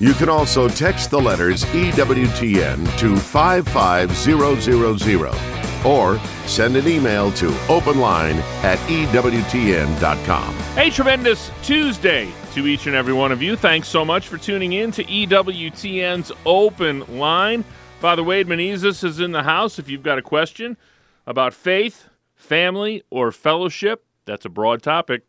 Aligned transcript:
You 0.00 0.14
can 0.14 0.28
also 0.30 0.66
text 0.66 1.10
the 1.10 1.20
letters 1.20 1.62
EWTN 1.66 2.98
to 2.98 3.16
55000 3.18 5.84
or 5.84 6.18
send 6.46 6.76
an 6.76 6.88
email 6.88 7.30
to 7.32 7.48
openline 7.68 8.36
at 8.64 8.78
EWTN.com. 8.88 10.56
A 10.78 10.88
tremendous 10.88 11.50
Tuesday 11.62 12.32
to 12.54 12.66
each 12.66 12.86
and 12.86 12.96
every 12.96 13.12
one 13.12 13.30
of 13.30 13.42
you. 13.42 13.56
Thanks 13.56 13.88
so 13.88 14.02
much 14.02 14.28
for 14.28 14.38
tuning 14.38 14.72
in 14.72 14.90
to 14.92 15.04
EWTN's 15.04 16.32
Open 16.46 17.18
Line. 17.18 17.62
Father 18.00 18.24
Wade 18.24 18.46
Menezes 18.46 19.04
is 19.04 19.20
in 19.20 19.32
the 19.32 19.42
house. 19.42 19.78
If 19.78 19.90
you've 19.90 20.02
got 20.02 20.16
a 20.16 20.22
question 20.22 20.78
about 21.26 21.52
faith, 21.52 22.08
family, 22.34 23.02
or 23.10 23.32
fellowship, 23.32 24.06
that's 24.24 24.46
a 24.46 24.50
broad 24.50 24.82
topic. 24.82 25.24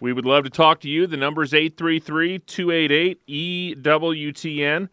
We 0.00 0.12
would 0.12 0.24
love 0.24 0.44
to 0.44 0.50
talk 0.50 0.80
to 0.80 0.88
you. 0.88 1.06
The 1.06 1.16
number 1.16 1.42
is 1.42 1.54
833 1.54 2.40
288 2.40 3.26
EWTN. 3.82 4.88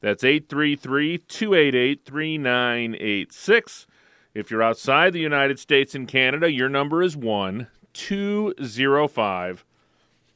That's 0.00 0.24
833 0.24 1.18
288 1.18 2.04
3986. 2.04 3.86
If 4.32 4.50
you're 4.50 4.62
outside 4.62 5.12
the 5.12 5.20
United 5.20 5.58
States 5.58 5.94
and 5.94 6.06
Canada, 6.06 6.50
your 6.50 6.68
number 6.68 7.02
is 7.02 7.16
1 7.16 7.66
205 7.92 9.64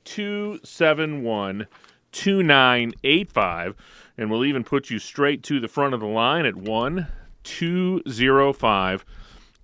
271 0.05 1.67
2985. 2.13 3.75
And 4.17 4.31
we'll 4.31 4.45
even 4.45 4.65
put 4.65 4.91
you 4.91 4.99
straight 4.99 5.43
to 5.45 5.61
the 5.61 5.69
front 5.69 5.95
of 5.95 6.01
the 6.01 6.07
line 6.07 6.47
at 6.47 6.57
1 6.57 7.09
205 7.43 9.05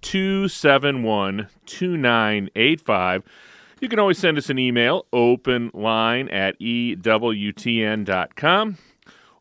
271 0.01 1.48
2985. 1.67 3.23
You 3.81 3.89
can 3.89 3.98
always 3.98 4.19
send 4.19 4.36
us 4.36 4.50
an 4.50 4.59
email, 4.59 5.06
openline 5.11 6.31
at 6.31 6.61
EWTN.com, 6.61 6.98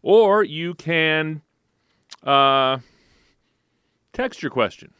or 0.02 0.44
you 0.44 0.74
can 0.76 1.42
uh, 2.24 2.78
text 4.14 4.42
your 4.42 4.50
question. 4.50 4.94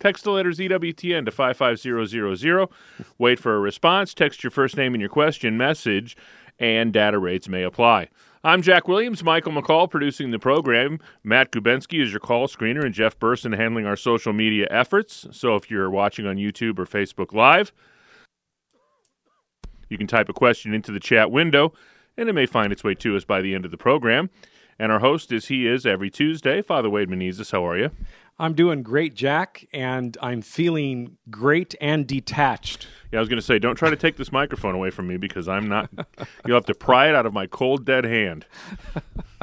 Text 0.00 0.24
the 0.24 0.32
letters 0.32 0.58
EWTN 0.58 1.24
to 1.24 1.30
55000. 1.30 2.68
Wait 3.16 3.38
for 3.38 3.54
a 3.54 3.60
response. 3.60 4.12
Text 4.12 4.42
your 4.42 4.50
first 4.50 4.76
name 4.76 4.92
and 4.92 5.00
your 5.00 5.08
question 5.08 5.56
message, 5.56 6.16
and 6.58 6.92
data 6.92 7.20
rates 7.20 7.48
may 7.48 7.62
apply. 7.62 8.08
I'm 8.42 8.60
Jack 8.60 8.88
Williams, 8.88 9.22
Michael 9.22 9.52
McCall 9.52 9.88
producing 9.88 10.32
the 10.32 10.40
program. 10.40 10.98
Matt 11.22 11.52
Gubensky 11.52 12.02
is 12.02 12.10
your 12.10 12.18
call 12.18 12.48
screener, 12.48 12.84
and 12.84 12.92
Jeff 12.92 13.20
Burson 13.20 13.52
handling 13.52 13.86
our 13.86 13.94
social 13.94 14.32
media 14.32 14.66
efforts. 14.68 15.28
So 15.30 15.54
if 15.54 15.70
you're 15.70 15.90
watching 15.90 16.26
on 16.26 16.38
YouTube 16.38 16.80
or 16.80 16.86
Facebook 16.86 17.32
Live, 17.32 17.72
you 19.88 19.98
can 19.98 20.06
type 20.06 20.28
a 20.28 20.32
question 20.32 20.74
into 20.74 20.92
the 20.92 21.00
chat 21.00 21.30
window, 21.30 21.72
and 22.16 22.28
it 22.28 22.32
may 22.32 22.46
find 22.46 22.72
its 22.72 22.84
way 22.84 22.94
to 22.94 23.16
us 23.16 23.24
by 23.24 23.40
the 23.40 23.54
end 23.54 23.64
of 23.64 23.70
the 23.70 23.76
program. 23.76 24.30
And 24.78 24.90
our 24.90 24.98
host, 24.98 25.30
as 25.32 25.46
he 25.46 25.66
is 25.66 25.86
every 25.86 26.10
Tuesday, 26.10 26.60
Father 26.60 26.90
Wade 26.90 27.08
Menezes. 27.08 27.52
How 27.52 27.66
are 27.66 27.78
you? 27.78 27.90
I'm 28.36 28.54
doing 28.54 28.82
great, 28.82 29.14
Jack, 29.14 29.68
and 29.72 30.16
I'm 30.20 30.42
feeling 30.42 31.18
great 31.30 31.76
and 31.80 32.04
detached. 32.04 32.88
Yeah, 33.12 33.20
I 33.20 33.22
was 33.22 33.28
going 33.28 33.38
to 33.38 33.46
say, 33.46 33.60
don't 33.60 33.76
try 33.76 33.90
to 33.90 33.96
take 33.96 34.16
this 34.16 34.32
microphone 34.32 34.74
away 34.74 34.90
from 34.90 35.06
me 35.06 35.16
because 35.16 35.48
I'm 35.48 35.68
not. 35.68 35.88
You'll 36.46 36.56
have 36.56 36.66
to 36.66 36.74
pry 36.74 37.08
it 37.08 37.14
out 37.14 37.26
of 37.26 37.32
my 37.32 37.46
cold, 37.46 37.84
dead 37.84 38.04
hand. 38.04 38.46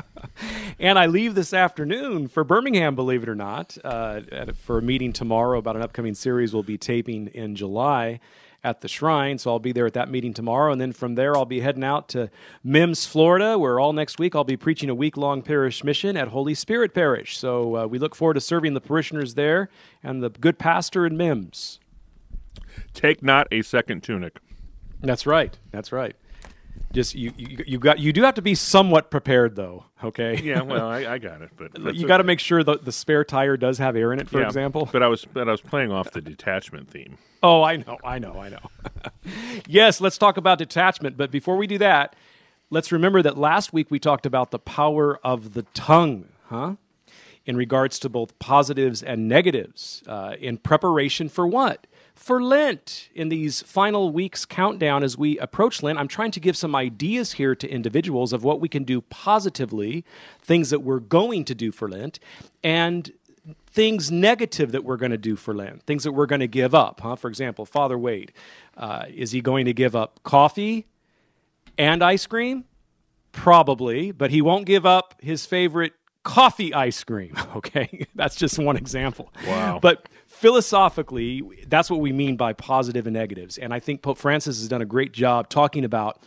And 0.79 0.97
I 0.97 1.05
leave 1.05 1.35
this 1.35 1.53
afternoon 1.53 2.27
for 2.27 2.43
Birmingham, 2.43 2.95
believe 2.95 3.23
it 3.23 3.29
or 3.29 3.35
not, 3.35 3.77
uh, 3.83 4.21
for 4.55 4.79
a 4.79 4.81
meeting 4.81 5.13
tomorrow 5.13 5.59
about 5.59 5.75
an 5.75 5.81
upcoming 5.81 6.15
series 6.15 6.53
we'll 6.53 6.63
be 6.63 6.77
taping 6.77 7.27
in 7.27 7.55
July 7.55 8.19
at 8.63 8.81
the 8.81 8.87
Shrine. 8.87 9.37
So 9.37 9.51
I'll 9.51 9.59
be 9.59 9.71
there 9.71 9.85
at 9.85 9.93
that 9.93 10.09
meeting 10.09 10.33
tomorrow. 10.33 10.71
And 10.71 10.79
then 10.79 10.91
from 10.91 11.15
there, 11.15 11.35
I'll 11.35 11.45
be 11.45 11.61
heading 11.61 11.83
out 11.83 12.07
to 12.09 12.29
Mims, 12.63 13.05
Florida, 13.05 13.57
where 13.57 13.79
all 13.79 13.93
next 13.93 14.19
week 14.19 14.35
I'll 14.35 14.43
be 14.43 14.57
preaching 14.57 14.89
a 14.89 14.95
week 14.95 15.17
long 15.17 15.41
parish 15.41 15.83
mission 15.83 16.15
at 16.15 16.29
Holy 16.29 16.53
Spirit 16.53 16.93
Parish. 16.93 17.37
So 17.37 17.75
uh, 17.75 17.87
we 17.87 17.97
look 17.97 18.15
forward 18.15 18.35
to 18.35 18.41
serving 18.41 18.73
the 18.73 18.81
parishioners 18.81 19.33
there 19.33 19.69
and 20.03 20.21
the 20.21 20.29
good 20.29 20.59
pastor 20.59 21.05
in 21.05 21.17
Mims. 21.17 21.79
Take 22.93 23.23
not 23.23 23.47
a 23.51 23.61
second 23.61 24.03
tunic. 24.03 24.39
That's 25.01 25.25
right. 25.25 25.57
That's 25.71 25.91
right. 25.91 26.15
Just 26.93 27.15
you, 27.15 27.31
you, 27.37 27.63
you 27.65 27.79
got 27.79 27.99
you 27.99 28.11
do 28.11 28.23
have 28.23 28.33
to 28.35 28.41
be 28.41 28.55
somewhat 28.55 29.09
prepared 29.11 29.55
though. 29.55 29.85
Okay. 30.03 30.39
Yeah, 30.41 30.61
well, 30.63 30.87
I, 30.87 31.05
I 31.13 31.17
got 31.17 31.41
it, 31.41 31.51
but 31.55 31.95
you 31.95 32.07
got 32.07 32.17
to 32.17 32.21
okay. 32.23 32.27
make 32.27 32.39
sure 32.39 32.63
the, 32.63 32.77
the 32.77 32.91
spare 32.91 33.23
tire 33.23 33.55
does 33.55 33.77
have 33.77 33.95
air 33.95 34.11
in 34.11 34.19
it, 34.19 34.29
for 34.29 34.39
Yeah, 34.39 34.47
example. 34.47 34.89
But 34.91 35.03
I 35.03 35.07
was, 35.07 35.25
but 35.25 35.47
I 35.47 35.51
was 35.51 35.61
playing 35.61 35.91
off 35.91 36.11
the 36.11 36.21
detachment 36.21 36.89
theme. 36.89 37.17
oh, 37.43 37.63
I 37.63 37.77
know, 37.77 37.97
I 38.03 38.19
know, 38.19 38.33
I 38.39 38.49
know. 38.49 38.59
yes, 39.67 40.01
let's 40.01 40.17
talk 40.17 40.37
about 40.37 40.57
detachment. 40.57 41.17
But 41.17 41.31
before 41.31 41.55
we 41.55 41.67
do 41.67 41.77
that, 41.77 42.15
let's 42.69 42.91
remember 42.91 43.21
that 43.21 43.37
last 43.37 43.73
week 43.73 43.89
we 43.91 43.99
talked 43.99 44.25
about 44.25 44.51
the 44.51 44.59
power 44.59 45.19
of 45.23 45.53
the 45.53 45.63
tongue, 45.73 46.29
huh? 46.49 46.75
In 47.45 47.55
regards 47.57 47.97
to 47.99 48.09
both 48.09 48.37
positives 48.39 49.01
and 49.01 49.27
negatives, 49.27 50.03
uh, 50.07 50.35
in 50.39 50.57
preparation 50.57 51.27
for 51.29 51.47
what? 51.47 51.87
For 52.15 52.41
Lent. 52.41 53.09
In 53.15 53.29
these 53.29 53.61
final 53.61 54.11
weeks 54.11 54.45
countdown 54.45 55.03
as 55.03 55.17
we 55.17 55.37
approach 55.39 55.81
Lent, 55.81 55.97
I'm 55.97 56.07
trying 56.07 56.31
to 56.31 56.39
give 56.39 56.55
some 56.55 56.75
ideas 56.75 57.33
here 57.33 57.55
to 57.55 57.69
individuals 57.69 58.33
of 58.33 58.43
what 58.43 58.59
we 58.59 58.69
can 58.69 58.83
do 58.83 59.01
positively, 59.01 60.05
things 60.41 60.69
that 60.69 60.81
we're 60.81 60.99
going 60.99 61.45
to 61.45 61.55
do 61.55 61.71
for 61.71 61.89
Lent, 61.89 62.19
and 62.63 63.11
things 63.65 64.11
negative 64.11 64.71
that 64.71 64.83
we're 64.83 64.97
going 64.97 65.11
to 65.11 65.17
do 65.17 65.35
for 65.35 65.53
Lent, 65.53 65.83
things 65.83 66.03
that 66.03 66.11
we're 66.11 66.25
going 66.25 66.41
to 66.41 66.47
give 66.47 66.75
up. 66.75 67.01
Huh? 67.01 67.15
For 67.15 67.27
example, 67.27 67.65
Father 67.65 67.97
Wade, 67.97 68.31
uh, 68.77 69.05
is 69.09 69.31
he 69.31 69.41
going 69.41 69.65
to 69.65 69.73
give 69.73 69.95
up 69.95 70.21
coffee 70.23 70.87
and 71.77 72.03
ice 72.03 72.25
cream? 72.25 72.65
Probably, 73.31 74.11
but 74.11 74.29
he 74.29 74.41
won't 74.41 74.65
give 74.65 74.85
up 74.85 75.15
his 75.21 75.45
favorite 75.45 75.93
coffee 76.23 76.73
ice 76.73 77.03
cream. 77.03 77.35
Okay, 77.55 78.07
that's 78.15 78.37
just 78.37 78.57
one 78.57 78.77
example. 78.77 79.31
Wow. 79.45 79.79
But 79.81 80.07
philosophically, 80.41 81.43
that's 81.67 81.87
what 81.91 81.99
we 81.99 82.11
mean 82.11 82.35
by 82.35 82.51
positive 82.51 83.05
and 83.05 83.13
negatives. 83.13 83.59
And 83.59 83.71
I 83.71 83.79
think 83.79 84.01
Pope 84.01 84.17
Francis 84.17 84.57
has 84.57 84.67
done 84.67 84.81
a 84.81 84.85
great 84.85 85.11
job 85.11 85.49
talking 85.49 85.85
about 85.85 86.19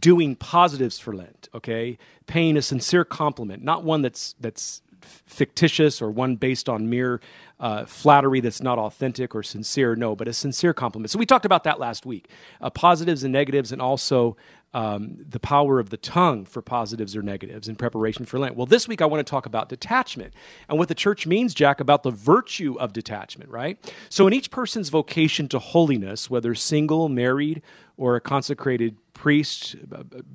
doing 0.00 0.34
positives 0.34 0.98
for 0.98 1.14
Lent, 1.14 1.48
okay? 1.54 1.96
Paying 2.26 2.56
a 2.56 2.62
sincere 2.62 3.04
compliment, 3.04 3.62
not 3.62 3.84
one 3.84 4.02
that's 4.02 4.34
that's 4.40 4.82
fictitious 5.00 6.02
or 6.02 6.10
one 6.10 6.34
based 6.34 6.68
on 6.68 6.90
mere 6.90 7.20
uh, 7.60 7.84
flattery 7.84 8.40
that's 8.40 8.60
not 8.60 8.80
authentic 8.80 9.32
or 9.32 9.44
sincere. 9.44 9.94
No, 9.94 10.16
but 10.16 10.26
a 10.26 10.32
sincere 10.32 10.74
compliment. 10.74 11.12
So 11.12 11.18
we 11.20 11.24
talked 11.24 11.44
about 11.44 11.62
that 11.62 11.78
last 11.78 12.04
week, 12.04 12.28
uh, 12.60 12.70
positives 12.70 13.22
and 13.22 13.32
negatives, 13.32 13.70
and 13.70 13.80
also 13.80 14.36
um, 14.74 15.16
the 15.26 15.40
power 15.40 15.78
of 15.78 15.90
the 15.90 15.96
tongue 15.96 16.44
for 16.44 16.60
positives 16.60 17.16
or 17.16 17.22
negatives 17.22 17.68
in 17.68 17.76
preparation 17.76 18.26
for 18.26 18.38
Lent. 18.38 18.56
Well, 18.56 18.66
this 18.66 18.86
week 18.86 19.00
I 19.00 19.06
want 19.06 19.26
to 19.26 19.30
talk 19.30 19.46
about 19.46 19.68
detachment 19.68 20.34
and 20.68 20.78
what 20.78 20.88
the 20.88 20.94
church 20.94 21.26
means, 21.26 21.54
Jack, 21.54 21.80
about 21.80 22.02
the 22.02 22.10
virtue 22.10 22.76
of 22.78 22.92
detachment, 22.92 23.50
right? 23.50 23.78
So, 24.08 24.26
in 24.26 24.32
each 24.32 24.50
person's 24.50 24.88
vocation 24.90 25.48
to 25.48 25.58
holiness, 25.58 26.28
whether 26.28 26.54
single, 26.54 27.08
married, 27.08 27.62
or 27.96 28.16
a 28.16 28.20
consecrated 28.20 28.96
priest, 29.14 29.76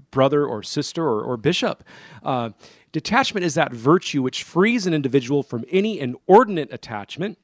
brother, 0.09 0.45
or 0.45 0.63
sister, 0.63 1.03
or, 1.05 1.21
or 1.21 1.37
bishop, 1.37 1.83
uh, 2.23 2.49
detachment 2.91 3.45
is 3.45 3.53
that 3.53 3.71
virtue 3.71 4.23
which 4.23 4.43
frees 4.43 4.87
an 4.87 4.93
individual 4.93 5.43
from 5.43 5.63
any 5.69 5.99
inordinate 5.99 6.73
attachment, 6.73 7.37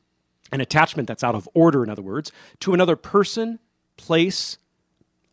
an 0.51 0.61
attachment 0.61 1.07
that's 1.07 1.23
out 1.23 1.35
of 1.35 1.47
order, 1.53 1.83
in 1.83 1.89
other 1.89 2.01
words, 2.01 2.31
to 2.59 2.73
another 2.73 2.95
person, 2.95 3.59
place, 3.97 4.57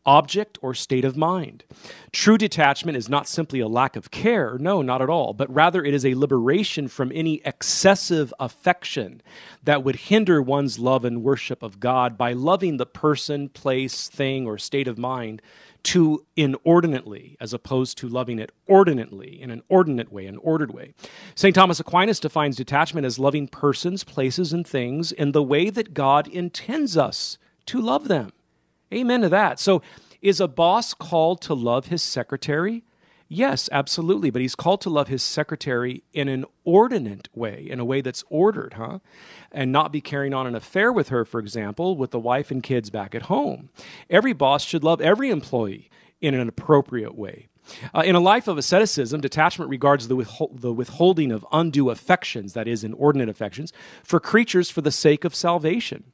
object 0.07 0.59
or 0.63 0.75
state 0.75 1.05
of 1.05 1.17
mind. 1.17 1.65
True 2.13 2.39
detachment 2.39 2.97
is 2.97 3.09
not 3.09 3.29
simply 3.29 3.61
a 3.61 3.69
lack 3.69 3.97
of 3.97 4.11
care, 4.11 4.59
no, 4.59 4.83
not 4.83 5.03
at 5.03 5.11
all, 5.11 5.33
but 5.33 5.53
rather 5.53 5.85
it 5.85 5.95
is 5.95 6.05
a 6.05 6.15
liberation 6.15 6.89
from 6.89 7.11
any 7.15 7.41
excessive 7.45 8.33
affection 8.39 9.23
that 9.63 9.83
would 9.83 9.97
hinder 9.97 10.41
one's 10.43 10.79
love 10.79 11.05
and 11.05 11.23
worship 11.23 11.63
of 11.63 11.81
God 11.81 12.19
by 12.19 12.33
loving 12.33 12.77
the 12.77 12.87
person, 12.87 13.49
place, 13.49 14.09
thing, 14.09 14.47
or 14.47 14.59
state 14.59 14.89
of 14.89 14.99
mind 14.99 15.41
too 15.85 16.25
inordinately 16.35 17.37
as 17.41 17.53
opposed 17.53 17.99
to 17.99 18.09
loving 18.09 18.39
it 18.39 18.51
ordinately 18.67 19.41
in 19.41 19.51
an 19.51 19.63
ordinate 19.69 20.11
way, 20.11 20.27
an 20.27 20.39
ordered 20.39 20.73
way. 20.73 20.95
St. 21.35 21.55
Thomas 21.55 21.79
Aquinas 21.79 22.19
defines 22.19 22.57
detachment 22.57 23.07
as 23.07 23.19
loving 23.19 23.47
persons, 23.47 24.03
places, 24.03 24.53
and 24.53 24.67
things 24.67 25.13
in 25.13 25.33
the 25.33 25.43
way 25.43 25.71
that 25.71 25.95
God 25.95 26.27
intends 26.27 26.97
us 26.97 27.39
to 27.67 27.81
love 27.81 28.09
them. 28.09 28.33
Amen 28.95 29.23
to 29.23 29.29
that. 29.31 29.59
So, 29.59 29.83
is 30.23 30.41
a 30.41 30.49
boss 30.49 30.95
called 30.95 31.43
to 31.43 31.53
love 31.53 31.87
his 31.87 32.03
secretary 32.03 32.83
Yes, 33.29 33.69
absolutely. 33.73 34.31
But 34.31 34.43
he's 34.43 34.55
called 34.55 34.81
to 34.83 34.91
love 34.91 35.09
his 35.09 35.23
secretary 35.23 36.05
in 36.13 36.29
an 36.29 36.45
ordinate 36.65 37.29
way, 37.35 37.67
in 37.69 37.81
a 37.81 37.85
way 37.85 38.01
that's 38.01 38.25
ordered, 38.29 38.75
huh? 38.75 38.99
And 39.51 39.73
not 39.73 39.93
be 39.93 40.01
carrying 40.01 40.35
on 40.35 40.47
an 40.47 40.55
affair 40.55 40.93
with 40.93 41.09
her, 41.09 41.25
for 41.25 41.41
example, 41.41 41.97
with 41.97 42.11
the 42.11 42.21
wife 42.21 42.51
and 42.51 42.63
kids 42.63 42.91
back 42.91 43.15
at 43.15 43.23
home. 43.23 43.71
Every 44.11 44.33
boss 44.33 44.65
should 44.65 44.85
love 44.85 45.01
every 45.01 45.31
employee 45.31 45.91
in 46.21 46.35
an 46.35 46.49
appropriate 46.49 47.17
way. 47.17 47.49
Uh, 47.95 48.03
in 48.05 48.15
a 48.15 48.21
life 48.21 48.47
of 48.47 48.59
asceticism, 48.59 49.23
detachment 49.23 49.71
regards 49.71 50.09
the, 50.09 50.17
withhold, 50.17 50.61
the 50.61 50.73
withholding 50.73 51.33
of 51.33 51.47
undue 51.51 51.89
affections, 51.89 52.53
that 52.53 52.69
is, 52.69 52.85
inordinate 52.85 53.31
affections, 53.31 53.73
for 54.03 54.21
creatures 54.21 54.69
for 54.69 54.83
the 54.83 54.93
sake 54.93 55.25
of 55.25 55.35
salvation. 55.35 56.13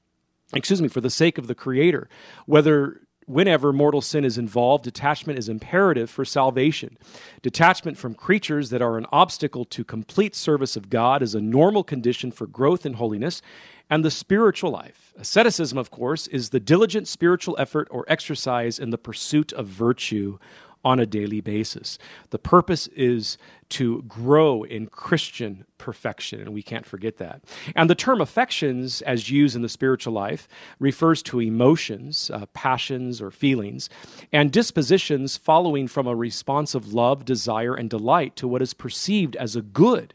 Excuse 0.52 0.82
me, 0.82 0.88
for 0.88 1.00
the 1.00 1.10
sake 1.10 1.38
of 1.38 1.46
the 1.46 1.54
Creator. 1.54 2.08
Whether 2.46 3.02
whenever 3.26 3.72
mortal 3.72 4.00
sin 4.00 4.24
is 4.24 4.36
involved, 4.36 4.82
detachment 4.82 5.38
is 5.38 5.48
imperative 5.48 6.10
for 6.10 6.24
salvation. 6.24 6.98
Detachment 7.42 7.96
from 7.96 8.14
creatures 8.14 8.70
that 8.70 8.82
are 8.82 8.98
an 8.98 9.06
obstacle 9.12 9.64
to 9.66 9.84
complete 9.84 10.34
service 10.34 10.74
of 10.74 10.90
God 10.90 11.22
is 11.22 11.34
a 11.34 11.40
normal 11.40 11.84
condition 11.84 12.32
for 12.32 12.48
growth 12.48 12.84
in 12.84 12.94
holiness 12.94 13.40
and 13.88 14.04
the 14.04 14.10
spiritual 14.10 14.70
life. 14.70 15.12
Asceticism, 15.16 15.78
of 15.78 15.90
course, 15.90 16.26
is 16.26 16.50
the 16.50 16.60
diligent 16.60 17.06
spiritual 17.06 17.56
effort 17.58 17.86
or 17.90 18.04
exercise 18.08 18.78
in 18.78 18.90
the 18.90 18.98
pursuit 18.98 19.52
of 19.52 19.66
virtue 19.68 20.38
on 20.84 20.98
a 20.98 21.06
daily 21.06 21.40
basis. 21.40 21.98
The 22.30 22.38
purpose 22.38 22.86
is 22.88 23.36
to 23.70 24.02
grow 24.02 24.62
in 24.62 24.86
Christian 24.86 25.64
perfection, 25.78 26.40
and 26.40 26.52
we 26.52 26.62
can't 26.62 26.86
forget 26.86 27.18
that. 27.18 27.42
And 27.76 27.88
the 27.88 27.94
term 27.94 28.20
affections, 28.20 29.02
as 29.02 29.30
used 29.30 29.54
in 29.54 29.62
the 29.62 29.68
spiritual 29.68 30.12
life, 30.12 30.48
refers 30.78 31.22
to 31.24 31.40
emotions, 31.40 32.30
uh, 32.32 32.46
passions, 32.46 33.20
or 33.20 33.30
feelings, 33.30 33.88
and 34.32 34.50
dispositions 34.50 35.36
following 35.36 35.86
from 35.86 36.06
a 36.06 36.16
response 36.16 36.74
of 36.74 36.92
love, 36.92 37.24
desire, 37.24 37.74
and 37.74 37.88
delight 37.88 38.34
to 38.36 38.48
what 38.48 38.62
is 38.62 38.74
perceived 38.74 39.36
as 39.36 39.54
a 39.54 39.62
good 39.62 40.14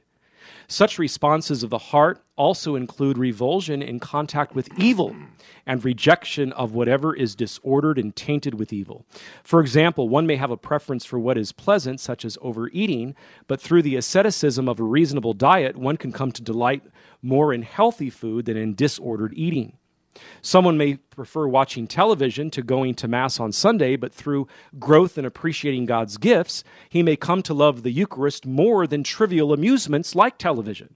such 0.67 0.97
responses 0.97 1.63
of 1.63 1.69
the 1.69 1.77
heart 1.77 2.24
also 2.35 2.75
include 2.75 3.17
revulsion 3.17 3.81
in 3.81 3.99
contact 3.99 4.55
with 4.55 4.69
evil 4.77 5.15
and 5.65 5.83
rejection 5.83 6.51
of 6.53 6.73
whatever 6.73 7.15
is 7.15 7.35
disordered 7.35 7.97
and 7.97 8.15
tainted 8.15 8.55
with 8.55 8.73
evil. 8.73 9.05
For 9.43 9.61
example, 9.61 10.09
one 10.09 10.27
may 10.27 10.35
have 10.35 10.51
a 10.51 10.57
preference 10.57 11.05
for 11.05 11.19
what 11.19 11.37
is 11.37 11.51
pleasant, 11.51 11.99
such 11.99 12.25
as 12.25 12.37
overeating, 12.41 13.15
but 13.47 13.61
through 13.61 13.81
the 13.81 13.95
asceticism 13.95 14.67
of 14.67 14.79
a 14.79 14.83
reasonable 14.83 15.33
diet, 15.33 15.77
one 15.77 15.97
can 15.97 16.11
come 16.11 16.31
to 16.31 16.41
delight 16.41 16.83
more 17.21 17.53
in 17.53 17.63
healthy 17.63 18.09
food 18.09 18.45
than 18.45 18.57
in 18.57 18.75
disordered 18.75 19.33
eating. 19.35 19.77
Someone 20.41 20.77
may 20.77 20.95
prefer 20.95 21.47
watching 21.47 21.87
television 21.87 22.49
to 22.51 22.61
going 22.61 22.95
to 22.95 23.07
Mass 23.07 23.39
on 23.39 23.51
Sunday, 23.51 23.95
but 23.95 24.13
through 24.13 24.47
growth 24.79 25.17
in 25.17 25.25
appreciating 25.25 25.85
God's 25.85 26.17
gifts, 26.17 26.63
he 26.87 27.03
may 27.03 27.15
come 27.15 27.41
to 27.43 27.53
love 27.53 27.83
the 27.83 27.91
Eucharist 27.91 28.45
more 28.45 28.87
than 28.87 29.03
trivial 29.03 29.51
amusements 29.51 30.15
like 30.15 30.37
television. 30.37 30.95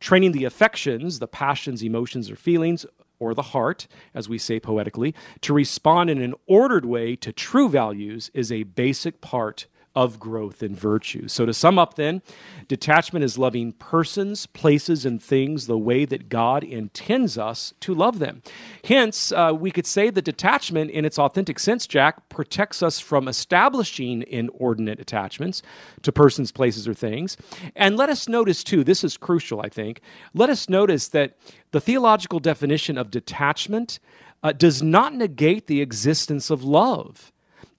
Training 0.00 0.32
the 0.32 0.44
affections, 0.44 1.18
the 1.18 1.28
passions, 1.28 1.82
emotions, 1.82 2.30
or 2.30 2.36
feelings, 2.36 2.86
or 3.18 3.34
the 3.34 3.42
heart, 3.42 3.86
as 4.14 4.28
we 4.28 4.38
say 4.38 4.60
poetically, 4.60 5.14
to 5.40 5.54
respond 5.54 6.10
in 6.10 6.20
an 6.20 6.34
ordered 6.46 6.84
way 6.84 7.16
to 7.16 7.32
true 7.32 7.68
values 7.68 8.30
is 8.34 8.52
a 8.52 8.64
basic 8.64 9.20
part 9.20 9.66
of 9.96 10.20
growth 10.20 10.62
in 10.62 10.76
virtue. 10.76 11.26
So, 11.26 11.46
to 11.46 11.54
sum 11.54 11.78
up, 11.78 11.94
then, 11.94 12.20
detachment 12.68 13.24
is 13.24 13.38
loving 13.38 13.72
persons, 13.72 14.44
places, 14.44 15.06
and 15.06 15.20
things 15.20 15.66
the 15.66 15.78
way 15.78 16.04
that 16.04 16.28
God 16.28 16.62
intends 16.62 17.38
us 17.38 17.72
to 17.80 17.94
love 17.94 18.18
them. 18.18 18.42
Hence, 18.84 19.32
uh, 19.32 19.52
we 19.58 19.70
could 19.70 19.86
say 19.86 20.10
that 20.10 20.22
detachment, 20.22 20.90
in 20.90 21.06
its 21.06 21.18
authentic 21.18 21.58
sense, 21.58 21.86
Jack, 21.86 22.28
protects 22.28 22.82
us 22.82 23.00
from 23.00 23.26
establishing 23.26 24.22
inordinate 24.28 25.00
attachments 25.00 25.62
to 26.02 26.12
persons, 26.12 26.52
places, 26.52 26.86
or 26.86 26.94
things. 26.94 27.38
And 27.74 27.96
let 27.96 28.10
us 28.10 28.28
notice, 28.28 28.62
too, 28.62 28.84
this 28.84 29.02
is 29.02 29.16
crucial, 29.16 29.62
I 29.62 29.70
think. 29.70 30.02
Let 30.34 30.50
us 30.50 30.68
notice 30.68 31.08
that 31.08 31.38
the 31.72 31.80
theological 31.80 32.38
definition 32.38 32.98
of 32.98 33.10
detachment 33.10 33.98
uh, 34.42 34.52
does 34.52 34.82
not 34.82 35.14
negate 35.14 35.66
the 35.66 35.80
existence 35.80 36.50
of 36.50 36.62
love. 36.62 37.32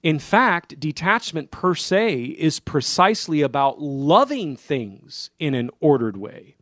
In 0.08 0.20
fact, 0.20 0.80
detachment 0.80 1.52
per 1.52 1.76
se 1.76 2.24
is 2.38 2.62
precisely 2.62 3.42
about 3.42 3.82
loving 3.82 4.56
things 4.56 5.32
in 5.38 5.54
an 5.54 5.70
ordered 5.82 6.16
way. 6.16 6.56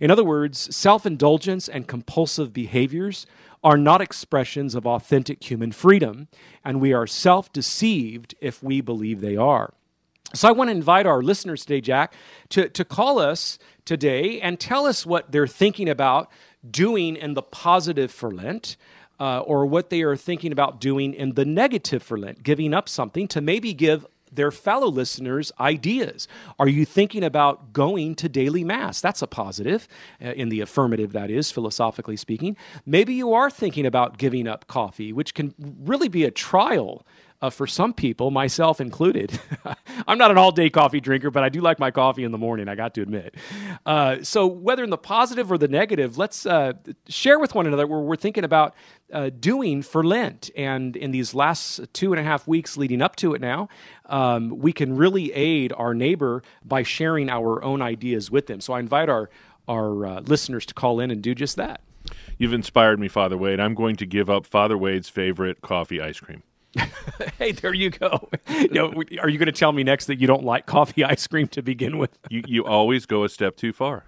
In 0.00 0.10
other 0.10 0.24
words, 0.24 0.74
self 0.74 1.04
indulgence 1.04 1.68
and 1.68 1.86
compulsive 1.86 2.54
behaviors 2.54 3.26
are 3.62 3.76
not 3.76 4.00
expressions 4.00 4.74
of 4.74 4.86
authentic 4.86 5.50
human 5.50 5.70
freedom, 5.70 6.28
and 6.64 6.80
we 6.80 6.94
are 6.94 7.06
self 7.06 7.52
deceived 7.52 8.34
if 8.40 8.62
we 8.62 8.80
believe 8.80 9.20
they 9.20 9.36
are. 9.36 9.74
So 10.32 10.48
I 10.48 10.52
want 10.52 10.68
to 10.68 10.72
invite 10.74 11.04
our 11.04 11.20
listeners 11.22 11.66
today, 11.66 11.82
Jack, 11.82 12.14
to, 12.48 12.70
to 12.70 12.86
call 12.86 13.18
us 13.18 13.58
today 13.84 14.40
and 14.40 14.58
tell 14.58 14.86
us 14.86 15.04
what 15.04 15.30
they're 15.30 15.46
thinking 15.46 15.90
about 15.90 16.30
doing 16.66 17.16
in 17.16 17.34
the 17.34 17.42
positive 17.42 18.10
for 18.10 18.30
Lent 18.30 18.78
uh, 19.20 19.40
or 19.40 19.66
what 19.66 19.90
they 19.90 20.02
are 20.02 20.16
thinking 20.16 20.52
about 20.52 20.80
doing 20.80 21.14
in 21.14 21.34
the 21.34 21.44
negative 21.44 22.02
for 22.02 22.18
Lent, 22.18 22.42
giving 22.42 22.74
up 22.74 22.88
something 22.88 23.28
to 23.28 23.40
maybe 23.40 23.74
give 23.74 24.06
their 24.32 24.50
fellow 24.50 24.88
listeners 24.88 25.52
ideas. 25.58 26.28
Are 26.58 26.68
you 26.68 26.84
thinking 26.84 27.24
about 27.24 27.72
going 27.72 28.14
to 28.16 28.28
daily 28.28 28.64
mass? 28.64 29.00
That's 29.00 29.22
a 29.22 29.26
positive, 29.26 29.88
uh, 30.22 30.32
in 30.32 30.48
the 30.48 30.60
affirmative, 30.60 31.12
that 31.12 31.30
is, 31.30 31.50
philosophically 31.50 32.16
speaking. 32.16 32.56
Maybe 32.84 33.14
you 33.14 33.32
are 33.32 33.50
thinking 33.50 33.86
about 33.86 34.18
giving 34.18 34.46
up 34.46 34.66
coffee, 34.66 35.12
which 35.12 35.34
can 35.34 35.54
really 35.58 36.08
be 36.08 36.24
a 36.24 36.30
trial 36.30 37.06
uh, 37.40 37.50
for 37.50 37.66
some 37.66 37.92
people, 37.92 38.30
myself 38.30 38.80
included. 38.80 39.38
I'm 40.06 40.18
not 40.18 40.30
an 40.30 40.38
all 40.38 40.50
day 40.50 40.70
coffee 40.70 41.00
drinker, 41.00 41.30
but 41.30 41.44
I 41.44 41.48
do 41.48 41.60
like 41.60 41.78
my 41.78 41.90
coffee 41.90 42.24
in 42.24 42.32
the 42.32 42.38
morning, 42.38 42.68
I 42.68 42.74
got 42.74 42.94
to 42.94 43.02
admit. 43.02 43.36
Uh, 43.86 44.22
so, 44.22 44.46
whether 44.46 44.82
in 44.82 44.90
the 44.90 44.98
positive 44.98 45.50
or 45.52 45.58
the 45.58 45.68
negative, 45.68 46.18
let's 46.18 46.46
uh, 46.46 46.72
share 47.08 47.38
with 47.38 47.54
one 47.54 47.66
another 47.66 47.86
where 47.86 48.00
we're 48.00 48.16
thinking 48.16 48.44
about 48.44 48.74
uh, 49.12 49.30
doing 49.38 49.82
for 49.82 50.02
Lent. 50.02 50.50
And 50.56 50.96
in 50.96 51.12
these 51.12 51.32
last 51.32 51.80
two 51.92 52.12
and 52.12 52.20
a 52.20 52.24
half 52.24 52.48
weeks 52.48 52.76
leading 52.76 53.00
up 53.00 53.14
to 53.16 53.34
it 53.34 53.40
now, 53.40 53.68
um, 54.06 54.58
we 54.58 54.72
can 54.72 54.96
really 54.96 55.32
aid 55.32 55.72
our 55.72 55.94
neighbor 55.94 56.42
by 56.64 56.82
sharing 56.82 57.30
our 57.30 57.62
own 57.62 57.82
ideas 57.82 58.30
with 58.30 58.48
them. 58.48 58.60
So, 58.60 58.72
I 58.72 58.80
invite 58.80 59.08
our, 59.08 59.30
our 59.68 60.06
uh, 60.06 60.20
listeners 60.22 60.66
to 60.66 60.74
call 60.74 60.98
in 60.98 61.12
and 61.12 61.22
do 61.22 61.36
just 61.36 61.54
that. 61.56 61.82
You've 62.36 62.52
inspired 62.52 62.98
me, 62.98 63.06
Father 63.06 63.36
Wade. 63.36 63.60
I'm 63.60 63.74
going 63.74 63.94
to 63.96 64.06
give 64.06 64.28
up 64.28 64.46
Father 64.46 64.76
Wade's 64.76 65.08
favorite 65.08 65.60
coffee 65.60 66.00
ice 66.00 66.18
cream. 66.18 66.42
hey, 67.38 67.52
there 67.52 67.74
you 67.74 67.90
go. 67.90 68.28
you 68.48 68.68
know, 68.68 68.92
are 69.20 69.28
you 69.28 69.38
going 69.38 69.46
to 69.46 69.52
tell 69.52 69.72
me 69.72 69.84
next 69.84 70.06
that 70.06 70.20
you 70.20 70.26
don't 70.26 70.44
like 70.44 70.66
coffee 70.66 71.04
ice 71.04 71.26
cream 71.26 71.48
to 71.48 71.62
begin 71.62 71.98
with? 71.98 72.18
you 72.30 72.42
you 72.46 72.64
always 72.64 73.06
go 73.06 73.24
a 73.24 73.28
step 73.28 73.56
too 73.56 73.72
far. 73.72 74.04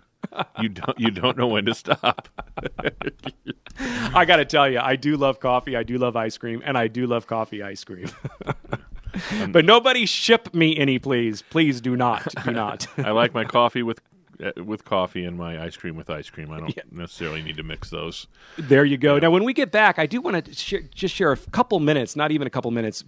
You 0.61 0.69
don't 0.69 0.99
you 0.99 1.11
don't 1.11 1.37
know 1.37 1.47
when 1.47 1.65
to 1.65 1.75
stop. 1.75 2.29
I 3.79 4.25
got 4.27 4.37
to 4.37 4.45
tell 4.45 4.69
you, 4.69 4.79
I 4.79 4.97
do 4.97 5.17
love 5.17 5.41
coffee. 5.41 5.77
I 5.77 5.83
do 5.83 5.97
love 5.97 6.15
ice 6.15 6.37
cream, 6.37 6.63
and 6.65 6.77
I 6.77 6.89
do 6.89 7.07
love 7.07 7.27
coffee 7.27 7.63
ice 7.63 7.83
cream. 7.85 8.11
but 9.49 9.65
nobody 9.65 10.05
ship 10.05 10.55
me 10.55 10.77
any, 10.77 10.99
please. 10.99 11.43
Please 11.43 11.81
do 11.81 11.97
not. 11.97 12.27
Do 12.45 12.51
not. 12.51 12.87
I 12.99 13.13
like 13.13 13.33
my 13.33 13.45
coffee 13.45 13.83
with 13.83 14.01
Uh, 14.43 14.65
with 14.65 14.85
coffee 14.85 15.25
and 15.25 15.37
my 15.37 15.63
ice 15.63 15.77
cream 15.77 15.97
with 15.97 16.09
ice 16.09 16.31
cream. 16.31 16.51
I 16.51 16.61
don't 16.61 16.77
yeah. 16.77 16.83
necessarily 16.91 17.43
need 17.43 17.57
to 17.59 17.63
mix 17.63 17.91
those. 17.91 18.27
There 18.57 18.85
you 18.85 18.97
go. 18.97 19.15
Yeah. 19.15 19.21
Now, 19.21 19.31
when 19.31 19.45
we 19.45 19.53
get 19.53 19.71
back, 19.71 19.99
I 19.99 20.07
do 20.07 20.21
want 20.21 20.45
to 20.45 20.55
share, 20.55 20.81
just 20.95 21.15
share 21.15 21.33
a 21.33 21.37
couple 21.37 21.79
minutes, 21.79 22.17
not 22.17 22.31
even 22.31 22.47
a 22.47 22.51
couple 22.51 22.71
minutes, 22.71 23.05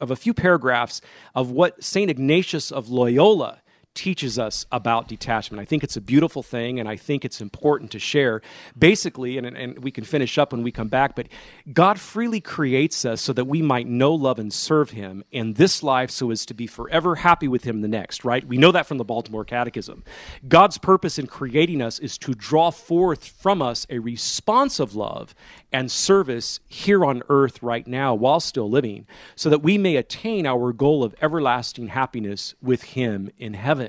of 0.00 0.10
a 0.10 0.16
few 0.16 0.32
paragraphs 0.32 1.00
of 1.34 1.50
what 1.50 1.82
St. 1.82 2.10
Ignatius 2.10 2.70
of 2.70 2.90
Loyola 2.90 3.60
teaches 3.98 4.38
us 4.38 4.64
about 4.70 5.08
detachment. 5.08 5.60
I 5.60 5.64
think 5.64 5.82
it's 5.82 5.96
a 5.96 6.00
beautiful 6.00 6.44
thing, 6.44 6.78
and 6.78 6.88
I 6.88 6.94
think 6.94 7.24
it's 7.24 7.40
important 7.40 7.90
to 7.90 7.98
share. 7.98 8.40
Basically, 8.78 9.36
and, 9.36 9.44
and 9.44 9.82
we 9.82 9.90
can 9.90 10.04
finish 10.04 10.38
up 10.38 10.52
when 10.52 10.62
we 10.62 10.70
come 10.70 10.86
back, 10.86 11.16
but 11.16 11.26
God 11.72 11.98
freely 11.98 12.40
creates 12.40 13.04
us 13.04 13.20
so 13.20 13.32
that 13.32 13.46
we 13.46 13.60
might 13.60 13.88
know, 13.88 14.14
love, 14.14 14.38
and 14.38 14.52
serve 14.52 14.90
Him 14.90 15.24
in 15.32 15.54
this 15.54 15.82
life 15.82 16.12
so 16.12 16.30
as 16.30 16.46
to 16.46 16.54
be 16.54 16.68
forever 16.68 17.16
happy 17.16 17.48
with 17.48 17.64
Him 17.64 17.80
the 17.80 17.88
next, 17.88 18.24
right? 18.24 18.46
We 18.46 18.56
know 18.56 18.70
that 18.70 18.86
from 18.86 18.98
the 18.98 19.04
Baltimore 19.04 19.44
Catechism. 19.44 20.04
God's 20.46 20.78
purpose 20.78 21.18
in 21.18 21.26
creating 21.26 21.82
us 21.82 21.98
is 21.98 22.16
to 22.18 22.34
draw 22.34 22.70
forth 22.70 23.26
from 23.26 23.60
us 23.60 23.84
a 23.90 23.98
response 23.98 24.78
of 24.78 24.94
love 24.94 25.34
and 25.72 25.90
service 25.90 26.60
here 26.68 27.04
on 27.04 27.24
earth 27.28 27.62
right 27.64 27.86
now 27.86 28.14
while 28.14 28.38
still 28.38 28.70
living, 28.70 29.06
so 29.34 29.50
that 29.50 29.62
we 29.62 29.76
may 29.76 29.96
attain 29.96 30.46
our 30.46 30.72
goal 30.72 31.02
of 31.02 31.16
everlasting 31.20 31.88
happiness 31.88 32.54
with 32.62 32.84
Him 32.84 33.30
in 33.38 33.54
heaven. 33.54 33.87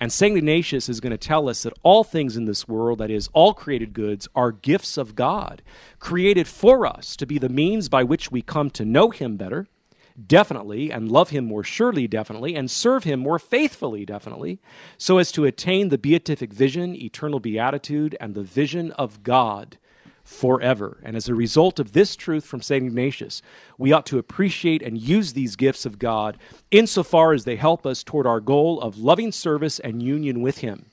And 0.00 0.12
St. 0.12 0.36
Ignatius 0.36 0.88
is 0.88 1.00
going 1.00 1.10
to 1.10 1.18
tell 1.18 1.48
us 1.48 1.62
that 1.62 1.72
all 1.82 2.04
things 2.04 2.36
in 2.36 2.44
this 2.44 2.66
world, 2.68 2.98
that 2.98 3.10
is, 3.10 3.28
all 3.32 3.54
created 3.54 3.92
goods, 3.92 4.28
are 4.34 4.52
gifts 4.52 4.96
of 4.96 5.14
God, 5.14 5.62
created 5.98 6.46
for 6.46 6.86
us 6.86 7.16
to 7.16 7.26
be 7.26 7.38
the 7.38 7.48
means 7.48 7.88
by 7.88 8.02
which 8.02 8.30
we 8.30 8.42
come 8.42 8.70
to 8.70 8.84
know 8.84 9.10
Him 9.10 9.36
better, 9.36 9.66
definitely, 10.26 10.90
and 10.90 11.10
love 11.10 11.30
Him 11.30 11.44
more 11.44 11.64
surely, 11.64 12.06
definitely, 12.06 12.54
and 12.54 12.70
serve 12.70 13.04
Him 13.04 13.20
more 13.20 13.38
faithfully, 13.38 14.04
definitely, 14.04 14.60
so 14.96 15.18
as 15.18 15.30
to 15.32 15.44
attain 15.44 15.88
the 15.88 15.98
beatific 15.98 16.52
vision, 16.52 16.94
eternal 16.94 17.40
beatitude, 17.40 18.16
and 18.20 18.34
the 18.34 18.42
vision 18.42 18.92
of 18.92 19.22
God 19.22 19.78
forever. 20.28 20.98
And 21.02 21.16
as 21.16 21.26
a 21.26 21.34
result 21.34 21.78
of 21.80 21.92
this 21.92 22.14
truth 22.14 22.44
from 22.44 22.60
St. 22.60 22.84
Ignatius, 22.84 23.40
we 23.78 23.92
ought 23.92 24.04
to 24.06 24.18
appreciate 24.18 24.82
and 24.82 24.98
use 25.00 25.32
these 25.32 25.56
gifts 25.56 25.86
of 25.86 25.98
God 25.98 26.36
insofar 26.70 27.32
as 27.32 27.44
they 27.44 27.56
help 27.56 27.86
us 27.86 28.04
toward 28.04 28.26
our 28.26 28.38
goal 28.38 28.78
of 28.78 28.98
loving 28.98 29.32
service 29.32 29.78
and 29.78 30.02
union 30.02 30.42
with 30.42 30.58
Him. 30.58 30.90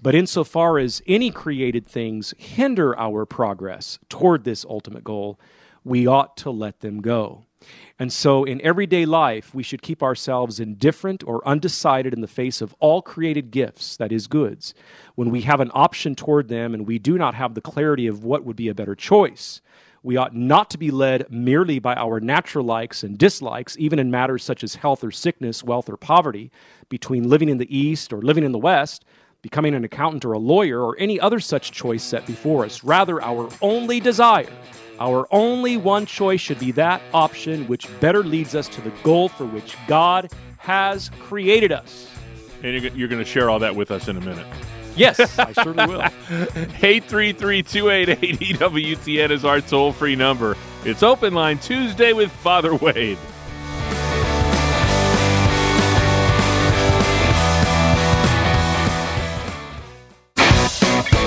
But 0.00 0.14
insofar 0.14 0.78
as 0.78 1.02
any 1.04 1.32
created 1.32 1.84
things 1.84 2.32
hinder 2.38 2.96
our 2.96 3.26
progress 3.26 3.98
toward 4.08 4.44
this 4.44 4.64
ultimate 4.64 5.02
goal, 5.02 5.40
we 5.82 6.06
ought 6.06 6.36
to 6.38 6.50
let 6.50 6.78
them 6.78 7.02
go. 7.02 7.45
And 7.98 8.12
so, 8.12 8.44
in 8.44 8.60
everyday 8.60 9.06
life, 9.06 9.54
we 9.54 9.62
should 9.62 9.82
keep 9.82 10.02
ourselves 10.02 10.60
indifferent 10.60 11.24
or 11.26 11.46
undecided 11.46 12.12
in 12.12 12.20
the 12.20 12.26
face 12.26 12.60
of 12.60 12.74
all 12.78 13.00
created 13.00 13.50
gifts, 13.50 13.96
that 13.96 14.12
is, 14.12 14.26
goods, 14.26 14.74
when 15.14 15.30
we 15.30 15.42
have 15.42 15.60
an 15.60 15.70
option 15.72 16.14
toward 16.14 16.48
them 16.48 16.74
and 16.74 16.86
we 16.86 16.98
do 16.98 17.16
not 17.16 17.34
have 17.34 17.54
the 17.54 17.60
clarity 17.60 18.06
of 18.06 18.24
what 18.24 18.44
would 18.44 18.56
be 18.56 18.68
a 18.68 18.74
better 18.74 18.94
choice. 18.94 19.60
We 20.02 20.16
ought 20.16 20.36
not 20.36 20.70
to 20.70 20.78
be 20.78 20.92
led 20.92 21.30
merely 21.32 21.80
by 21.80 21.94
our 21.94 22.20
natural 22.20 22.64
likes 22.64 23.02
and 23.02 23.18
dislikes, 23.18 23.76
even 23.78 23.98
in 23.98 24.10
matters 24.10 24.44
such 24.44 24.62
as 24.62 24.76
health 24.76 25.02
or 25.02 25.10
sickness, 25.10 25.64
wealth 25.64 25.88
or 25.88 25.96
poverty, 25.96 26.52
between 26.88 27.28
living 27.28 27.48
in 27.48 27.58
the 27.58 27.76
East 27.76 28.12
or 28.12 28.22
living 28.22 28.44
in 28.44 28.52
the 28.52 28.58
West, 28.58 29.04
becoming 29.42 29.74
an 29.74 29.84
accountant 29.84 30.24
or 30.24 30.32
a 30.32 30.38
lawyer, 30.38 30.80
or 30.80 30.96
any 30.98 31.18
other 31.18 31.40
such 31.40 31.72
choice 31.72 32.04
set 32.04 32.24
before 32.26 32.64
us. 32.64 32.84
Rather, 32.84 33.20
our 33.20 33.48
only 33.60 33.98
desire 33.98 34.52
our 34.98 35.26
only 35.30 35.76
one 35.76 36.06
choice 36.06 36.40
should 36.40 36.58
be 36.58 36.72
that 36.72 37.02
option 37.12 37.66
which 37.68 37.88
better 38.00 38.22
leads 38.22 38.54
us 38.54 38.68
to 38.68 38.80
the 38.80 38.90
goal 39.02 39.28
for 39.28 39.44
which 39.44 39.76
God 39.86 40.30
has 40.58 41.10
created 41.20 41.72
us. 41.72 42.10
And 42.62 42.82
you're 42.96 43.08
going 43.08 43.22
to 43.22 43.28
share 43.28 43.50
all 43.50 43.58
that 43.60 43.76
with 43.76 43.90
us 43.90 44.08
in 44.08 44.16
a 44.16 44.20
minute. 44.20 44.46
Yes, 44.96 45.38
I 45.38 45.52
certainly 45.52 45.86
will. 45.86 46.00
833 46.00 47.62
288 47.62 48.58
EWTN 48.58 49.30
is 49.30 49.44
our 49.44 49.60
toll 49.60 49.92
free 49.92 50.16
number. 50.16 50.56
It's 50.84 51.02
Open 51.02 51.34
Line 51.34 51.58
Tuesday 51.58 52.12
with 52.12 52.32
Father 52.32 52.74
Wade. 52.74 53.18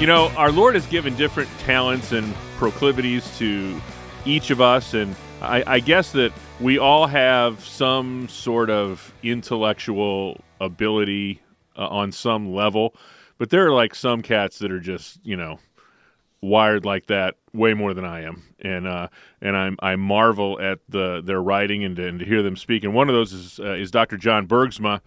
You 0.00 0.06
know, 0.06 0.28
our 0.28 0.50
Lord 0.50 0.76
has 0.76 0.86
given 0.86 1.14
different 1.14 1.50
talents 1.58 2.12
and 2.12 2.34
proclivities 2.56 3.36
to 3.36 3.78
each 4.24 4.48
of 4.48 4.58
us, 4.58 4.94
and 4.94 5.14
I, 5.42 5.62
I, 5.66 5.80
guess 5.80 6.12
that 6.12 6.32
we 6.58 6.78
all 6.78 7.06
have 7.06 7.62
some 7.62 8.26
sort 8.30 8.70
of 8.70 9.12
intellectual 9.22 10.40
ability 10.58 11.42
uh, 11.76 11.86
on 11.88 12.12
some 12.12 12.54
level, 12.54 12.94
but 13.36 13.50
there 13.50 13.66
are 13.66 13.72
like 13.72 13.94
some 13.94 14.22
cats 14.22 14.58
that 14.60 14.72
are 14.72 14.80
just, 14.80 15.20
you 15.22 15.36
know, 15.36 15.58
wired 16.40 16.86
like 16.86 17.08
that 17.08 17.34
way 17.52 17.74
more 17.74 17.92
than 17.92 18.06
I 18.06 18.22
am, 18.22 18.42
and 18.58 18.86
uh, 18.86 19.08
and 19.42 19.54
I 19.54 19.70
I 19.80 19.96
marvel 19.96 20.58
at 20.62 20.78
the 20.88 21.20
their 21.22 21.42
writing 21.42 21.84
and, 21.84 21.98
and 21.98 22.20
to 22.20 22.24
hear 22.24 22.42
them 22.42 22.56
speak. 22.56 22.84
And 22.84 22.94
one 22.94 23.10
of 23.10 23.14
those 23.14 23.34
is 23.34 23.60
uh, 23.60 23.74
is 23.74 23.90
Dr. 23.90 24.16
John 24.16 24.48
Bergsma 24.48 25.02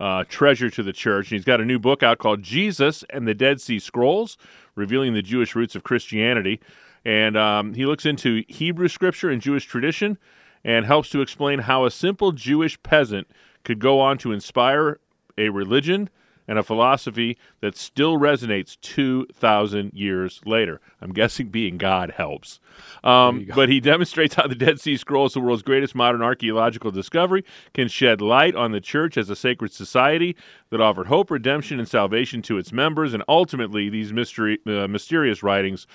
uh, 0.00 0.24
treasure 0.28 0.70
to 0.70 0.82
the 0.82 0.92
church. 0.92 1.30
And 1.30 1.38
he's 1.38 1.44
got 1.44 1.60
a 1.60 1.64
new 1.64 1.78
book 1.78 2.02
out 2.02 2.18
called 2.18 2.42
Jesus 2.42 3.04
and 3.10 3.26
the 3.26 3.34
Dead 3.34 3.60
Sea 3.60 3.78
Scrolls, 3.78 4.36
revealing 4.74 5.14
the 5.14 5.22
Jewish 5.22 5.54
roots 5.54 5.74
of 5.74 5.82
Christianity. 5.82 6.60
And 7.04 7.36
um, 7.36 7.74
he 7.74 7.86
looks 7.86 8.06
into 8.06 8.44
Hebrew 8.48 8.88
scripture 8.88 9.30
and 9.30 9.40
Jewish 9.40 9.64
tradition 9.64 10.18
and 10.64 10.86
helps 10.86 11.08
to 11.10 11.20
explain 11.20 11.60
how 11.60 11.84
a 11.84 11.90
simple 11.90 12.32
Jewish 12.32 12.82
peasant 12.82 13.28
could 13.64 13.78
go 13.78 14.00
on 14.00 14.18
to 14.18 14.32
inspire 14.32 15.00
a 15.36 15.48
religion 15.50 16.10
and 16.48 16.58
a 16.58 16.62
philosophy 16.62 17.36
that 17.60 17.76
still 17.76 18.18
resonates 18.18 18.80
2,000 18.80 19.92
years 19.92 20.40
later. 20.46 20.80
I'm 21.00 21.12
guessing 21.12 21.48
being 21.48 21.76
God 21.76 22.14
helps. 22.16 22.58
Um, 23.04 23.46
but 23.54 23.68
he 23.68 23.80
demonstrates 23.80 24.34
how 24.34 24.46
the 24.46 24.54
Dead 24.54 24.80
Sea 24.80 24.96
Scrolls, 24.96 25.34
the 25.34 25.40
world's 25.40 25.62
greatest 25.62 25.94
modern 25.94 26.22
archaeological 26.22 26.90
discovery, 26.90 27.44
can 27.74 27.88
shed 27.88 28.20
light 28.20 28.56
on 28.56 28.72
the 28.72 28.80
church 28.80 29.16
as 29.16 29.28
a 29.28 29.36
sacred 29.36 29.72
society 29.72 30.34
that 30.70 30.80
offered 30.80 31.06
hope, 31.06 31.30
redemption, 31.30 31.78
and 31.78 31.88
salvation 31.88 32.40
to 32.42 32.58
its 32.58 32.72
members. 32.72 33.14
And 33.14 33.22
ultimately, 33.28 33.88
these 33.88 34.12
mystery, 34.12 34.58
uh, 34.66 34.88
mysterious 34.88 35.42
writings 35.42 35.86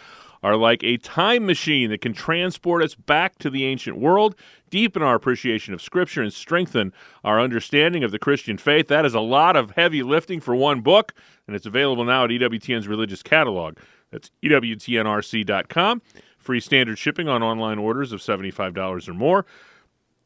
are 0.44 0.58
like 0.58 0.84
a 0.84 0.98
time 0.98 1.46
machine 1.46 1.90
that 1.90 2.02
can 2.02 2.14
transport 2.14 2.84
us 2.84 2.96
back 2.96 3.40
to 3.40 3.50
the 3.50 3.66
ancient 3.66 3.98
world, 3.98 4.36
deepen 4.70 5.02
our 5.02 5.16
appreciation 5.16 5.74
of 5.74 5.82
Scripture, 5.82 6.22
and 6.22 6.34
strengthen 6.34 6.92
our 7.24 7.40
understanding 7.40 8.04
of 8.04 8.12
the 8.12 8.20
Christian 8.20 8.58
faith. 8.58 8.90
That 8.90 9.06
is 9.06 9.14
a 9.14 9.22
lot 9.22 9.56
of 9.56 9.72
heavy 9.72 10.04
lifting 10.04 10.42
for 10.42 10.56
one 10.56 10.82
book, 10.82 11.14
and 11.48 11.56
it's 11.56 11.66
available 11.66 12.04
now 12.04 12.26
at 12.26 12.30
EWTN's 12.30 12.88
religious 12.88 13.24
catalog. 13.24 13.78
That's 14.12 14.30
EWTNRC.com. 14.44 16.02
Free 16.38 16.60
standard 16.60 17.00
shipping 17.00 17.30
on 17.30 17.42
online 17.42 17.80
orders 17.80 18.12
of 18.12 18.20
$75 18.20 19.08
or 19.08 19.14
more. 19.14 19.46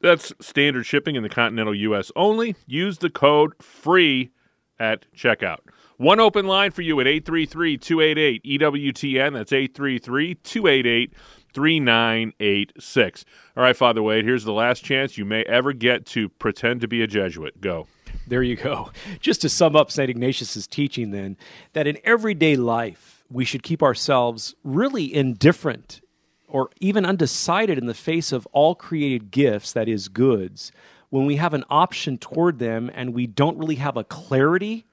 That's 0.01 0.33
standard 0.39 0.85
shipping 0.85 1.15
in 1.15 1.23
the 1.23 1.29
continental 1.29 1.75
U.S. 1.75 2.11
only. 2.15 2.55
Use 2.65 2.97
the 2.97 3.09
code 3.09 3.53
FREE 3.61 4.31
at 4.79 5.05
checkout. 5.15 5.59
One 5.97 6.19
open 6.19 6.45
line 6.45 6.71
for 6.71 6.83
you 6.83 6.99
at 6.99 7.07
833 7.07 7.77
288 7.77 8.43
EWTN. 8.43 9.33
That's 9.33 9.51
833 9.51 10.35
288 10.35 11.13
3986. 11.53 13.25
All 13.55 13.63
right, 13.63 13.75
Father 13.75 14.03
Wade, 14.03 14.25
here's 14.25 14.43
the 14.43 14.53
last 14.53 14.83
chance 14.83 15.17
you 15.17 15.25
may 15.25 15.41
ever 15.43 15.73
get 15.73 16.05
to 16.07 16.29
pretend 16.29 16.81
to 16.81 16.87
be 16.87 17.01
a 17.01 17.07
Jesuit. 17.07 17.59
Go. 17.59 17.87
There 18.27 18.43
you 18.43 18.55
go. 18.55 18.91
Just 19.19 19.41
to 19.41 19.49
sum 19.49 19.75
up 19.75 19.89
St. 19.89 20.09
Ignatius's 20.09 20.67
teaching, 20.67 21.11
then, 21.11 21.37
that 21.73 21.87
in 21.87 21.97
everyday 22.03 22.55
life, 22.55 23.23
we 23.29 23.43
should 23.43 23.63
keep 23.63 23.81
ourselves 23.81 24.53
really 24.63 25.13
indifferent 25.13 26.01
or 26.47 26.69
even 26.79 27.05
undecided 27.05 27.77
in 27.77 27.87
the 27.87 27.93
face 27.93 28.31
of 28.31 28.47
all 28.51 28.75
created 28.75 29.31
gifts, 29.31 29.73
that 29.73 29.89
is, 29.89 30.07
goods, 30.07 30.71
when 31.09 31.25
we 31.25 31.37
have 31.37 31.53
an 31.53 31.63
option 31.69 32.17
toward 32.17 32.59
them 32.59 32.91
and 32.93 33.13
we 33.13 33.27
don't 33.27 33.57
really 33.57 33.75
have 33.75 33.97
a 33.97 34.03
clarity 34.03 34.85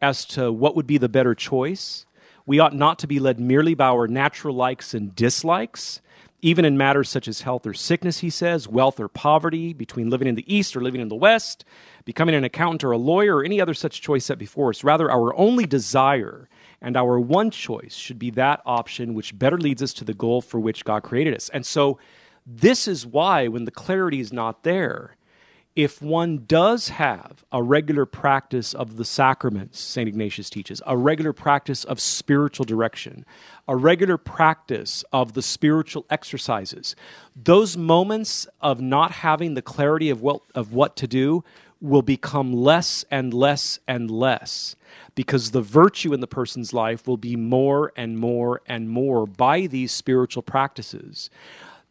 as 0.00 0.24
to 0.24 0.52
what 0.52 0.76
would 0.76 0.86
be 0.86 0.98
the 0.98 1.08
better 1.08 1.34
choice. 1.34 2.06
We 2.44 2.58
ought 2.60 2.74
not 2.74 2.98
to 3.00 3.06
be 3.06 3.18
led 3.18 3.40
merely 3.40 3.74
by 3.74 3.86
our 3.86 4.06
natural 4.06 4.54
likes 4.54 4.94
and 4.94 5.14
dislikes, 5.14 6.00
even 6.42 6.64
in 6.64 6.76
matters 6.76 7.08
such 7.08 7.26
as 7.26 7.40
health 7.40 7.66
or 7.66 7.74
sickness, 7.74 8.18
he 8.18 8.30
says, 8.30 8.68
wealth 8.68 9.00
or 9.00 9.08
poverty, 9.08 9.72
between 9.72 10.10
living 10.10 10.28
in 10.28 10.36
the 10.36 10.54
East 10.54 10.76
or 10.76 10.80
living 10.80 11.00
in 11.00 11.08
the 11.08 11.16
West, 11.16 11.64
becoming 12.04 12.34
an 12.34 12.44
accountant 12.44 12.84
or 12.84 12.92
a 12.92 12.98
lawyer, 12.98 13.38
or 13.38 13.44
any 13.44 13.60
other 13.60 13.74
such 13.74 14.00
choice 14.00 14.26
set 14.26 14.38
before 14.38 14.70
us. 14.70 14.84
Rather, 14.84 15.10
our 15.10 15.34
only 15.34 15.66
desire 15.66 16.48
and 16.80 16.96
our 16.96 17.18
one 17.18 17.50
choice 17.50 17.94
should 17.94 18.18
be 18.18 18.30
that 18.30 18.60
option 18.64 19.14
which 19.14 19.36
better 19.36 19.58
leads 19.58 19.82
us 19.82 19.94
to 19.94 20.04
the 20.04 20.14
goal 20.14 20.40
for 20.40 20.60
which 20.60 20.84
God 20.84 21.02
created 21.02 21.34
us. 21.34 21.48
And 21.48 21.66
so, 21.66 21.98
this 22.46 22.86
is 22.86 23.04
why, 23.04 23.48
when 23.48 23.64
the 23.64 23.72
clarity 23.72 24.20
is 24.20 24.32
not 24.32 24.62
there, 24.62 25.15
if 25.76 26.00
one 26.00 26.44
does 26.46 26.88
have 26.88 27.44
a 27.52 27.62
regular 27.62 28.06
practice 28.06 28.72
of 28.72 28.96
the 28.96 29.04
sacraments, 29.04 29.78
St. 29.78 30.08
Ignatius 30.08 30.48
teaches, 30.48 30.80
a 30.86 30.96
regular 30.96 31.34
practice 31.34 31.84
of 31.84 32.00
spiritual 32.00 32.64
direction, 32.64 33.26
a 33.68 33.76
regular 33.76 34.16
practice 34.16 35.04
of 35.12 35.34
the 35.34 35.42
spiritual 35.42 36.06
exercises, 36.08 36.96
those 37.36 37.76
moments 37.76 38.48
of 38.62 38.80
not 38.80 39.12
having 39.12 39.52
the 39.52 39.60
clarity 39.60 40.08
of 40.08 40.22
what, 40.22 40.40
of 40.54 40.72
what 40.72 40.96
to 40.96 41.06
do 41.06 41.44
will 41.78 42.00
become 42.00 42.54
less 42.54 43.04
and 43.10 43.34
less 43.34 43.78
and 43.86 44.10
less 44.10 44.76
because 45.14 45.50
the 45.50 45.60
virtue 45.60 46.14
in 46.14 46.20
the 46.20 46.26
person's 46.26 46.72
life 46.72 47.06
will 47.06 47.18
be 47.18 47.36
more 47.36 47.92
and 47.96 48.18
more 48.18 48.62
and 48.66 48.88
more 48.88 49.26
by 49.26 49.66
these 49.66 49.92
spiritual 49.92 50.42
practices. 50.42 51.28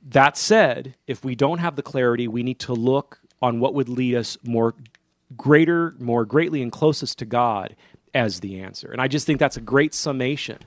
That 0.02 0.38
said, 0.38 0.96
if 1.06 1.24
we 1.24 1.36
don't 1.36 1.60
have 1.60 1.76
the 1.76 1.84
clarity, 1.84 2.28
we 2.28 2.42
need 2.42 2.60
to 2.60 2.74
look 2.74 3.20
on 3.46 3.60
what 3.60 3.76
would 3.76 3.88
lead 3.88 4.16
us 4.16 4.40
more 4.44 4.74
greater, 5.38 5.94
more 6.00 6.26
greatly 6.26 6.64
and 6.64 6.72
closest 6.72 7.20
to 7.20 7.26
God 7.26 7.76
as 8.16 8.40
the 8.40 8.60
answer. 8.60 8.90
And 8.92 9.00
I 9.02 9.08
just 9.08 9.28
think 9.28 9.40
that's 9.40 9.58
a 9.58 9.62
great 9.62 9.94
summation 9.94 10.60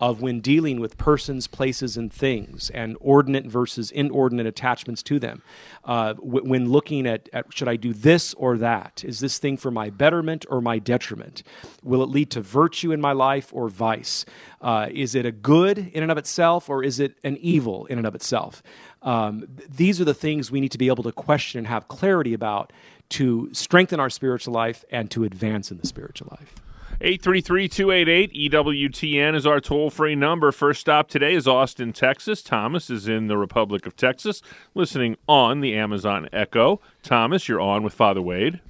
of 0.00 0.20
when 0.22 0.40
dealing 0.40 0.80
with 0.80 0.96
persons, 0.96 1.46
places, 1.46 1.96
and 1.96 2.12
things, 2.12 2.70
and 2.70 2.96
ordinate 2.98 3.46
versus 3.46 3.90
inordinate 3.90 4.46
attachments 4.46 5.02
to 5.04 5.18
them. 5.18 5.42
Uh, 5.84 6.14
w- 6.14 6.44
when 6.44 6.70
looking 6.70 7.06
at, 7.06 7.28
at 7.32 7.52
should 7.52 7.68
I 7.68 7.76
do 7.76 7.92
this 7.92 8.34
or 8.34 8.56
that? 8.58 9.04
Is 9.04 9.20
this 9.20 9.38
thing 9.38 9.56
for 9.58 9.70
my 9.70 9.90
betterment 9.90 10.46
or 10.48 10.60
my 10.60 10.78
detriment? 10.78 11.42
Will 11.82 12.02
it 12.02 12.08
lead 12.08 12.30
to 12.32 12.40
virtue 12.40 12.90
in 12.90 13.00
my 13.00 13.12
life 13.12 13.52
or 13.52 13.68
vice? 13.68 14.24
Uh, 14.60 14.88
is 14.90 15.14
it 15.14 15.26
a 15.26 15.32
good 15.32 15.78
in 15.78 16.02
and 16.02 16.10
of 16.10 16.18
itself 16.18 16.68
or 16.68 16.82
is 16.82 16.98
it 16.98 17.16
an 17.22 17.36
evil 17.36 17.84
in 17.86 17.98
and 17.98 18.06
of 18.06 18.14
itself? 18.14 18.62
Um, 19.04 19.46
these 19.68 20.00
are 20.00 20.04
the 20.04 20.14
things 20.14 20.50
we 20.50 20.60
need 20.60 20.72
to 20.72 20.78
be 20.78 20.88
able 20.88 21.04
to 21.04 21.12
question 21.12 21.58
and 21.58 21.68
have 21.68 21.86
clarity 21.88 22.34
about 22.34 22.72
to 23.10 23.50
strengthen 23.52 24.00
our 24.00 24.10
spiritual 24.10 24.54
life 24.54 24.84
and 24.90 25.08
to 25.10 25.24
advance 25.24 25.70
in 25.70 25.78
the 25.78 25.86
spiritual 25.86 26.28
life. 26.30 26.54
833-288-EWTN 27.00 29.34
is 29.34 29.46
our 29.46 29.60
toll-free 29.60 30.14
number. 30.14 30.50
First 30.52 30.80
stop 30.80 31.08
today 31.08 31.34
is 31.34 31.46
Austin, 31.46 31.92
Texas. 31.92 32.42
Thomas 32.42 32.88
is 32.88 33.06
in 33.08 33.26
the 33.26 33.36
Republic 33.36 33.84
of 33.86 33.94
Texas, 33.96 34.40
listening 34.74 35.16
on 35.28 35.60
the 35.60 35.76
Amazon 35.76 36.28
Echo. 36.32 36.80
Thomas, 37.02 37.46
you're 37.48 37.60
on 37.60 37.82
with 37.82 37.92
Father 37.92 38.22
Wade. 38.22 38.60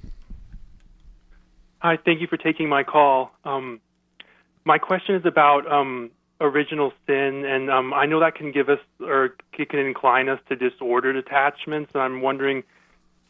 Hi, 1.79 1.97
thank 2.03 2.19
you 2.19 2.27
for 2.27 2.37
taking 2.37 2.67
my 2.67 2.83
call. 2.83 3.31
Um, 3.45 3.79
my 4.65 4.79
question 4.79 5.15
is 5.15 5.25
about 5.25 5.71
um, 5.71 6.11
original 6.41 6.91
sin, 7.07 7.45
and 7.45 7.69
um, 7.69 7.93
I 7.93 8.05
know 8.05 8.19
that 8.19 8.35
can 8.35 8.51
give 8.51 8.69
us 8.69 8.79
or 8.99 9.35
it 9.57 9.69
can 9.69 9.79
incline 9.79 10.29
us 10.29 10.39
to 10.49 10.55
disordered 10.55 11.15
attachments, 11.15 11.91
and 11.93 12.01
I'm 12.03 12.21
wondering– 12.21 12.63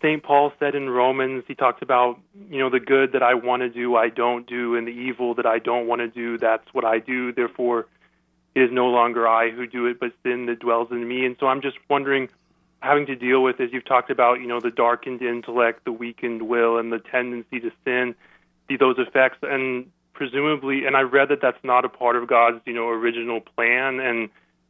St. 0.02 0.22
Paul 0.22 0.52
said 0.60 0.76
in 0.76 0.90
Romans, 0.90 1.44
he 1.48 1.56
talks 1.56 1.82
about, 1.82 2.20
you 2.50 2.60
know, 2.60 2.70
the 2.70 2.80
good 2.80 3.14
that 3.14 3.24
I 3.24 3.34
want 3.34 3.62
to 3.62 3.70
do, 3.70 3.96
I 3.96 4.10
don't 4.10 4.46
do, 4.46 4.76
and 4.76 4.88
the 4.88 4.92
evil 4.92 5.34
that 5.36 5.46
I 5.46 5.60
don't 5.60 5.88
want 5.88 6.02
to 6.02 6.08
do, 6.08 6.38
that's 6.38 6.68
what 6.74 6.86
I 6.86 7.00
do. 7.00 7.32
Therefore, 7.32 7.88
it 8.54 8.62
is 8.62 8.70
no 8.72 8.88
longer 8.88 9.28
I 9.28 9.52
who 9.52 9.66
do 9.66 9.86
it, 9.88 10.00
but 10.00 10.12
sin 10.22 10.46
that 10.48 10.60
dwells 10.60 10.90
in 10.92 11.08
me. 11.08 11.26
And 11.26 11.36
so 11.40 11.48
I'm 11.48 11.62
just 11.62 11.78
wondering, 11.90 12.30
having 12.82 13.06
to 13.08 13.16
deal 13.16 13.42
with, 13.42 13.60
as 13.60 13.70
you've 13.72 13.86
talked 13.86 14.12
about, 14.12 14.42
you 14.42 14.48
know, 14.48 14.60
the 14.60 14.70
darkened 14.70 15.22
intellect, 15.22 15.86
the 15.86 15.92
weakened 15.92 16.44
will, 16.44 16.78
and 16.78 16.92
the 16.92 17.00
tendency 17.00 17.60
to 17.62 17.72
sin, 17.84 18.16
see 18.68 18.78
those 18.78 18.98
effects. 19.00 19.40
And 19.42 19.88
presumably, 20.16 20.86
and 20.86 20.98
I 20.98 21.02
read 21.02 21.30
that 21.30 21.40
that's 21.42 21.64
not 21.64 21.86
a 21.86 21.90
part 21.90 22.16
of 22.16 22.28
God's, 22.28 22.62
you 22.66 22.74
know, 22.74 22.88
original 22.88 23.42
plan, 23.42 24.00
and 24.00 24.30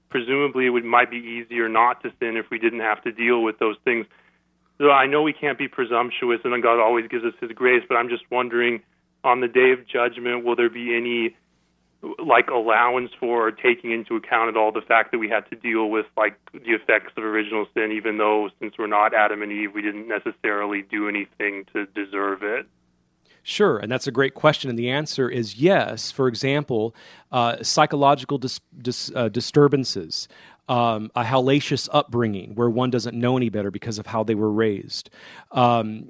presumably 0.09 0.65
it 0.65 0.69
would, 0.69 0.83
might 0.83 1.09
be 1.09 1.17
easier 1.17 1.69
not 1.69 2.01
to 2.03 2.11
sin 2.19 2.35
if 2.35 2.49
we 2.49 2.59
didn't 2.59 2.81
have 2.81 3.01
to 3.03 3.11
deal 3.11 3.41
with 3.41 3.59
those 3.59 3.77
things. 3.85 4.05
So 4.77 4.91
I 4.91 5.05
know 5.05 5.21
we 5.21 5.33
can't 5.33 5.57
be 5.57 5.67
presumptuous, 5.67 6.41
and 6.43 6.61
God 6.61 6.81
always 6.81 7.07
gives 7.07 7.23
us 7.23 7.33
His 7.39 7.51
grace. 7.51 7.83
But 7.87 7.95
I'm 7.95 8.09
just 8.09 8.23
wondering, 8.29 8.81
on 9.23 9.39
the 9.39 9.47
day 9.47 9.71
of 9.71 9.87
judgment, 9.87 10.43
will 10.43 10.55
there 10.55 10.69
be 10.69 10.95
any 10.95 11.35
like 12.19 12.49
allowance 12.49 13.11
for 13.19 13.47
or 13.47 13.51
taking 13.51 13.91
into 13.91 14.15
account 14.15 14.49
at 14.49 14.57
all 14.57 14.71
the 14.71 14.81
fact 14.81 15.11
that 15.11 15.17
we 15.17 15.29
had 15.29 15.49
to 15.49 15.55
deal 15.55 15.89
with 15.89 16.05
like 16.15 16.37
the 16.53 16.71
effects 16.71 17.13
of 17.17 17.23
original 17.23 17.65
sin, 17.73 17.91
even 17.91 18.17
though 18.17 18.49
since 18.59 18.75
we're 18.77 18.87
not 18.87 19.13
Adam 19.13 19.41
and 19.41 19.51
Eve, 19.51 19.73
we 19.73 19.81
didn't 19.81 20.07
necessarily 20.07 20.83
do 20.83 21.07
anything 21.07 21.65
to 21.73 21.85
deserve 21.87 22.43
it. 22.43 22.67
Sure, 23.47 23.77
and 23.77 23.91
that's 23.91 24.07
a 24.07 24.11
great 24.11 24.33
question, 24.33 24.71
and 24.71 24.79
the 24.79 24.89
answer 24.89 25.29
is 25.29 25.57
yes. 25.57 26.09
For 26.09 26.27
example, 26.27 26.95
uh, 27.31 27.61
psychological 27.61 28.39
dis- 28.39 28.59
dis- 28.75 29.11
uh, 29.13 29.29
disturbances, 29.29 30.27
um, 30.67 31.11
a 31.15 31.23
hellacious 31.23 31.87
upbringing 31.93 32.55
where 32.55 32.71
one 32.71 32.89
doesn't 32.89 33.15
know 33.15 33.37
any 33.37 33.49
better 33.49 33.69
because 33.69 33.99
of 33.99 34.07
how 34.07 34.23
they 34.23 34.33
were 34.33 34.51
raised, 34.51 35.11
um, 35.51 36.09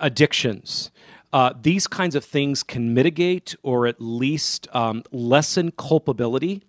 addictions. 0.00 0.90
Uh, 1.34 1.52
these 1.60 1.86
kinds 1.86 2.14
of 2.14 2.24
things 2.24 2.62
can 2.62 2.94
mitigate 2.94 3.54
or 3.62 3.86
at 3.86 4.00
least 4.00 4.66
um, 4.72 5.04
lessen 5.12 5.72
culpability, 5.72 6.62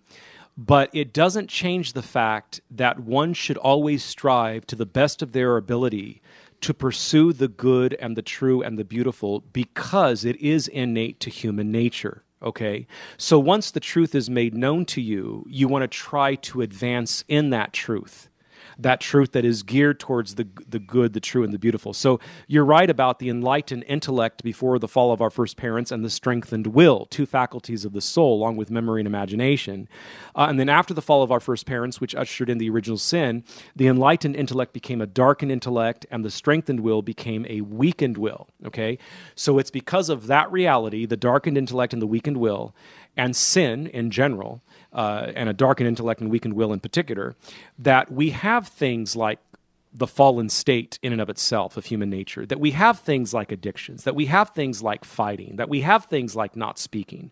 but 0.58 0.90
it 0.92 1.14
doesn't 1.14 1.48
change 1.48 1.94
the 1.94 2.02
fact 2.02 2.60
that 2.70 3.00
one 3.00 3.32
should 3.32 3.56
always 3.56 4.04
strive 4.04 4.66
to 4.66 4.76
the 4.76 4.84
best 4.84 5.22
of 5.22 5.32
their 5.32 5.56
ability 5.56 6.20
to 6.62 6.74
pursue 6.74 7.32
the 7.32 7.48
good 7.48 7.94
and 7.94 8.16
the 8.16 8.22
true 8.22 8.62
and 8.62 8.78
the 8.78 8.84
beautiful 8.84 9.40
because 9.52 10.24
it 10.24 10.36
is 10.36 10.68
innate 10.68 11.20
to 11.20 11.30
human 11.30 11.70
nature. 11.70 12.24
Okay. 12.42 12.86
So 13.16 13.38
once 13.38 13.70
the 13.70 13.80
truth 13.80 14.14
is 14.14 14.28
made 14.28 14.54
known 14.54 14.84
to 14.86 15.00
you, 15.00 15.44
you 15.48 15.68
want 15.68 15.82
to 15.82 15.88
try 15.88 16.34
to 16.36 16.60
advance 16.60 17.24
in 17.28 17.50
that 17.50 17.72
truth 17.72 18.28
that 18.82 19.00
truth 19.00 19.32
that 19.32 19.44
is 19.44 19.62
geared 19.62 19.98
towards 19.98 20.34
the, 20.34 20.46
the 20.68 20.78
good, 20.78 21.12
the 21.12 21.20
true, 21.20 21.44
and 21.44 21.52
the 21.52 21.58
beautiful. 21.58 21.92
So 21.92 22.20
you're 22.46 22.64
right 22.64 22.88
about 22.88 23.18
the 23.18 23.28
enlightened 23.28 23.84
intellect 23.86 24.42
before 24.42 24.78
the 24.78 24.88
fall 24.88 25.12
of 25.12 25.20
our 25.20 25.30
first 25.30 25.56
parents 25.56 25.90
and 25.90 26.04
the 26.04 26.10
strengthened 26.10 26.68
will, 26.68 27.06
two 27.06 27.26
faculties 27.26 27.84
of 27.84 27.92
the 27.92 28.00
soul, 28.00 28.34
along 28.34 28.56
with 28.56 28.70
memory 28.70 29.00
and 29.00 29.06
imagination. 29.06 29.88
Uh, 30.34 30.46
and 30.48 30.58
then 30.58 30.68
after 30.68 30.94
the 30.94 31.02
fall 31.02 31.22
of 31.22 31.30
our 31.30 31.40
first 31.40 31.66
parents, 31.66 32.00
which 32.00 32.14
ushered 32.14 32.50
in 32.50 32.58
the 32.58 32.70
original 32.70 32.98
sin, 32.98 33.44
the 33.74 33.86
enlightened 33.86 34.36
intellect 34.36 34.72
became 34.72 35.00
a 35.00 35.06
darkened 35.06 35.52
intellect 35.52 36.06
and 36.10 36.24
the 36.24 36.30
strengthened 36.30 36.80
will 36.80 37.02
became 37.02 37.46
a 37.48 37.60
weakened 37.60 38.18
will. 38.18 38.48
Okay? 38.64 38.98
So 39.34 39.58
it's 39.58 39.70
because 39.70 40.08
of 40.08 40.26
that 40.26 40.50
reality, 40.50 41.06
the 41.06 41.16
darkened 41.16 41.58
intellect 41.58 41.92
and 41.92 42.02
the 42.02 42.06
weakened 42.06 42.36
will, 42.36 42.74
and 43.16 43.36
sin 43.36 43.86
in 43.86 44.10
general 44.10 44.62
uh, 44.92 45.32
and 45.34 45.48
a 45.48 45.52
darkened 45.52 45.88
intellect 45.88 46.20
and 46.20 46.30
weakened 46.30 46.54
will 46.54 46.72
in 46.72 46.80
particular, 46.80 47.34
that 47.78 48.10
we 48.12 48.30
have 48.30 48.68
things 48.68 49.16
like 49.16 49.38
the 49.94 50.06
fallen 50.06 50.48
state 50.48 50.98
in 51.02 51.12
and 51.12 51.20
of 51.20 51.28
itself 51.28 51.76
of 51.76 51.86
human 51.86 52.08
nature, 52.08 52.46
that 52.46 52.58
we 52.58 52.70
have 52.70 53.00
things 53.00 53.34
like 53.34 53.52
addictions, 53.52 54.04
that 54.04 54.14
we 54.14 54.26
have 54.26 54.50
things 54.50 54.82
like 54.82 55.04
fighting, 55.04 55.56
that 55.56 55.68
we 55.68 55.82
have 55.82 56.06
things 56.06 56.34
like 56.34 56.56
not 56.56 56.78
speaking. 56.78 57.30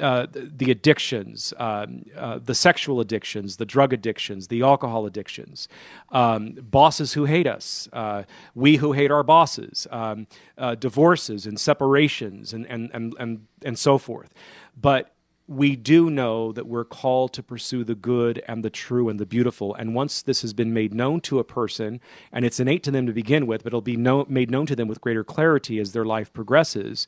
Uh, 0.00 0.28
the 0.32 0.70
addictions, 0.70 1.52
um, 1.56 2.04
uh, 2.16 2.38
the 2.38 2.54
sexual 2.54 3.00
addictions, 3.00 3.56
the 3.56 3.66
drug 3.66 3.92
addictions, 3.92 4.46
the 4.46 4.62
alcohol 4.62 5.06
addictions, 5.06 5.66
um, 6.12 6.52
bosses 6.70 7.14
who 7.14 7.24
hate 7.24 7.48
us, 7.48 7.88
uh, 7.92 8.22
we 8.54 8.76
who 8.76 8.92
hate 8.92 9.10
our 9.10 9.24
bosses, 9.24 9.88
um, 9.90 10.28
uh, 10.56 10.76
divorces 10.76 11.46
and 11.46 11.58
separations, 11.58 12.52
and, 12.52 12.64
and, 12.66 12.90
and, 12.94 13.14
and, 13.18 13.46
and 13.64 13.76
so 13.76 13.98
forth. 13.98 14.32
But 14.80 15.12
we 15.48 15.74
do 15.74 16.10
know 16.10 16.52
that 16.52 16.66
we're 16.66 16.84
called 16.84 17.32
to 17.32 17.42
pursue 17.42 17.82
the 17.82 17.94
good 17.94 18.42
and 18.46 18.62
the 18.62 18.68
true 18.68 19.08
and 19.08 19.18
the 19.18 19.24
beautiful. 19.24 19.74
And 19.74 19.94
once 19.94 20.20
this 20.20 20.42
has 20.42 20.52
been 20.52 20.74
made 20.74 20.92
known 20.92 21.22
to 21.22 21.38
a 21.38 21.44
person, 21.44 22.00
and 22.30 22.44
it's 22.44 22.60
innate 22.60 22.82
to 22.82 22.90
them 22.90 23.06
to 23.06 23.14
begin 23.14 23.46
with, 23.46 23.62
but 23.62 23.68
it'll 23.68 23.80
be 23.80 23.96
know, 23.96 24.26
made 24.28 24.50
known 24.50 24.66
to 24.66 24.76
them 24.76 24.88
with 24.88 25.00
greater 25.00 25.24
clarity 25.24 25.80
as 25.80 25.92
their 25.92 26.04
life 26.04 26.32
progresses, 26.32 27.06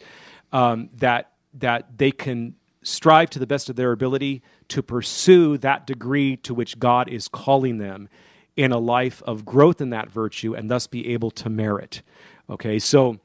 um, 0.53 0.89
that 0.97 1.33
that 1.53 1.99
they 1.99 2.13
can 2.13 2.55
strive 2.83 3.29
to 3.29 3.39
the 3.39 3.47
best 3.47 3.69
of 3.69 3.77
their 3.77 3.93
ability 3.93 4.41
to 4.69 4.83
pursue 4.83 5.59
that 5.59 5.87
degree 5.87 6.37
to 6.37 6.55
which 6.55 6.79
God 6.79 7.09
is 7.09 7.29
calling 7.29 7.79
them 7.79 8.09
in 8.57 8.73
a 8.73 8.79
life 8.79 9.23
of 9.27 9.45
growth 9.45 9.81
in 9.81 9.91
that 9.91 10.11
virtue, 10.11 10.55
and 10.55 10.71
thus 10.71 10.87
be 10.87 11.09
able 11.09 11.31
to 11.31 11.51
merit. 11.51 12.03
Okay, 12.49 12.79
so 12.79 13.19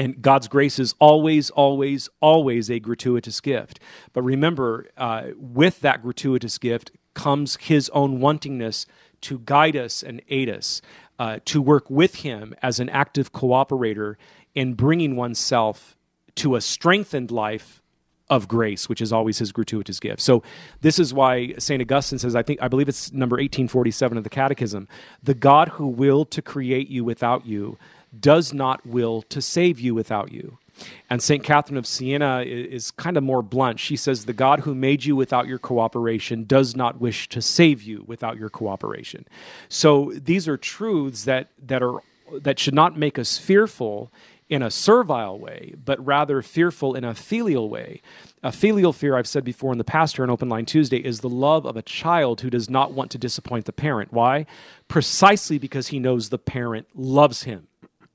and 0.00 0.22
God's 0.22 0.48
grace 0.48 0.78
is 0.78 0.94
always, 0.98 1.50
always, 1.50 2.08
always 2.20 2.70
a 2.70 2.80
gratuitous 2.80 3.38
gift. 3.38 3.78
But 4.14 4.22
remember, 4.22 4.86
uh, 4.96 5.32
with 5.36 5.80
that 5.80 6.00
gratuitous 6.00 6.56
gift 6.56 6.90
comes 7.12 7.56
His 7.56 7.90
own 7.90 8.18
wantingness 8.18 8.86
to 9.20 9.40
guide 9.40 9.76
us 9.76 10.02
and 10.02 10.22
aid 10.30 10.48
us, 10.48 10.80
uh, 11.18 11.40
to 11.44 11.60
work 11.60 11.90
with 11.90 12.16
Him 12.16 12.54
as 12.62 12.80
an 12.80 12.88
active 12.88 13.34
cooperator 13.34 14.14
in 14.54 14.72
bringing 14.72 15.16
oneself 15.16 15.98
to 16.36 16.56
a 16.56 16.62
strengthened 16.62 17.30
life 17.30 17.82
of 18.30 18.48
grace, 18.48 18.88
which 18.88 19.02
is 19.02 19.12
always 19.12 19.40
his 19.40 19.50
gratuitous 19.50 19.98
gift. 19.98 20.22
So 20.22 20.42
this 20.82 21.00
is 21.00 21.12
why 21.12 21.52
St. 21.58 21.82
Augustine 21.82 22.20
says, 22.20 22.36
I 22.36 22.44
think 22.44 22.62
I 22.62 22.68
believe 22.68 22.88
it's 22.88 23.12
number 23.12 23.34
1847 23.34 24.16
of 24.16 24.22
the 24.22 24.30
Catechism, 24.30 24.86
the 25.20 25.34
God 25.34 25.70
who 25.70 25.88
willed 25.88 26.30
to 26.30 26.40
create 26.40 26.88
you 26.88 27.04
without 27.04 27.44
you 27.44 27.76
does 28.18 28.52
not 28.52 28.86
will 28.86 29.22
to 29.22 29.40
save 29.40 29.78
you 29.78 29.94
without 29.94 30.32
you. 30.32 30.58
And 31.08 31.22
St. 31.22 31.42
Catherine 31.42 31.76
of 31.76 31.86
Siena 31.86 32.42
is 32.46 32.90
kind 32.90 33.16
of 33.16 33.22
more 33.22 33.42
blunt. 33.42 33.80
She 33.80 33.96
says, 33.96 34.24
The 34.24 34.32
God 34.32 34.60
who 34.60 34.74
made 34.74 35.04
you 35.04 35.16
without 35.16 35.46
your 35.46 35.58
cooperation 35.58 36.44
does 36.44 36.76
not 36.76 37.00
wish 37.00 37.28
to 37.30 37.42
save 37.42 37.82
you 37.82 38.04
without 38.06 38.38
your 38.38 38.48
cooperation. 38.48 39.26
So 39.68 40.12
these 40.14 40.48
are 40.48 40.56
truths 40.56 41.24
that, 41.24 41.48
that, 41.62 41.82
are, 41.82 42.00
that 42.32 42.58
should 42.58 42.74
not 42.74 42.98
make 42.98 43.18
us 43.18 43.38
fearful 43.38 44.10
in 44.48 44.62
a 44.62 44.70
servile 44.70 45.38
way, 45.38 45.74
but 45.84 46.04
rather 46.04 46.42
fearful 46.42 46.96
in 46.96 47.04
a 47.04 47.14
filial 47.14 47.68
way. 47.68 48.02
A 48.42 48.50
filial 48.50 48.92
fear, 48.92 49.16
I've 49.16 49.28
said 49.28 49.44
before 49.44 49.70
in 49.70 49.78
the 49.78 49.84
past 49.84 50.16
here 50.16 50.24
on 50.24 50.30
Open 50.30 50.48
Line 50.48 50.66
Tuesday, 50.66 50.98
is 50.98 51.20
the 51.20 51.28
love 51.28 51.64
of 51.64 51.76
a 51.76 51.82
child 51.82 52.40
who 52.40 52.50
does 52.50 52.68
not 52.68 52.92
want 52.92 53.12
to 53.12 53.18
disappoint 53.18 53.66
the 53.66 53.72
parent. 53.72 54.12
Why? 54.12 54.46
Precisely 54.88 55.58
because 55.58 55.88
he 55.88 56.00
knows 56.00 56.30
the 56.30 56.38
parent 56.38 56.88
loves 56.94 57.44
him 57.44 57.68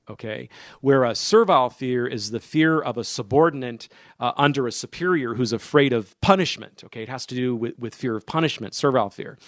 okay? 0.08 0.48
Where 0.80 1.04
a 1.04 1.14
servile 1.14 1.70
fear 1.70 2.06
is 2.06 2.30
the 2.30 2.40
fear 2.40 2.80
of 2.80 2.96
a 2.96 3.04
subordinate 3.04 3.88
uh, 4.20 4.32
under 4.36 4.66
a 4.66 4.72
superior 4.72 5.34
who's 5.34 5.52
afraid 5.52 5.92
of 5.92 6.18
punishment, 6.20 6.82
okay? 6.84 7.02
It 7.02 7.08
has 7.08 7.26
to 7.26 7.34
do 7.34 7.54
with, 7.54 7.78
with 7.78 7.94
fear 7.94 8.16
of 8.16 8.26
punishment, 8.26 8.74
servile 8.74 9.10
fear. 9.10 9.38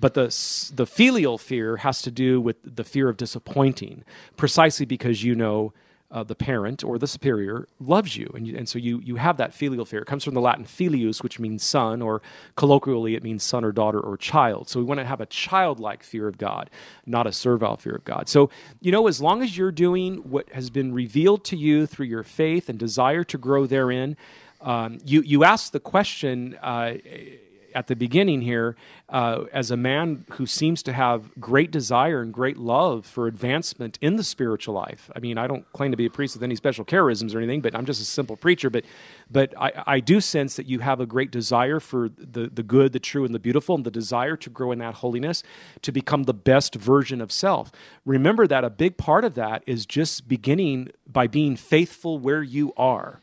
But 0.00 0.14
the, 0.14 0.26
the 0.74 0.86
filial 0.86 1.38
fear 1.38 1.78
has 1.78 2.02
to 2.02 2.10
do 2.10 2.40
with 2.40 2.56
the 2.62 2.84
fear 2.84 3.08
of 3.08 3.16
disappointing, 3.16 4.04
precisely 4.36 4.86
because 4.86 5.22
you 5.24 5.34
know 5.34 5.72
uh, 6.10 6.22
the 6.22 6.34
parent 6.34 6.82
or 6.82 6.98
the 6.98 7.06
superior 7.06 7.66
loves 7.78 8.16
you. 8.16 8.30
And, 8.34 8.46
you, 8.46 8.56
and 8.56 8.68
so 8.68 8.78
you, 8.78 9.00
you 9.00 9.16
have 9.16 9.36
that 9.36 9.52
filial 9.52 9.84
fear. 9.84 10.00
It 10.00 10.06
comes 10.06 10.24
from 10.24 10.34
the 10.34 10.40
Latin 10.40 10.64
filius, 10.64 11.22
which 11.22 11.38
means 11.38 11.62
son, 11.62 12.00
or 12.00 12.22
colloquially 12.56 13.14
it 13.14 13.22
means 13.22 13.42
son 13.42 13.64
or 13.64 13.72
daughter 13.72 14.00
or 14.00 14.16
child. 14.16 14.68
So 14.68 14.78
we 14.78 14.84
want 14.86 15.00
to 15.00 15.06
have 15.06 15.20
a 15.20 15.26
childlike 15.26 16.02
fear 16.02 16.26
of 16.26 16.38
God, 16.38 16.70
not 17.04 17.26
a 17.26 17.32
servile 17.32 17.76
fear 17.76 17.94
of 17.94 18.04
God. 18.04 18.28
So, 18.28 18.50
you 18.80 18.90
know, 18.90 19.06
as 19.06 19.20
long 19.20 19.42
as 19.42 19.56
you're 19.58 19.72
doing 19.72 20.16
what 20.18 20.48
has 20.50 20.70
been 20.70 20.94
revealed 20.94 21.44
to 21.46 21.56
you 21.56 21.86
through 21.86 22.06
your 22.06 22.24
faith 22.24 22.68
and 22.68 22.78
desire 22.78 23.24
to 23.24 23.36
grow 23.36 23.66
therein, 23.66 24.16
um, 24.62 24.98
you, 25.04 25.20
you 25.22 25.44
ask 25.44 25.72
the 25.72 25.80
question. 25.80 26.58
Uh, 26.62 26.94
at 27.78 27.86
the 27.86 27.94
beginning 27.94 28.40
here, 28.40 28.74
uh, 29.08 29.44
as 29.52 29.70
a 29.70 29.76
man 29.76 30.24
who 30.32 30.46
seems 30.46 30.82
to 30.82 30.92
have 30.92 31.30
great 31.38 31.70
desire 31.70 32.20
and 32.20 32.34
great 32.34 32.56
love 32.56 33.06
for 33.06 33.28
advancement 33.28 33.96
in 34.00 34.16
the 34.16 34.24
spiritual 34.24 34.74
life. 34.74 35.08
I 35.14 35.20
mean, 35.20 35.38
I 35.38 35.46
don't 35.46 35.64
claim 35.72 35.92
to 35.92 35.96
be 35.96 36.04
a 36.04 36.10
priest 36.10 36.34
with 36.34 36.42
any 36.42 36.56
special 36.56 36.84
charisms 36.84 37.36
or 37.36 37.38
anything, 37.38 37.60
but 37.60 37.76
I'm 37.76 37.86
just 37.86 38.02
a 38.02 38.04
simple 38.04 38.36
preacher. 38.36 38.68
But, 38.68 38.84
but 39.30 39.54
I, 39.56 39.70
I 39.86 40.00
do 40.00 40.20
sense 40.20 40.56
that 40.56 40.66
you 40.66 40.80
have 40.80 40.98
a 40.98 41.06
great 41.06 41.30
desire 41.30 41.78
for 41.78 42.08
the, 42.08 42.50
the 42.52 42.64
good, 42.64 42.92
the 42.92 42.98
true, 42.98 43.24
and 43.24 43.32
the 43.32 43.38
beautiful, 43.38 43.76
and 43.76 43.86
the 43.86 43.92
desire 43.92 44.36
to 44.38 44.50
grow 44.50 44.72
in 44.72 44.80
that 44.80 44.94
holiness, 44.94 45.44
to 45.82 45.92
become 45.92 46.24
the 46.24 46.34
best 46.34 46.74
version 46.74 47.20
of 47.20 47.30
self. 47.30 47.70
Remember 48.04 48.48
that 48.48 48.64
a 48.64 48.70
big 48.70 48.96
part 48.96 49.24
of 49.24 49.36
that 49.36 49.62
is 49.66 49.86
just 49.86 50.26
beginning 50.26 50.90
by 51.06 51.28
being 51.28 51.54
faithful 51.54 52.18
where 52.18 52.42
you 52.42 52.72
are 52.76 53.20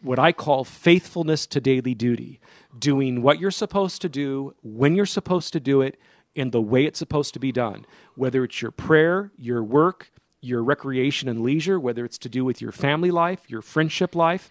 what 0.00 0.18
I 0.18 0.30
call 0.30 0.62
faithfulness 0.64 1.44
to 1.48 1.60
daily 1.60 1.92
duty 1.94 2.40
doing 2.78 3.22
what 3.22 3.38
you're 3.38 3.50
supposed 3.50 4.00
to 4.02 4.08
do, 4.08 4.54
when 4.62 4.94
you're 4.94 5.06
supposed 5.06 5.52
to 5.52 5.60
do 5.60 5.82
it, 5.82 5.98
in 6.34 6.50
the 6.50 6.60
way 6.60 6.84
it's 6.84 6.98
supposed 6.98 7.34
to 7.34 7.40
be 7.40 7.52
done. 7.52 7.84
Whether 8.14 8.44
it's 8.44 8.62
your 8.62 8.70
prayer, 8.70 9.32
your 9.36 9.62
work, 9.62 10.10
your 10.40 10.62
recreation 10.62 11.28
and 11.28 11.42
leisure, 11.42 11.80
whether 11.80 12.04
it's 12.04 12.18
to 12.18 12.28
do 12.28 12.44
with 12.44 12.60
your 12.60 12.70
family 12.70 13.10
life, 13.10 13.42
your 13.48 13.62
friendship 13.62 14.14
life, 14.14 14.50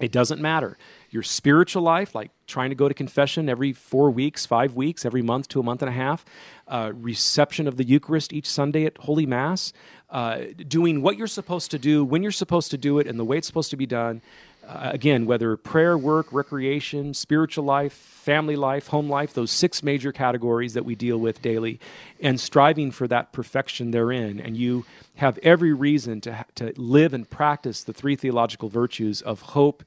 it 0.00 0.12
doesn't 0.12 0.40
matter. 0.40 0.78
Your 1.10 1.24
spiritual 1.24 1.82
life, 1.82 2.14
like 2.14 2.30
trying 2.46 2.70
to 2.70 2.76
go 2.76 2.88
to 2.88 2.94
confession 2.94 3.48
every 3.48 3.72
four 3.72 4.10
weeks, 4.10 4.46
five 4.46 4.74
weeks, 4.74 5.04
every 5.04 5.22
month 5.22 5.48
to 5.48 5.60
a 5.60 5.62
month 5.62 5.82
and 5.82 5.88
a 5.88 5.92
half, 5.92 6.24
uh, 6.68 6.92
reception 6.94 7.66
of 7.66 7.76
the 7.76 7.84
Eucharist 7.84 8.32
each 8.32 8.48
Sunday 8.48 8.84
at 8.84 8.96
Holy 8.98 9.26
Mass, 9.26 9.72
uh, 10.10 10.38
doing 10.68 11.02
what 11.02 11.18
you're 11.18 11.26
supposed 11.26 11.70
to 11.72 11.78
do, 11.78 12.04
when 12.04 12.22
you're 12.22 12.30
supposed 12.30 12.70
to 12.70 12.78
do 12.78 13.00
it, 13.00 13.06
and 13.08 13.18
the 13.18 13.24
way 13.24 13.38
it's 13.38 13.46
supposed 13.46 13.70
to 13.70 13.76
be 13.76 13.86
done, 13.86 14.22
uh, 14.68 14.90
again, 14.92 15.24
whether 15.24 15.56
prayer, 15.56 15.96
work, 15.96 16.26
recreation, 16.30 17.14
spiritual 17.14 17.64
life, 17.64 17.94
family 17.94 18.56
life, 18.56 18.88
home 18.88 19.08
life, 19.08 19.32
those 19.32 19.50
six 19.50 19.82
major 19.82 20.12
categories 20.12 20.74
that 20.74 20.84
we 20.84 20.94
deal 20.94 21.16
with 21.16 21.40
daily, 21.40 21.80
and 22.20 22.38
striving 22.38 22.90
for 22.90 23.08
that 23.08 23.32
perfection 23.32 23.90
therein. 23.90 24.38
And 24.38 24.56
you 24.56 24.84
have 25.16 25.38
every 25.38 25.72
reason 25.72 26.20
to, 26.20 26.44
to 26.56 26.72
live 26.76 27.14
and 27.14 27.28
practice 27.28 27.82
the 27.82 27.94
three 27.94 28.14
theological 28.14 28.68
virtues 28.68 29.22
of 29.22 29.40
hope, 29.40 29.82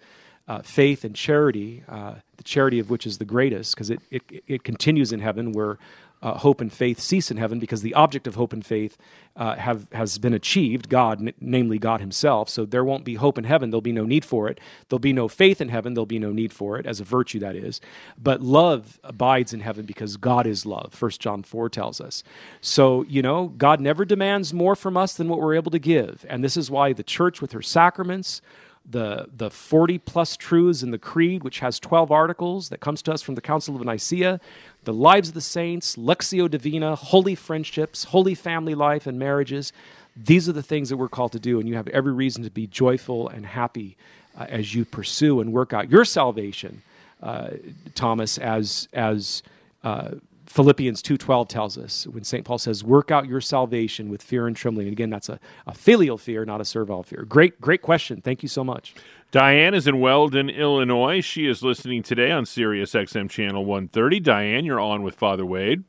uh, 0.48 0.64
faith, 0.64 1.04
and 1.04 1.16
charity, 1.16 1.84
uh, 1.88 2.16
the 2.38 2.44
charity 2.44 2.80
of 2.80 2.90
which 2.90 3.06
is 3.06 3.20
the 3.20 3.26
greatest, 3.26 3.76
because 3.76 3.92
it, 3.92 4.02
it, 4.10 4.24
it 4.48 4.64
continues 4.64 5.14
in 5.14 5.20
heaven 5.20 5.52
where 5.52 5.78
uh, 6.22 6.38
hope 6.38 6.62
and 6.62 6.72
faith 6.72 7.00
cease 7.00 7.32
in 7.32 7.38
heaven 7.38 7.60
because 7.60 7.82
the 7.82 7.94
object 7.94 8.28
of 8.28 8.36
hope 8.36 8.54
and 8.54 8.66
faith 8.66 8.98
uh, 9.36 9.56
have 9.56 9.88
has 9.92 10.18
been 10.18 10.34
achieved, 10.34 10.90
God, 10.90 11.20
n- 11.20 11.34
namely 11.40 11.80
God 11.80 12.00
Himself. 12.00 12.50
So 12.50 12.66
there 12.66 12.84
won't 12.84 13.04
be 13.04 13.16
hope 13.16 13.38
in 13.38 13.44
heaven. 13.44 13.72
There'll 13.72 13.82
be 13.82 13.92
no 13.92 14.06
need 14.06 14.24
for 14.24 14.48
it. 14.48 14.60
There'll 14.90 15.00
be 15.00 15.14
no 15.14 15.28
faith 15.28 15.62
in 15.62 15.70
heaven. 15.70 15.94
There'll 15.94 16.06
be 16.06 16.20
no 16.20 16.32
need 16.32 16.54
for 16.54 16.78
it 16.78 16.86
as 16.86 17.00
a 17.00 17.04
virtue 17.04 17.40
that 17.40 17.56
is. 17.56 17.82
But 18.18 18.42
love 18.42 19.00
abides 19.04 19.54
in 19.54 19.62
heaven 19.62 19.86
because 19.86 20.18
God 20.18 20.46
is 20.46 20.66
love. 20.66 20.94
First 20.94 21.22
John 21.22 21.44
four 21.44 21.70
tells 21.70 22.00
us. 22.00 22.24
So 22.60 23.04
you 23.04 23.22
know, 23.22 23.48
God 23.48 23.80
never 23.80 24.06
demands 24.06 24.54
more 24.54 24.76
from 24.76 24.98
us 24.98 25.14
than 25.14 25.28
what 25.28 25.40
we're 25.40 25.56
able 25.56 25.72
to 25.72 25.80
give, 25.80 26.26
and 26.30 26.44
this 26.44 26.58
is 26.58 26.70
why 26.70 26.94
the 26.94 27.04
church 27.04 27.42
with 27.42 27.52
her 27.54 27.62
sacraments 27.62 28.42
the 28.90 29.28
the 29.32 29.50
40 29.50 30.00
plus 30.00 30.36
truths 30.36 30.82
in 30.82 30.92
the 30.92 30.98
creed 30.98 31.44
which 31.44 31.60
has 31.60 31.80
12 31.80 32.12
articles 32.12 32.70
that 32.70 32.80
comes 32.80 33.02
to 33.04 33.14
us 33.14 33.22
from 33.22 33.36
the 33.36 33.42
council 33.42 33.76
of 33.76 33.84
nicaea 33.84 34.40
the 34.84 34.94
lives 34.94 35.30
of 35.30 35.34
the 35.34 35.42
saints 35.42 35.96
Lectio 35.96 36.50
divina 36.50 36.96
holy 36.96 37.36
friendships 37.36 38.06
holy 38.06 38.36
family 38.36 38.76
life 38.76 39.08
and 39.08 39.20
marriages 39.20 39.74
these 40.16 40.50
are 40.50 40.54
the 40.54 40.64
things 40.64 40.90
that 40.90 40.98
we're 40.98 41.10
called 41.10 41.32
to 41.32 41.40
do 41.40 41.60
and 41.60 41.68
you 41.70 41.76
have 41.76 41.88
every 41.90 42.14
reason 42.14 42.44
to 42.44 42.50
be 42.50 42.68
joyful 42.68 43.30
and 43.30 43.46
happy 43.46 43.96
uh, 44.38 44.46
as 44.50 44.74
you 44.74 44.86
pursue 44.86 45.40
and 45.40 45.54
work 45.54 45.74
out 45.74 45.90
your 45.90 46.06
salvation 46.06 46.82
uh, 47.22 47.50
thomas 47.96 48.38
as 48.38 48.88
as 48.94 49.44
uh, 49.84 50.12
Philippians 50.52 51.02
2.12 51.02 51.48
tells 51.48 51.78
us 51.78 52.06
when 52.08 52.26
St. 52.26 52.44
Paul 52.44 52.58
says, 52.58 52.84
work 52.84 53.10
out 53.10 53.26
your 53.26 53.40
salvation 53.40 54.10
with 54.10 54.22
fear 54.22 54.48
and 54.48 54.56
trembling. 54.56 54.88
And 54.88 54.94
again, 54.94 55.10
that's 55.10 55.30
a, 55.30 55.40
a 55.66 55.74
filial 55.74 56.18
fear, 56.18 56.44
not 56.44 56.60
a 56.60 56.66
servile 56.66 57.04
fear. 57.04 57.24
Great, 57.24 57.62
great 57.62 57.82
question. 57.82 58.20
Thank 58.20 58.44
you 58.44 58.50
so 58.50 58.62
much. 58.62 58.94
Diane 59.32 59.74
is 59.74 59.88
in 59.88 60.02
Weldon, 60.02 60.50
Illinois. 60.50 61.22
She 61.22 61.48
is 61.48 61.64
listening 61.64 62.04
today 62.04 62.32
on 62.32 62.46
Sirius 62.46 62.92
XM 62.92 63.30
Channel 63.30 63.64
130. 63.64 64.20
Diane, 64.20 64.66
you're 64.66 64.82
on 64.82 65.04
with 65.04 65.16
Father 65.16 65.46
Wade. 65.46 65.86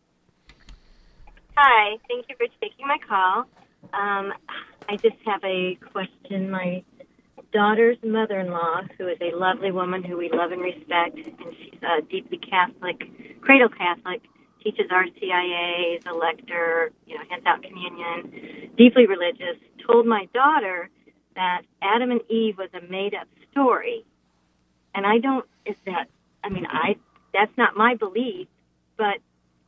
Hi, 1.56 1.96
thank 2.06 2.26
you 2.28 2.36
for 2.36 2.46
taking 2.60 2.86
my 2.86 2.98
call. 3.08 3.46
Um, 3.92 4.32
I 4.88 4.96
just 4.96 5.16
have 5.26 5.42
a 5.42 5.76
question. 5.90 6.52
My 6.52 6.84
daughter's 7.52 7.98
mother 8.04 8.38
in 8.38 8.52
law, 8.52 8.82
who 8.96 9.08
is 9.08 9.18
a 9.20 9.36
lovely 9.36 9.72
woman 9.72 10.04
who 10.04 10.16
we 10.16 10.30
love 10.32 10.52
and 10.52 10.62
respect, 10.62 11.16
and 11.16 11.36
she's 11.58 11.80
a 11.82 12.00
deeply 12.02 12.38
Catholic, 12.38 13.02
cradle 13.40 13.68
Catholic, 13.68 14.22
teaches 14.62 14.86
RCIA, 14.90 15.98
is 15.98 16.04
a 16.06 16.14
lector, 16.14 16.90
you 17.06 17.16
know, 17.16 17.24
hands 17.28 17.44
out 17.46 17.62
communion, 17.62 18.70
deeply 18.76 19.06
religious, 19.06 19.56
told 19.86 20.06
my 20.06 20.28
daughter 20.34 20.88
that 21.34 21.62
Adam 21.80 22.10
and 22.10 22.20
Eve 22.28 22.58
was 22.58 22.68
a 22.74 22.80
made 22.90 23.14
up 23.14 23.26
story. 23.50 24.04
And 24.94 25.06
I 25.06 25.18
don't, 25.18 25.46
is 25.66 25.76
that, 25.86 26.08
I 26.44 26.48
mean, 26.48 26.66
I, 26.68 26.96
that's 27.32 27.56
not 27.56 27.76
my 27.76 27.94
belief, 27.94 28.48
but 28.96 29.18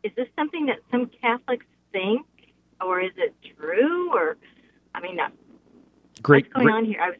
is 0.03 0.13
this 0.17 0.29
something 0.37 0.67
that 0.67 0.79
some 0.91 1.11
Catholics 1.21 1.67
think, 1.93 2.27
or 2.81 3.01
is 3.01 3.13
it 3.17 3.35
true, 3.57 4.13
or, 4.15 4.37
I 4.95 5.01
mean, 5.01 5.19
uh, 5.19 5.29
great, 6.23 6.45
what's 6.45 6.55
going 6.55 6.67
great, 6.67 6.75
on 6.75 6.85
here? 6.85 7.01
I 7.01 7.09
was 7.11 7.19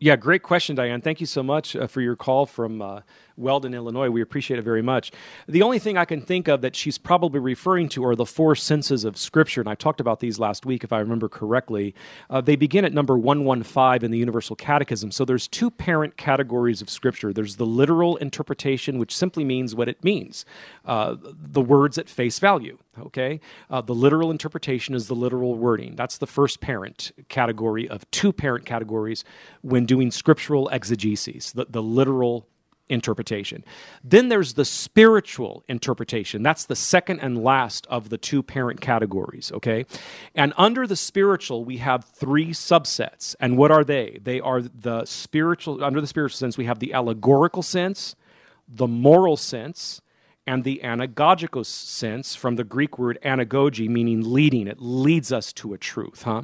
yeah, 0.00 0.16
great 0.16 0.42
question, 0.42 0.76
Diane. 0.76 1.00
Thank 1.00 1.20
you 1.20 1.26
so 1.26 1.42
much 1.42 1.74
uh, 1.74 1.86
for 1.86 2.02
your 2.02 2.14
call 2.14 2.44
from 2.44 2.82
uh, 2.82 3.00
Weldon, 3.36 3.74
Illinois. 3.74 4.10
We 4.10 4.22
appreciate 4.22 4.58
it 4.58 4.62
very 4.62 4.82
much. 4.82 5.12
The 5.48 5.62
only 5.62 5.78
thing 5.78 5.96
I 5.98 6.04
can 6.04 6.20
think 6.20 6.48
of 6.48 6.60
that 6.62 6.76
she's 6.76 6.98
probably 6.98 7.40
referring 7.40 7.88
to 7.90 8.04
are 8.04 8.16
the 8.16 8.26
four 8.26 8.54
senses 8.54 9.04
of 9.04 9.16
Scripture, 9.16 9.60
and 9.60 9.68
I 9.68 9.74
talked 9.74 10.00
about 10.00 10.20
these 10.20 10.38
last 10.38 10.64
week, 10.64 10.84
if 10.84 10.92
I 10.92 11.00
remember 11.00 11.28
correctly. 11.28 11.94
Uh, 12.30 12.40
they 12.40 12.56
begin 12.56 12.84
at 12.84 12.92
number 12.92 13.18
115 13.18 14.04
in 14.04 14.10
the 14.10 14.18
Universal 14.18 14.56
Catechism. 14.56 15.10
So 15.10 15.24
there's 15.24 15.48
two 15.48 15.70
parent 15.70 16.16
categories 16.16 16.80
of 16.80 16.90
Scripture 16.90 17.32
there's 17.32 17.56
the 17.56 17.66
literal 17.66 18.16
interpretation, 18.16 18.98
which 18.98 19.14
simply 19.14 19.44
means 19.44 19.74
what 19.74 19.88
it 19.88 20.02
means, 20.02 20.44
uh, 20.84 21.16
the 21.20 21.60
words 21.60 21.98
at 21.98 22.08
face 22.08 22.38
value. 22.38 22.78
Okay? 22.98 23.40
Uh, 23.68 23.80
the 23.80 23.94
literal 23.94 24.30
interpretation 24.30 24.94
is 24.94 25.08
the 25.08 25.14
literal 25.14 25.54
wording. 25.54 25.96
That's 25.96 26.18
the 26.18 26.26
first 26.26 26.60
parent 26.60 27.12
category 27.28 27.88
of 27.88 28.08
two 28.10 28.32
parent 28.32 28.64
categories 28.64 29.24
when 29.62 29.86
doing 29.86 30.10
scriptural 30.10 30.68
exegesis, 30.68 31.52
the, 31.52 31.66
the 31.68 31.82
literal 31.82 32.48
interpretation. 32.88 33.64
Then 34.02 34.28
there's 34.28 34.54
the 34.54 34.64
spiritual 34.64 35.64
interpretation. 35.68 36.42
That's 36.42 36.64
the 36.66 36.76
second 36.76 37.20
and 37.20 37.42
last 37.42 37.86
of 37.88 38.10
the 38.10 38.18
two 38.18 38.42
parent 38.42 38.80
categories, 38.80 39.50
okay? 39.52 39.86
And 40.34 40.52
under 40.56 40.86
the 40.86 40.96
spiritual, 40.96 41.64
we 41.64 41.78
have 41.78 42.04
three 42.04 42.50
subsets. 42.50 43.34
And 43.40 43.56
what 43.56 43.70
are 43.70 43.84
they? 43.84 44.18
They 44.22 44.40
are 44.40 44.60
the 44.62 45.04
spiritual, 45.06 45.82
under 45.82 46.00
the 46.00 46.06
spiritual 46.06 46.36
sense, 46.36 46.58
we 46.58 46.66
have 46.66 46.78
the 46.78 46.92
allegorical 46.92 47.62
sense, 47.62 48.16
the 48.68 48.86
moral 48.86 49.36
sense, 49.36 50.00
and 50.46 50.62
the 50.62 50.80
anagogical 50.84 51.64
sense 51.64 52.34
from 52.34 52.56
the 52.56 52.64
Greek 52.64 52.98
word 52.98 53.18
anagogy, 53.22 53.88
meaning 53.88 54.32
leading. 54.32 54.66
It 54.66 54.80
leads 54.80 55.32
us 55.32 55.52
to 55.54 55.72
a 55.72 55.78
truth, 55.78 56.24
huh? 56.24 56.42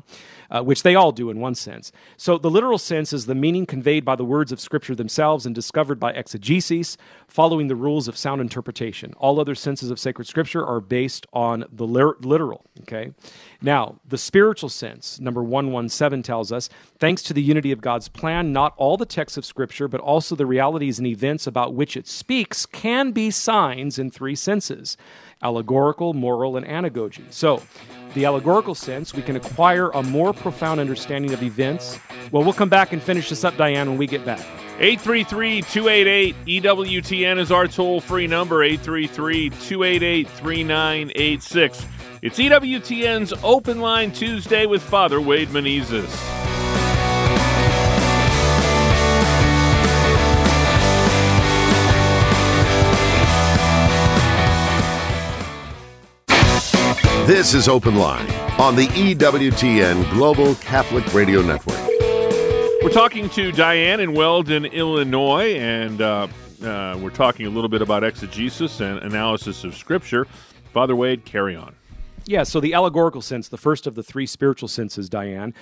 Uh, 0.50 0.62
which 0.62 0.82
they 0.82 0.94
all 0.94 1.12
do 1.12 1.28
in 1.28 1.38
one 1.38 1.54
sense. 1.54 1.92
So 2.16 2.38
the 2.38 2.50
literal 2.50 2.78
sense 2.78 3.12
is 3.12 3.26
the 3.26 3.34
meaning 3.34 3.66
conveyed 3.66 4.04
by 4.04 4.16
the 4.16 4.24
words 4.24 4.52
of 4.52 4.60
Scripture 4.60 4.94
themselves 4.94 5.44
and 5.44 5.54
discovered 5.54 6.00
by 6.00 6.12
exegesis, 6.12 6.96
following 7.28 7.68
the 7.68 7.76
rules 7.76 8.08
of 8.08 8.16
sound 8.16 8.40
interpretation. 8.40 9.12
All 9.18 9.38
other 9.38 9.54
senses 9.54 9.90
of 9.90 10.00
sacred 10.00 10.26
Scripture 10.26 10.64
are 10.64 10.80
based 10.80 11.26
on 11.32 11.66
the 11.70 11.86
literal, 11.86 12.64
okay? 12.80 13.12
Now, 13.60 14.00
the 14.08 14.18
spiritual 14.18 14.70
sense, 14.70 15.20
number 15.20 15.42
117 15.42 16.22
tells 16.22 16.50
us, 16.50 16.70
thanks 16.98 17.22
to 17.24 17.34
the 17.34 17.42
unity 17.42 17.70
of 17.70 17.82
God's 17.82 18.08
plan, 18.08 18.52
not 18.52 18.72
all 18.78 18.96
the 18.96 19.04
texts 19.04 19.36
of 19.36 19.44
Scripture, 19.44 19.88
but 19.88 20.00
also 20.00 20.34
the 20.34 20.46
realities 20.46 20.98
and 20.98 21.06
events 21.06 21.46
about 21.46 21.74
which 21.74 21.96
it 21.96 22.08
speaks, 22.08 22.64
can 22.64 23.12
be 23.12 23.30
signs 23.30 23.89
in 23.98 24.10
three 24.10 24.34
senses 24.34 24.96
allegorical, 25.42 26.12
moral, 26.12 26.56
and 26.56 26.66
anagogy. 26.66 27.24
So, 27.30 27.62
the 28.14 28.24
allegorical 28.24 28.74
sense, 28.74 29.14
we 29.14 29.22
can 29.22 29.36
acquire 29.36 29.88
a 29.90 30.02
more 30.02 30.32
profound 30.32 30.80
understanding 30.80 31.32
of 31.32 31.42
events. 31.42 31.98
Well, 32.30 32.42
we'll 32.42 32.52
come 32.52 32.68
back 32.68 32.92
and 32.92 33.02
finish 33.02 33.28
this 33.28 33.44
up, 33.44 33.56
Diane, 33.56 33.88
when 33.88 33.98
we 33.98 34.06
get 34.06 34.24
back. 34.24 34.44
833 34.80 35.62
288 35.62 36.36
EWTN 36.46 37.38
is 37.38 37.52
our 37.52 37.66
toll 37.68 38.00
free 38.00 38.26
number, 38.26 38.62
833 38.62 39.50
288 39.50 40.28
3986. 40.28 41.86
It's 42.22 42.38
EWTN's 42.38 43.32
Open 43.42 43.80
Line 43.80 44.10
Tuesday 44.10 44.66
with 44.66 44.82
Father 44.82 45.20
Wade 45.20 45.48
Menezes. 45.48 46.59
This 57.30 57.54
is 57.54 57.68
Open 57.68 57.94
Line 57.94 58.28
on 58.58 58.74
the 58.74 58.88
EWTN 58.88 60.10
Global 60.10 60.56
Catholic 60.56 61.14
Radio 61.14 61.42
Network. 61.42 61.78
We're 62.82 62.90
talking 62.90 63.30
to 63.30 63.52
Diane 63.52 64.00
in 64.00 64.14
Weldon, 64.14 64.64
Illinois, 64.64 65.54
and 65.54 66.02
uh, 66.02 66.26
uh, 66.60 66.98
we're 67.00 67.10
talking 67.10 67.46
a 67.46 67.48
little 67.48 67.68
bit 67.68 67.82
about 67.82 68.02
exegesis 68.02 68.80
and 68.80 68.98
analysis 68.98 69.62
of 69.62 69.76
Scripture. 69.76 70.26
Father 70.72 70.96
Wade, 70.96 71.24
carry 71.24 71.54
on. 71.54 71.76
Yeah, 72.30 72.44
so 72.44 72.60
the 72.60 72.74
allegorical 72.74 73.22
sense, 73.22 73.48
the 73.48 73.58
first 73.58 73.88
of 73.88 73.96
the 73.96 74.04
three 74.04 74.24
spiritual 74.24 74.68
senses, 74.68 75.08
Diane, 75.08 75.52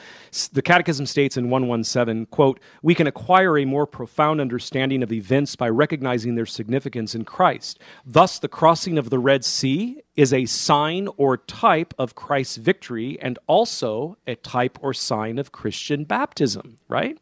the 0.52 0.60
Catechism 0.60 1.06
states 1.06 1.38
in 1.38 1.48
117, 1.48 2.26
quote, 2.26 2.60
we 2.82 2.94
can 2.94 3.06
acquire 3.06 3.56
a 3.56 3.64
more 3.64 3.86
profound 3.86 4.38
understanding 4.38 5.02
of 5.02 5.10
events 5.10 5.56
by 5.56 5.70
recognizing 5.70 6.34
their 6.34 6.44
significance 6.44 7.14
in 7.14 7.24
Christ. 7.24 7.78
Thus, 8.04 8.38
the 8.38 8.48
crossing 8.48 8.98
of 8.98 9.08
the 9.08 9.18
Red 9.18 9.46
Sea 9.46 10.02
is 10.14 10.30
a 10.30 10.44
sign 10.44 11.08
or 11.16 11.38
type 11.38 11.94
of 11.98 12.14
Christ's 12.14 12.58
victory 12.58 13.18
and 13.18 13.38
also 13.46 14.18
a 14.26 14.34
type 14.34 14.78
or 14.82 14.92
sign 14.92 15.38
of 15.38 15.52
Christian 15.52 16.04
baptism, 16.04 16.76
right? 16.86 17.16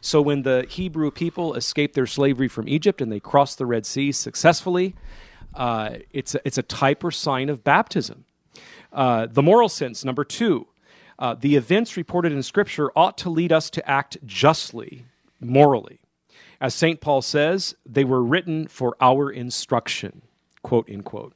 So 0.00 0.20
when 0.20 0.42
the 0.42 0.66
Hebrew 0.68 1.12
people 1.12 1.54
escaped 1.54 1.94
their 1.94 2.08
slavery 2.08 2.48
from 2.48 2.68
Egypt 2.68 3.00
and 3.00 3.12
they 3.12 3.20
crossed 3.20 3.58
the 3.58 3.66
Red 3.66 3.86
Sea 3.86 4.10
successfully, 4.10 4.96
uh, 5.54 5.98
it's, 6.10 6.34
a, 6.34 6.40
it's 6.44 6.58
a 6.58 6.62
type 6.64 7.04
or 7.04 7.12
sign 7.12 7.48
of 7.48 7.62
baptism. 7.62 8.24
Uh, 8.92 9.26
the 9.26 9.42
moral 9.42 9.68
sense, 9.68 10.04
number 10.04 10.24
two, 10.24 10.66
uh, 11.18 11.34
the 11.34 11.56
events 11.56 11.96
reported 11.96 12.32
in 12.32 12.42
Scripture 12.42 12.90
ought 12.96 13.18
to 13.18 13.30
lead 13.30 13.52
us 13.52 13.70
to 13.70 13.90
act 13.90 14.16
justly, 14.24 15.04
morally. 15.40 16.00
As 16.60 16.74
St. 16.74 17.00
Paul 17.00 17.22
says, 17.22 17.74
they 17.86 18.04
were 18.04 18.22
written 18.22 18.66
for 18.68 18.96
our 19.00 19.30
instruction, 19.30 20.22
quote, 20.62 20.88
unquote. 20.90 21.34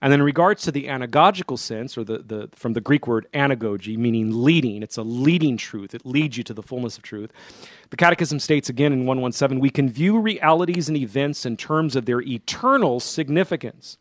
And 0.00 0.12
then 0.12 0.20
in 0.20 0.26
regards 0.26 0.62
to 0.62 0.72
the 0.72 0.84
anagogical 0.84 1.58
sense, 1.58 1.98
or 1.98 2.04
the, 2.04 2.18
the 2.18 2.48
from 2.52 2.74
the 2.74 2.80
Greek 2.80 3.06
word 3.06 3.26
anagogy, 3.34 3.96
meaning 3.96 4.44
leading, 4.44 4.82
it's 4.82 4.96
a 4.96 5.02
leading 5.02 5.56
truth. 5.56 5.94
It 5.94 6.06
leads 6.06 6.36
you 6.36 6.44
to 6.44 6.54
the 6.54 6.62
fullness 6.62 6.96
of 6.96 7.02
truth. 7.02 7.32
The 7.90 7.96
Catechism 7.96 8.38
states 8.40 8.68
again 8.68 8.92
in 8.92 9.00
117, 9.00 9.60
we 9.60 9.70
can 9.70 9.88
view 9.88 10.18
realities 10.18 10.88
and 10.88 10.96
events 10.96 11.44
in 11.44 11.56
terms 11.56 11.96
of 11.96 12.06
their 12.06 12.20
eternal 12.20 13.00
significance 13.00 13.98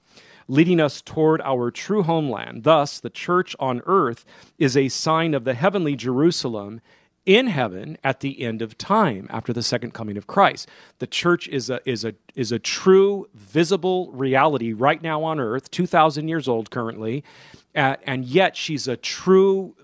leading 0.47 0.79
us 0.79 1.01
toward 1.01 1.41
our 1.41 1.71
true 1.71 2.03
homeland. 2.03 2.63
Thus, 2.63 2.99
the 2.99 3.09
church 3.09 3.55
on 3.59 3.81
earth 3.85 4.25
is 4.57 4.75
a 4.75 4.89
sign 4.89 5.33
of 5.33 5.43
the 5.43 5.53
heavenly 5.53 5.95
Jerusalem 5.95 6.81
in 7.25 7.47
heaven 7.47 7.97
at 8.03 8.19
the 8.19 8.41
end 8.41 8.61
of 8.61 8.77
time 8.77 9.27
after 9.29 9.53
the 9.53 9.63
second 9.63 9.93
coming 9.93 10.17
of 10.17 10.27
Christ. 10.27 10.67
The 10.99 11.07
church 11.07 11.47
is 11.47 11.69
a 11.69 11.79
is 11.89 12.03
a 12.03 12.13
is 12.35 12.51
a 12.51 12.59
true 12.59 13.27
visible 13.33 14.11
reality 14.11 14.73
right 14.73 15.01
now 15.01 15.23
on 15.23 15.39
earth, 15.39 15.71
2000 15.71 16.27
years 16.27 16.47
old 16.47 16.69
currently, 16.69 17.23
and 17.73 18.25
yet 18.25 18.57
she's 18.57 18.87
a 18.87 18.97
true 18.97 19.75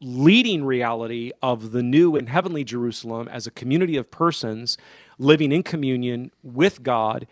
leading 0.00 0.64
reality 0.64 1.30
of 1.42 1.72
the 1.72 1.82
new 1.82 2.16
and 2.16 2.28
heavenly 2.28 2.64
Jerusalem 2.64 3.28
as 3.28 3.46
a 3.46 3.50
community 3.50 3.96
of 3.96 4.10
persons 4.10 4.76
living 5.18 5.52
in 5.52 5.62
communion 5.62 6.30
with 6.42 6.82
God 6.82 7.26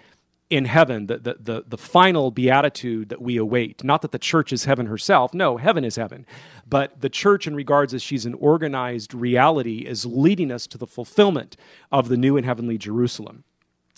in 0.48 0.66
heaven, 0.66 1.06
the, 1.06 1.18
the, 1.18 1.36
the, 1.40 1.64
the, 1.66 1.78
final 1.78 2.30
beatitude 2.30 3.08
that 3.08 3.20
we 3.20 3.36
await. 3.36 3.82
Not 3.82 4.02
that 4.02 4.12
the 4.12 4.18
church 4.18 4.52
is 4.52 4.64
heaven 4.64 4.86
herself. 4.86 5.34
No, 5.34 5.56
heaven 5.56 5.84
is 5.84 5.96
heaven. 5.96 6.24
But 6.68 7.00
the 7.00 7.08
church, 7.08 7.48
in 7.48 7.56
regards 7.56 7.92
as 7.92 8.02
she's 8.02 8.26
an 8.26 8.34
organized 8.34 9.12
reality, 9.12 9.78
is 9.78 10.06
leading 10.06 10.52
us 10.52 10.68
to 10.68 10.78
the 10.78 10.86
fulfillment 10.86 11.56
of 11.90 12.08
the 12.08 12.16
new 12.16 12.36
and 12.36 12.46
heavenly 12.46 12.78
Jerusalem. 12.78 13.42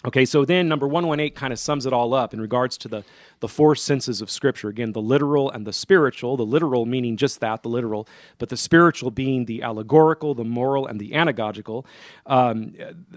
Okay, 0.05 0.25
so 0.25 0.45
then 0.45 0.69
number 0.69 0.87
118 0.87 1.35
kind 1.35 1.53
of 1.53 1.59
sums 1.59 1.85
it 1.85 1.93
all 1.93 2.15
up 2.15 2.33
in 2.33 2.41
regards 2.41 2.79
to 2.79 2.87
the, 2.87 3.03
the 3.41 3.49
four 3.49 3.75
senses 3.75 4.21
of 4.21 4.31
Scripture. 4.31 4.69
Again, 4.69 4.93
the 4.93 5.03
literal 5.03 5.51
and 5.51 5.67
the 5.67 5.73
spiritual, 5.73 6.37
the 6.37 6.47
literal 6.47 6.87
meaning 6.87 7.17
just 7.17 7.41
that, 7.41 7.65
the 7.65 7.69
literal, 7.69 8.07
but 8.39 8.49
the 8.49 8.57
spiritual 8.57 9.11
being 9.11 9.47
the 9.47 9.61
allegorical, 9.61 10.35
the 10.35 10.45
moral, 10.45 10.87
and 10.87 11.01
the 11.01 11.11
anagogical. 11.11 11.85
Um, 12.27 12.75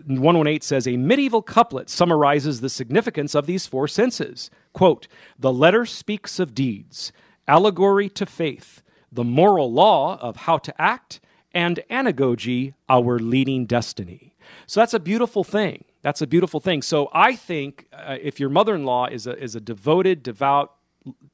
118 0.08 0.62
says 0.62 0.88
a 0.88 0.98
medieval 0.98 1.44
couplet 1.44 1.88
summarizes 1.88 2.62
the 2.62 2.70
significance 2.70 3.36
of 3.36 3.46
these 3.46 3.68
four 3.68 3.88
senses. 3.88 4.50
Quote, 4.74 5.08
the 5.38 5.54
letter 5.54 5.86
speaks 5.86 6.40
of 6.40 6.56
deeds, 6.56 7.12
allegory 7.48 8.10
to 8.10 8.26
faith, 8.26 8.82
the 9.12 9.24
moral 9.24 9.72
law 9.72 10.18
of 10.18 10.36
how 10.36 10.58
to 10.58 10.82
act, 10.82 11.20
and 11.54 11.80
anagogy, 11.92 12.74
our 12.90 13.20
leading 13.20 13.68
destiny. 13.68 14.36
So 14.66 14.80
that's 14.80 14.96
a 14.96 15.00
beautiful 15.00 15.44
thing. 15.44 15.84
That's 16.02 16.22
a 16.22 16.28
beautiful 16.28 16.60
thing. 16.60 16.82
So 16.82 17.10
I 17.14 17.36
think 17.36 17.88
uh, 17.94 18.18
if 18.22 18.40
your 18.40 18.50
mother-in-law 18.50 19.08
is 19.08 19.28
a 19.28 19.38
is 19.38 19.56
a 19.56 19.62
devoted, 19.62 20.24
devout, 20.24 20.74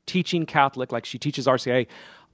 teaching 0.06 0.46
Catholic, 0.46 0.92
like 0.92 1.06
she 1.06 1.18
teaches 1.18 1.48
RCA, 1.48 1.88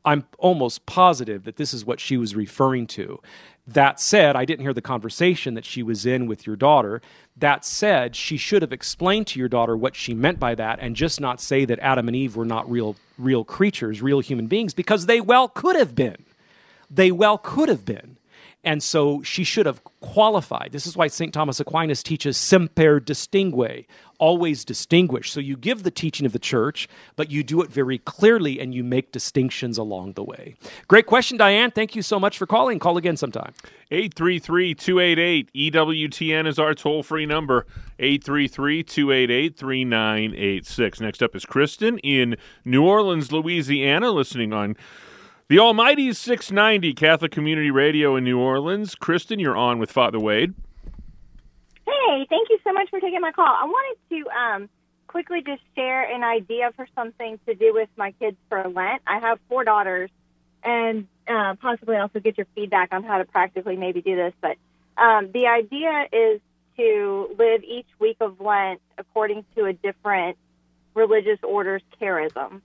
I'm 0.06 0.26
almost 0.38 0.86
positive 0.86 1.43
that 1.46 1.56
this 1.56 1.74
is 1.74 1.86
what 1.86 2.00
she 2.00 2.17
was 2.17 2.36
referring 2.36 2.88
to. 2.88 3.22
That 3.65 4.00
said, 4.00 4.36
I 4.36 4.43
didn't 4.43 4.65
hear 4.65 4.74
the 4.74 4.82
conversation 4.82 5.54
that 5.54 5.63
she 5.63 5.82
was 5.82 6.06
in 6.06 6.28
with 6.28 6.46
your 6.46 6.58
daughter. 6.58 7.02
That 7.38 7.63
said, 7.63 8.13
she 8.13 8.36
should 8.36 8.62
have 8.62 8.74
explained 8.74 9.28
to 9.28 9.39
your 9.39 9.48
daughter 9.48 9.78
what 9.78 9.96
she 9.96 10.13
meant 10.13 10.38
by 10.38 10.54
that 10.56 10.80
and 10.82 10.98
just 10.98 11.22
not 11.22 11.39
say 11.39 11.63
that 11.65 11.80
Adam 11.80 12.10
and 12.10 12.15
Eve 12.15 12.36
were 12.36 12.46
not 12.46 12.69
real 12.69 12.98
real 13.17 13.46
creatures, 13.46 14.02
real 14.02 14.19
human 14.19 14.48
beings 14.48 14.74
because 14.74 15.06
they 15.06 15.22
well 15.22 15.48
could 15.48 15.76
have 15.76 15.96
been. 15.96 16.26
They 16.89 17.12
well 17.12 17.38
could 17.38 17.69
have 17.69 17.86
been. 17.86 18.17
And 18.63 18.82
so 18.82 19.21
she 19.23 19.43
should 19.43 19.65
have 19.65 19.84
qualified. 19.99 20.69
This 20.71 20.88
is 20.88 20.95
why 20.95 21.08
St. 21.08 21.34
Thomas 21.34 21.60
Aquinas 21.60 22.02
teaches 22.02 22.38
semper 22.38 22.99
distingue, 22.99 23.86
always 24.19 24.63
distinguish. 24.63 25.32
So 25.32 25.41
you 25.41 25.58
give 25.58 25.84
the 25.84 25.91
teaching 25.91 26.26
of 26.26 26.32
the 26.32 26.39
church, 26.39 26.88
but 27.17 27.30
you 27.30 27.43
do 27.43 27.62
it 27.62 27.69
very 27.69 27.97
clearly 27.97 28.62
and 28.62 28.73
you 28.73 28.84
make 28.84 29.12
distinctions 29.12 29.78
along 29.78 30.13
the 30.13 30.23
way. 30.23 30.56
Great 30.88 31.08
question, 31.08 31.38
Diane. 31.38 31.71
Thank 31.71 31.93
you 31.95 32.02
so 32.02 32.19
much 32.19 32.38
for 32.38 32.45
calling. 32.45 32.80
Call 32.80 32.97
again 32.97 33.17
sometime. 33.17 33.54
833 33.91 34.76
288 34.76 35.54
EWTN 35.54 36.47
is 36.47 36.58
our 36.58 36.73
toll 36.73 37.04
free 37.04 37.26
number. 37.26 37.65
833 37.99 38.84
288 38.84 39.58
3986. 39.58 41.02
Next 41.02 41.21
up 41.21 41.36
is 41.36 41.45
Kristen 41.45 41.97
in 41.99 42.38
New 42.63 42.86
Orleans, 42.86 43.32
Louisiana, 43.32 44.12
listening 44.12 44.54
on 44.54 44.78
the 45.54 45.60
Almighty's 45.60 46.18
690 46.18 46.96
Catholic 46.96 47.32
Community 47.32 47.70
Radio 47.70 48.16
in 48.16 48.24
New 48.24 48.39
Orleans. 48.39 48.96
Kristen, 48.96 49.38
you're 49.38 49.56
on 49.56 49.78
with 49.78 49.92
Father 49.92 50.20
Wade. 50.20 50.56
Hey, 51.86 52.26
thank 52.28 52.50
you 52.50 52.58
so 52.63 52.74
much 52.74 52.89
for 52.89 53.00
taking 53.00 53.22
my 53.22 53.32
call. 53.32 53.46
I 53.46 53.66
wanted 53.66 54.00
to 54.10 54.30
um, 54.32 54.70
quickly 55.06 55.44
just 55.46 55.62
share 55.76 56.12
an 56.12 56.24
idea 56.24 56.72
for 56.76 56.88
something 56.96 57.39
to 57.46 57.54
do 57.54 57.72
with 57.72 57.88
my 57.96 58.13
kids 58.13 58.36
for 58.50 58.68
Lent. 58.68 59.04
I 59.06 59.20
have 59.20 59.38
four 59.48 59.63
daughters, 59.63 60.10
and 60.63 61.08
uh, 61.28 61.54
possibly 61.62 61.98
also 61.98 62.20
get 62.20 62.36
your 62.36 62.48
feedback 62.56 62.92
on 62.92 63.04
how 63.04 63.20
to 63.20 63.26
practically 63.26 63.76
maybe 63.76 64.02
do 64.02 64.16
this. 64.16 64.34
But 64.42 64.58
um, 64.98 65.30
the 65.36 65.46
idea 65.46 66.08
is 66.12 66.42
to 66.78 67.36
live 67.38 67.63
each 67.63 67.89
week 68.00 68.18
of 68.22 68.42
Lent 68.42 68.82
according 68.98 69.46
to 69.56 69.66
a 69.66 69.74
different 69.74 70.36
religious 70.96 71.38
order's 71.44 71.84
charism. 72.02 72.62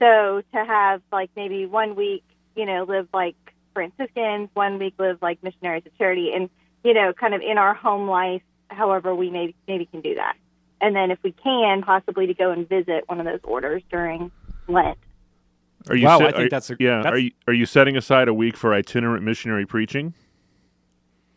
So 0.00 0.42
to 0.52 0.64
have 0.64 1.02
like 1.12 1.30
maybe 1.36 1.66
one 1.66 1.94
week, 1.94 2.24
you 2.56 2.66
know, 2.66 2.84
live 2.84 3.08
like 3.14 3.36
Franciscans, 3.74 4.48
one 4.54 4.78
week 4.78 4.94
live 4.98 5.18
like 5.22 5.42
missionaries 5.42 5.84
of 5.86 5.96
charity, 5.98 6.32
and 6.34 6.50
you 6.82 6.94
know, 6.94 7.12
kind 7.12 7.34
of 7.34 7.42
in 7.42 7.58
our 7.58 7.74
home 7.74 8.08
life, 8.08 8.42
however 8.68 9.14
we 9.14 9.30
maybe 9.30 9.54
maybe 9.68 9.86
can 9.86 10.00
do 10.00 10.14
that. 10.16 10.36
And 10.80 10.96
then 10.96 11.10
if 11.10 11.18
we 11.22 11.32
can, 11.32 11.82
possibly 11.82 12.26
to 12.26 12.34
go 12.34 12.50
and 12.50 12.68
visit 12.68 13.04
one 13.06 13.20
of 13.20 13.26
those 13.26 13.40
orders 13.44 13.82
during 13.90 14.32
Lent. 14.66 14.98
Are 15.88 15.96
you 15.96 16.06
wow, 16.06 16.18
set, 16.18 16.28
I 16.28 16.30
think 16.32 16.46
are, 16.46 16.48
that's 16.50 16.70
a 16.70 16.76
yeah. 16.80 17.02
That's, 17.02 17.14
are 17.14 17.18
you 17.18 17.30
are 17.46 17.52
you 17.52 17.66
setting 17.66 17.96
aside 17.96 18.28
a 18.28 18.34
week 18.34 18.56
for 18.56 18.74
itinerant 18.74 19.22
missionary 19.22 19.66
preaching? 19.66 20.14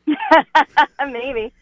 Maybe. 1.07 1.53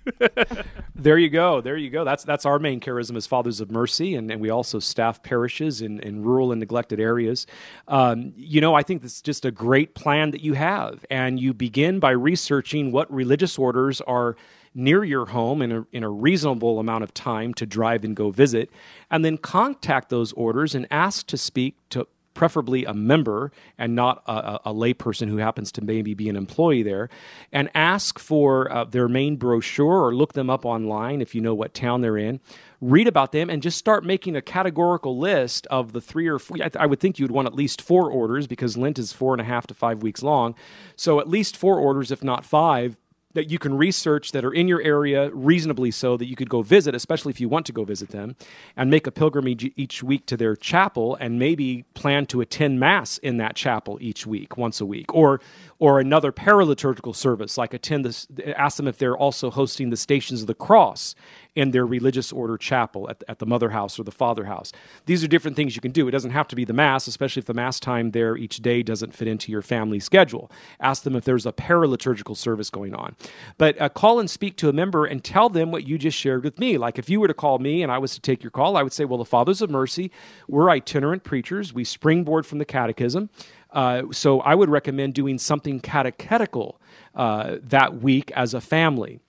there 0.95 1.17
you 1.17 1.29
go. 1.29 1.61
There 1.61 1.77
you 1.77 1.89
go. 1.89 2.03
That's 2.03 2.23
that's 2.23 2.45
our 2.45 2.59
main 2.59 2.79
charism 2.79 3.15
as 3.15 3.27
Fathers 3.27 3.59
of 3.61 3.71
Mercy, 3.71 4.15
and, 4.15 4.31
and 4.31 4.41
we 4.41 4.49
also 4.49 4.79
staff 4.79 5.21
parishes 5.23 5.81
in, 5.81 5.99
in 5.99 6.23
rural 6.23 6.51
and 6.51 6.59
neglected 6.59 6.99
areas. 6.99 7.45
Um, 7.87 8.33
you 8.35 8.61
know, 8.61 8.73
I 8.73 8.83
think 8.83 9.03
is 9.03 9.21
just 9.21 9.45
a 9.45 9.51
great 9.51 9.95
plan 9.95 10.31
that 10.31 10.41
you 10.41 10.53
have, 10.53 11.05
and 11.09 11.39
you 11.39 11.53
begin 11.53 11.99
by 11.99 12.11
researching 12.11 12.91
what 12.91 13.11
religious 13.13 13.57
orders 13.57 14.01
are 14.01 14.35
near 14.73 15.03
your 15.03 15.25
home 15.27 15.61
in 15.61 15.71
a, 15.71 15.85
in 15.91 16.03
a 16.03 16.09
reasonable 16.09 16.79
amount 16.79 17.03
of 17.03 17.13
time 17.13 17.53
to 17.53 17.65
drive 17.65 18.03
and 18.03 18.15
go 18.15 18.31
visit, 18.31 18.69
and 19.09 19.25
then 19.25 19.37
contact 19.37 20.09
those 20.09 20.31
orders 20.33 20.73
and 20.73 20.87
ask 20.89 21.27
to 21.27 21.37
speak 21.37 21.75
to 21.89 22.07
preferably 22.33 22.85
a 22.85 22.93
member 22.93 23.51
and 23.77 23.95
not 23.95 24.23
a, 24.27 24.59
a, 24.65 24.73
layperson 24.73 25.27
who 25.27 25.37
happens 25.37 25.71
to 25.73 25.81
maybe 25.81 26.13
be 26.13 26.29
an 26.29 26.35
employee 26.35 26.83
there, 26.83 27.09
and 27.51 27.69
ask 27.75 28.19
for 28.19 28.71
uh, 28.71 28.83
their 28.85 29.07
main 29.07 29.35
brochure 29.35 30.05
or 30.05 30.15
look 30.15 30.33
them 30.33 30.49
up 30.49 30.65
online 30.65 31.21
if 31.21 31.35
you 31.35 31.41
know 31.41 31.53
what 31.53 31.73
town 31.73 32.01
they're 32.01 32.17
in. 32.17 32.39
Read 32.79 33.07
about 33.07 33.31
them 33.31 33.49
and 33.49 33.61
just 33.61 33.77
start 33.77 34.03
making 34.03 34.35
a 34.35 34.41
categorical 34.41 35.17
list 35.17 35.67
of 35.67 35.93
the 35.93 36.01
three 36.01 36.27
or 36.27 36.39
four. 36.39 36.57
I, 36.57 36.69
th- 36.69 36.77
I 36.77 36.87
would 36.87 36.99
think 36.99 37.19
you 37.19 37.25
would 37.25 37.31
want 37.31 37.47
at 37.47 37.53
least 37.53 37.81
four 37.81 38.09
orders 38.09 38.47
because 38.47 38.75
Lent 38.75 38.97
is 38.97 39.13
four 39.13 39.33
and 39.33 39.41
a 39.41 39.45
half 39.45 39.67
to 39.67 39.73
five 39.73 40.01
weeks 40.01 40.23
long. 40.23 40.55
So 40.95 41.19
at 41.19 41.29
least 41.29 41.55
four 41.55 41.79
orders, 41.79 42.09
if 42.09 42.23
not 42.23 42.43
five, 42.43 42.97
that 43.33 43.49
you 43.49 43.59
can 43.59 43.77
research 43.77 44.31
that 44.31 44.43
are 44.43 44.53
in 44.53 44.67
your 44.67 44.81
area 44.81 45.29
reasonably 45.31 45.91
so 45.91 46.17
that 46.17 46.25
you 46.25 46.35
could 46.35 46.49
go 46.49 46.61
visit, 46.61 46.95
especially 46.95 47.31
if 47.31 47.39
you 47.39 47.49
want 47.49 47.65
to 47.65 47.71
go 47.71 47.83
visit 47.83 48.09
them, 48.09 48.35
and 48.75 48.89
make 48.89 49.07
a 49.07 49.11
pilgrimage 49.11 49.71
each 49.75 50.03
week 50.03 50.25
to 50.25 50.37
their 50.37 50.55
chapel 50.55 51.15
and 51.15 51.39
maybe 51.39 51.83
plan 51.93 52.25
to 52.27 52.41
attend 52.41 52.79
mass 52.79 53.17
in 53.19 53.37
that 53.37 53.55
chapel 53.55 53.97
each 54.01 54.25
week, 54.25 54.57
once 54.57 54.81
a 54.81 54.85
week, 54.85 55.13
or 55.13 55.41
or 55.79 55.99
another 55.99 56.31
paraliturgical 56.31 57.15
service, 57.15 57.57
like 57.57 57.73
attend 57.73 58.05
this. 58.05 58.27
Ask 58.55 58.77
them 58.77 58.87
if 58.87 58.97
they're 58.97 59.17
also 59.17 59.49
hosting 59.49 59.89
the 59.89 59.97
Stations 59.97 60.41
of 60.41 60.47
the 60.47 60.53
Cross 60.53 61.15
in 61.55 61.71
their 61.71 61.85
religious 61.85 62.31
order 62.31 62.57
chapel 62.57 63.09
at, 63.09 63.23
at 63.27 63.39
the 63.39 63.45
mother 63.45 63.71
house 63.71 63.99
or 63.99 64.03
the 64.03 64.11
father 64.11 64.45
house. 64.45 64.71
These 65.05 65.23
are 65.23 65.27
different 65.27 65.57
things 65.57 65.75
you 65.75 65.81
can 65.81 65.91
do. 65.91 66.07
It 66.07 66.11
doesn't 66.11 66.31
have 66.31 66.47
to 66.49 66.55
be 66.55 66.63
the 66.63 66.73
mass, 66.73 67.07
especially 67.07 67.41
if 67.41 67.45
the 67.45 67.53
mass 67.53 67.79
time 67.79 68.11
there 68.11 68.37
each 68.37 68.57
day 68.57 68.83
doesn't 68.83 69.13
fit 69.13 69.27
into 69.27 69.51
your 69.51 69.61
family 69.61 69.99
schedule. 69.99 70.49
Ask 70.79 71.03
them 71.03 71.15
if 71.15 71.25
there's 71.25 71.45
a 71.45 71.51
paraliturgical 71.51 72.37
service 72.37 72.69
going 72.69 72.95
on. 72.95 73.15
But 73.57 73.79
uh, 73.81 73.89
call 73.89 74.19
and 74.19 74.29
speak 74.29 74.55
to 74.57 74.69
a 74.69 74.73
member 74.73 75.05
and 75.05 75.23
tell 75.23 75.49
them 75.49 75.71
what 75.71 75.85
you 75.85 75.97
just 75.97 76.17
shared 76.17 76.43
with 76.43 76.57
me. 76.57 76.77
Like 76.77 76.97
if 76.97 77.09
you 77.09 77.19
were 77.19 77.27
to 77.27 77.33
call 77.33 77.59
me 77.59 77.83
and 77.83 77.91
I 77.91 77.97
was 77.97 78.13
to 78.13 78.21
take 78.21 78.43
your 78.43 78.51
call, 78.51 78.77
I 78.77 78.83
would 78.83 78.93
say, 78.93 79.03
well, 79.03 79.17
the 79.17 79.25
Fathers 79.25 79.61
of 79.61 79.69
Mercy, 79.69 80.09
we're 80.47 80.69
itinerant 80.69 81.23
preachers. 81.23 81.73
We 81.73 81.83
springboard 81.83 82.45
from 82.45 82.59
the 82.59 82.65
catechism. 82.65 83.29
Uh, 83.71 84.03
so 84.11 84.39
I 84.41 84.55
would 84.55 84.69
recommend 84.69 85.13
doing 85.13 85.37
something 85.37 85.79
catechetical 85.79 86.79
uh, 87.15 87.57
that 87.61 88.01
week 88.01 88.31
as 88.31 88.53
a 88.53 88.61
family 88.61 89.19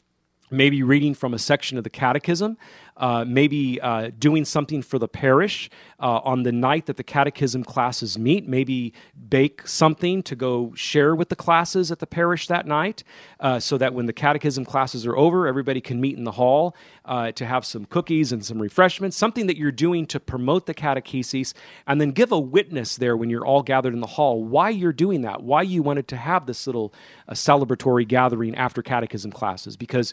maybe 0.53 0.83
reading 0.83 1.15
from 1.15 1.35
a 1.35 1.39
section 1.39 1.79
of 1.79 1.85
the 1.85 1.91
catechism, 1.91 2.57
uh, 2.97 3.25
maybe 3.27 3.81
uh, 3.81 4.11
doing 4.19 4.45
something 4.45 4.83
for 4.83 4.99
the 4.99 5.09
parish 5.09 5.71
uh, 5.99 6.21
on 6.25 6.43
the 6.43 6.53
night 6.53 6.87
that 6.87 6.97
the 6.97 7.03
catechism 7.03 7.65
classes 7.65 8.19
meet, 8.19 8.47
maybe 8.47 8.93
bake 9.31 9.67
something 9.67 10.23
to 10.23 10.37
go 10.37 10.75
share 10.75 11.15
with 11.15 11.29
the 11.29 11.37
classes 11.37 11.91
at 11.91 12.01
the 12.01 12.07
parish 12.07 12.49
that 12.49 12.67
night 12.67 13.03
uh, 13.41 13.59
so 13.59 13.79
that 13.79 13.95
when 13.95 14.07
the 14.07 14.13
catechism 14.13 14.65
classes 14.65 15.07
are 15.07 15.17
over, 15.17 15.47
everybody 15.47 15.81
can 15.81 16.01
meet 16.01 16.19
in 16.19 16.25
the 16.25 16.33
hall 16.33 16.77
uh, 17.07 17.33
to 17.33 17.47
have 17.47 17.65
some 17.65 17.87
cookies 17.87 18.31
and 18.31 18.45
some 18.45 18.61
refreshments, 18.61 19.17
something 19.17 19.47
that 19.47 19.57
you're 19.57 19.73
doing 19.73 20.07
to 20.07 20.21
promote 20.21 20.67
the 20.67 20.75
catechesis, 20.75 21.55
and 21.87 22.01
then 22.01 22.11
give 22.11 22.31
a 22.31 22.39
witness 22.39 22.97
there 22.97 23.17
when 23.17 23.31
you're 23.31 23.47
all 23.47 23.63
gathered 23.63 23.95
in 23.95 24.01
the 24.01 24.07
hall 24.07 24.45
why 24.45 24.69
you're 24.69 24.93
doing 24.93 25.23
that, 25.23 25.43
why 25.43 25.63
you 25.63 25.83
wanted 25.83 26.07
to 26.09 26.17
have 26.17 26.47
this 26.47 26.67
little 26.67 26.93
celebratory 27.31 28.07
gathering 28.07 28.55
after 28.55 28.83
catechism 28.83 29.33
classes. 29.33 29.77
Because 29.77 30.13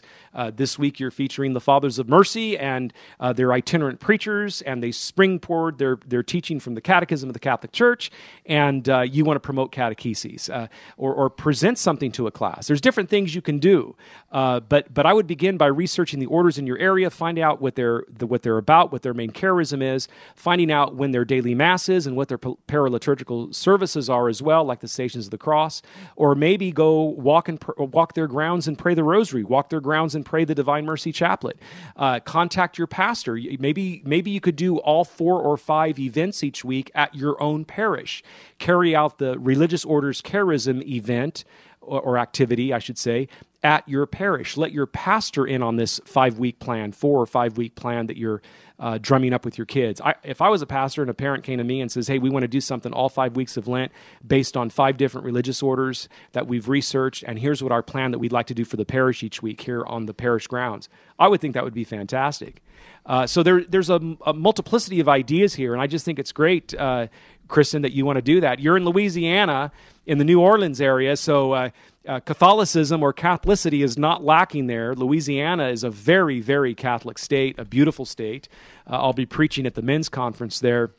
this 0.52 0.78
week 0.78 0.98
you're 0.98 1.10
featuring 1.10 1.52
the 1.52 1.60
Fathers 1.60 1.98
of 1.98 2.08
Mercy, 2.08 2.56
and 2.56 2.69
uh, 3.18 3.32
they're 3.32 3.52
itinerant 3.52 4.00
preachers, 4.00 4.62
and 4.62 4.82
they 4.82 4.92
springboard 4.92 5.78
their, 5.78 5.98
their 6.06 6.22
teaching 6.22 6.60
from 6.60 6.74
the 6.74 6.80
catechism 6.80 7.28
of 7.28 7.34
the 7.34 7.40
Catholic 7.40 7.72
Church, 7.72 8.10
and 8.46 8.88
uh, 8.88 9.00
you 9.00 9.24
want 9.24 9.36
to 9.36 9.40
promote 9.40 9.72
catechesis 9.72 10.48
uh, 10.48 10.68
or, 10.96 11.14
or 11.14 11.30
present 11.30 11.78
something 11.78 12.12
to 12.12 12.26
a 12.26 12.30
class. 12.30 12.66
There's 12.66 12.80
different 12.80 13.10
things 13.10 13.34
you 13.34 13.42
can 13.42 13.58
do, 13.58 13.96
but, 14.30 14.92
but 14.92 15.04
I 15.06 15.12
would 15.12 15.26
begin 15.26 15.56
by 15.56 15.66
researching 15.66 16.20
the 16.20 16.26
orders 16.26 16.58
in 16.58 16.66
your 16.66 16.78
area, 16.78 17.10
find 17.10 17.38
out 17.38 17.60
what 17.60 17.74
they're 17.74 18.04
the, 18.08 18.26
what 18.26 18.42
they're 18.42 18.58
about, 18.58 18.92
what 18.92 19.02
their 19.02 19.14
main 19.14 19.30
charism 19.30 19.82
is, 19.82 20.08
finding 20.34 20.70
out 20.70 20.94
when 20.94 21.12
their 21.12 21.24
daily 21.24 21.54
mass 21.54 21.88
is 21.88 22.06
and 22.06 22.16
what 22.16 22.28
their 22.28 22.38
paraliturgical 22.38 23.54
services 23.54 24.08
are 24.08 24.28
as 24.28 24.40
well, 24.42 24.64
like 24.64 24.80
the 24.80 24.88
Stations 24.88 25.26
of 25.26 25.30
the 25.30 25.38
Cross, 25.38 25.82
or 26.16 26.34
maybe 26.34 26.70
go 26.70 27.02
walk 27.02 27.48
and 27.48 27.60
pr- 27.60 27.72
walk 27.78 28.14
their 28.14 28.26
grounds 28.26 28.68
and 28.68 28.78
pray 28.78 28.94
the 28.94 29.04
Rosary, 29.04 29.44
walk 29.44 29.70
their 29.70 29.80
grounds 29.80 30.14
and 30.14 30.24
pray 30.24 30.44
the 30.44 30.54
Divine 30.54 30.84
Mercy 30.84 31.12
Chaplet. 31.12 31.56
Uh, 31.96 32.20
contact 32.60 32.76
your 32.76 32.86
pastor. 32.86 33.38
Maybe 33.58 34.02
maybe 34.04 34.30
you 34.30 34.40
could 34.40 34.56
do 34.56 34.78
all 34.78 35.04
four 35.04 35.40
or 35.40 35.56
five 35.56 35.98
events 35.98 36.44
each 36.44 36.62
week 36.62 36.90
at 36.94 37.14
your 37.14 37.42
own 37.42 37.64
parish. 37.64 38.22
Carry 38.58 38.94
out 38.94 39.18
the 39.18 39.38
religious 39.38 39.82
orders 39.84 40.20
charism 40.20 40.82
event 40.86 41.44
or, 41.80 42.00
or 42.02 42.18
activity, 42.18 42.70
I 42.72 42.78
should 42.78 42.98
say, 42.98 43.28
at 43.62 43.88
your 43.88 44.06
parish. 44.06 44.56
Let 44.56 44.72
your 44.72 44.86
pastor 44.86 45.46
in 45.46 45.62
on 45.62 45.76
this 45.76 46.00
five 46.04 46.38
week 46.38 46.58
plan, 46.58 46.92
four 46.92 47.20
or 47.20 47.26
five 47.26 47.56
week 47.56 47.74
plan 47.74 48.06
that 48.06 48.16
you're 48.16 48.40
uh, 48.78 48.98
drumming 49.00 49.34
up 49.34 49.44
with 49.44 49.58
your 49.58 49.66
kids. 49.66 50.00
I, 50.00 50.14
if 50.22 50.40
I 50.40 50.48
was 50.48 50.62
a 50.62 50.66
pastor 50.66 51.02
and 51.02 51.10
a 51.10 51.14
parent 51.14 51.44
came 51.44 51.58
to 51.58 51.64
me 51.64 51.82
and 51.82 51.92
says, 51.92 52.08
"Hey, 52.08 52.18
we 52.18 52.30
want 52.30 52.44
to 52.44 52.48
do 52.48 52.60
something 52.60 52.92
all 52.92 53.10
five 53.10 53.36
weeks 53.36 53.58
of 53.58 53.68
Lent 53.68 53.92
based 54.26 54.56
on 54.56 54.70
five 54.70 54.96
different 54.96 55.26
religious 55.26 55.62
orders 55.62 56.08
that 56.32 56.46
we've 56.46 56.68
researched, 56.68 57.22
and 57.26 57.38
here's 57.38 57.62
what 57.62 57.72
our 57.72 57.82
plan 57.82 58.10
that 58.12 58.18
we'd 58.18 58.32
like 58.32 58.46
to 58.46 58.54
do 58.54 58.64
for 58.64 58.76
the 58.76 58.86
parish 58.86 59.22
each 59.22 59.42
week 59.42 59.60
here 59.60 59.84
on 59.84 60.06
the 60.06 60.14
parish 60.14 60.46
grounds," 60.46 60.88
I 61.18 61.28
would 61.28 61.40
think 61.40 61.52
that 61.54 61.64
would 61.64 61.74
be 61.74 61.84
fantastic. 61.84 62.62
Uh, 63.06 63.26
so 63.26 63.42
there, 63.42 63.64
there's 63.64 63.90
a, 63.90 64.00
a, 64.26 64.32
multiplicity 64.32 65.00
of 65.00 65.08
ideas 65.08 65.54
here, 65.54 65.72
and 65.72 65.82
I 65.82 65.86
just 65.86 66.04
think 66.04 66.18
it's 66.18 66.32
great, 66.32 66.74
uh, 66.74 67.06
Kristen, 67.50 67.82
that 67.82 67.92
you 67.92 68.06
want 68.06 68.16
to 68.16 68.22
do 68.22 68.40
that. 68.40 68.60
You're 68.60 68.76
in 68.76 68.84
Louisiana, 68.84 69.72
in 70.06 70.18
the 70.18 70.24
New 70.24 70.40
Orleans 70.40 70.80
area, 70.80 71.16
so 71.16 71.52
uh, 71.52 71.70
uh, 72.08 72.20
Catholicism 72.20 73.02
or 73.02 73.12
Catholicity 73.12 73.84
is 73.84 73.98
not 73.98 74.24
lacking 74.24 74.66
there. 74.66 74.94
Louisiana 74.94 75.68
is 75.68 75.84
a 75.84 75.90
very, 75.90 76.40
very 76.40 76.74
Catholic 76.74 77.18
state, 77.18 77.58
a 77.58 77.64
beautiful 77.64 78.06
state. 78.06 78.48
Uh, 78.86 78.96
I'll 78.96 79.12
be 79.12 79.26
preaching 79.26 79.66
at 79.66 79.74
the 79.74 79.82
men's 79.82 80.08
conference 80.08 80.58
there 80.60 80.92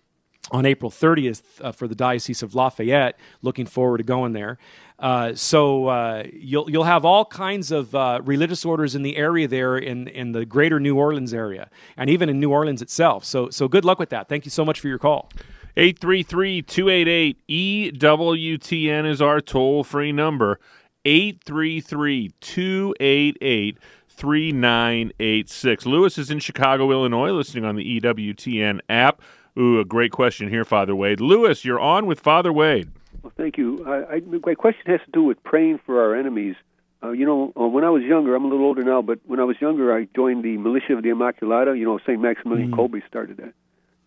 on 0.51 0.65
April 0.65 0.91
30th 0.91 1.43
uh, 1.61 1.71
for 1.71 1.87
the 1.87 1.95
Diocese 1.95 2.43
of 2.43 2.53
Lafayette. 2.55 3.17
Looking 3.41 3.65
forward 3.65 3.97
to 3.97 4.03
going 4.03 4.33
there. 4.33 4.57
Uh, 4.99 5.33
so 5.33 5.87
uh, 5.87 6.23
you'll 6.31 6.69
you'll 6.69 6.83
have 6.83 7.03
all 7.03 7.25
kinds 7.25 7.71
of 7.71 7.95
uh, 7.95 8.21
religious 8.23 8.63
orders 8.63 8.93
in 8.93 9.01
the 9.01 9.17
area 9.17 9.47
there 9.47 9.75
in 9.75 10.07
in 10.07 10.31
the 10.31 10.45
greater 10.45 10.79
New 10.79 10.95
Orleans 10.95 11.33
area, 11.33 11.71
and 11.97 12.07
even 12.07 12.29
in 12.29 12.39
New 12.39 12.51
Orleans 12.51 12.83
itself. 12.83 13.25
So 13.25 13.49
so 13.49 13.67
good 13.67 13.83
luck 13.83 13.97
with 13.97 14.09
that. 14.09 14.29
Thank 14.29 14.45
you 14.45 14.51
so 14.51 14.63
much 14.63 14.79
for 14.79 14.87
your 14.87 14.99
call. 14.99 15.31
833 15.77 16.61
288 16.63 17.47
EWTN 17.47 19.09
is 19.09 19.21
our 19.21 19.39
toll 19.39 19.83
free 19.83 20.11
number. 20.11 20.59
833 21.05 22.31
288 22.41 23.77
3986. 24.09 25.85
Lewis 25.85 26.17
is 26.17 26.29
in 26.29 26.39
Chicago, 26.39 26.91
Illinois, 26.91 27.31
listening 27.31 27.65
on 27.65 27.75
the 27.75 27.99
EWTN 27.99 28.79
app. 28.89 29.21
Ooh, 29.57 29.79
a 29.79 29.85
great 29.85 30.11
question 30.11 30.49
here, 30.49 30.65
Father 30.65 30.95
Wade. 30.95 31.19
Lewis, 31.19 31.65
you're 31.65 31.79
on 31.79 32.05
with 32.05 32.19
Father 32.19 32.53
Wade. 32.53 32.91
Well, 33.23 33.33
thank 33.35 33.57
you. 33.57 33.83
I, 33.85 34.15
I, 34.15 34.19
my 34.19 34.55
question 34.55 34.83
has 34.87 34.99
to 35.05 35.11
do 35.11 35.23
with 35.23 35.41
praying 35.43 35.79
for 35.85 36.01
our 36.01 36.15
enemies. 36.15 36.55
Uh, 37.03 37.11
you 37.11 37.25
know, 37.25 37.51
uh, 37.59 37.67
when 37.67 37.83
I 37.83 37.89
was 37.89 38.03
younger, 38.03 38.35
I'm 38.35 38.45
a 38.45 38.47
little 38.47 38.65
older 38.65 38.83
now, 38.83 39.01
but 39.01 39.19
when 39.25 39.39
I 39.39 39.43
was 39.43 39.55
younger, 39.59 39.95
I 39.95 40.07
joined 40.15 40.43
the 40.43 40.57
Militia 40.57 40.93
of 40.93 41.03
the 41.03 41.09
Immaculata. 41.09 41.77
You 41.77 41.85
know, 41.85 41.97
St. 41.99 42.19
Maximilian 42.19 42.71
mm. 42.71 42.75
Kolbe 42.75 43.05
started 43.07 43.37
that. 43.37 43.53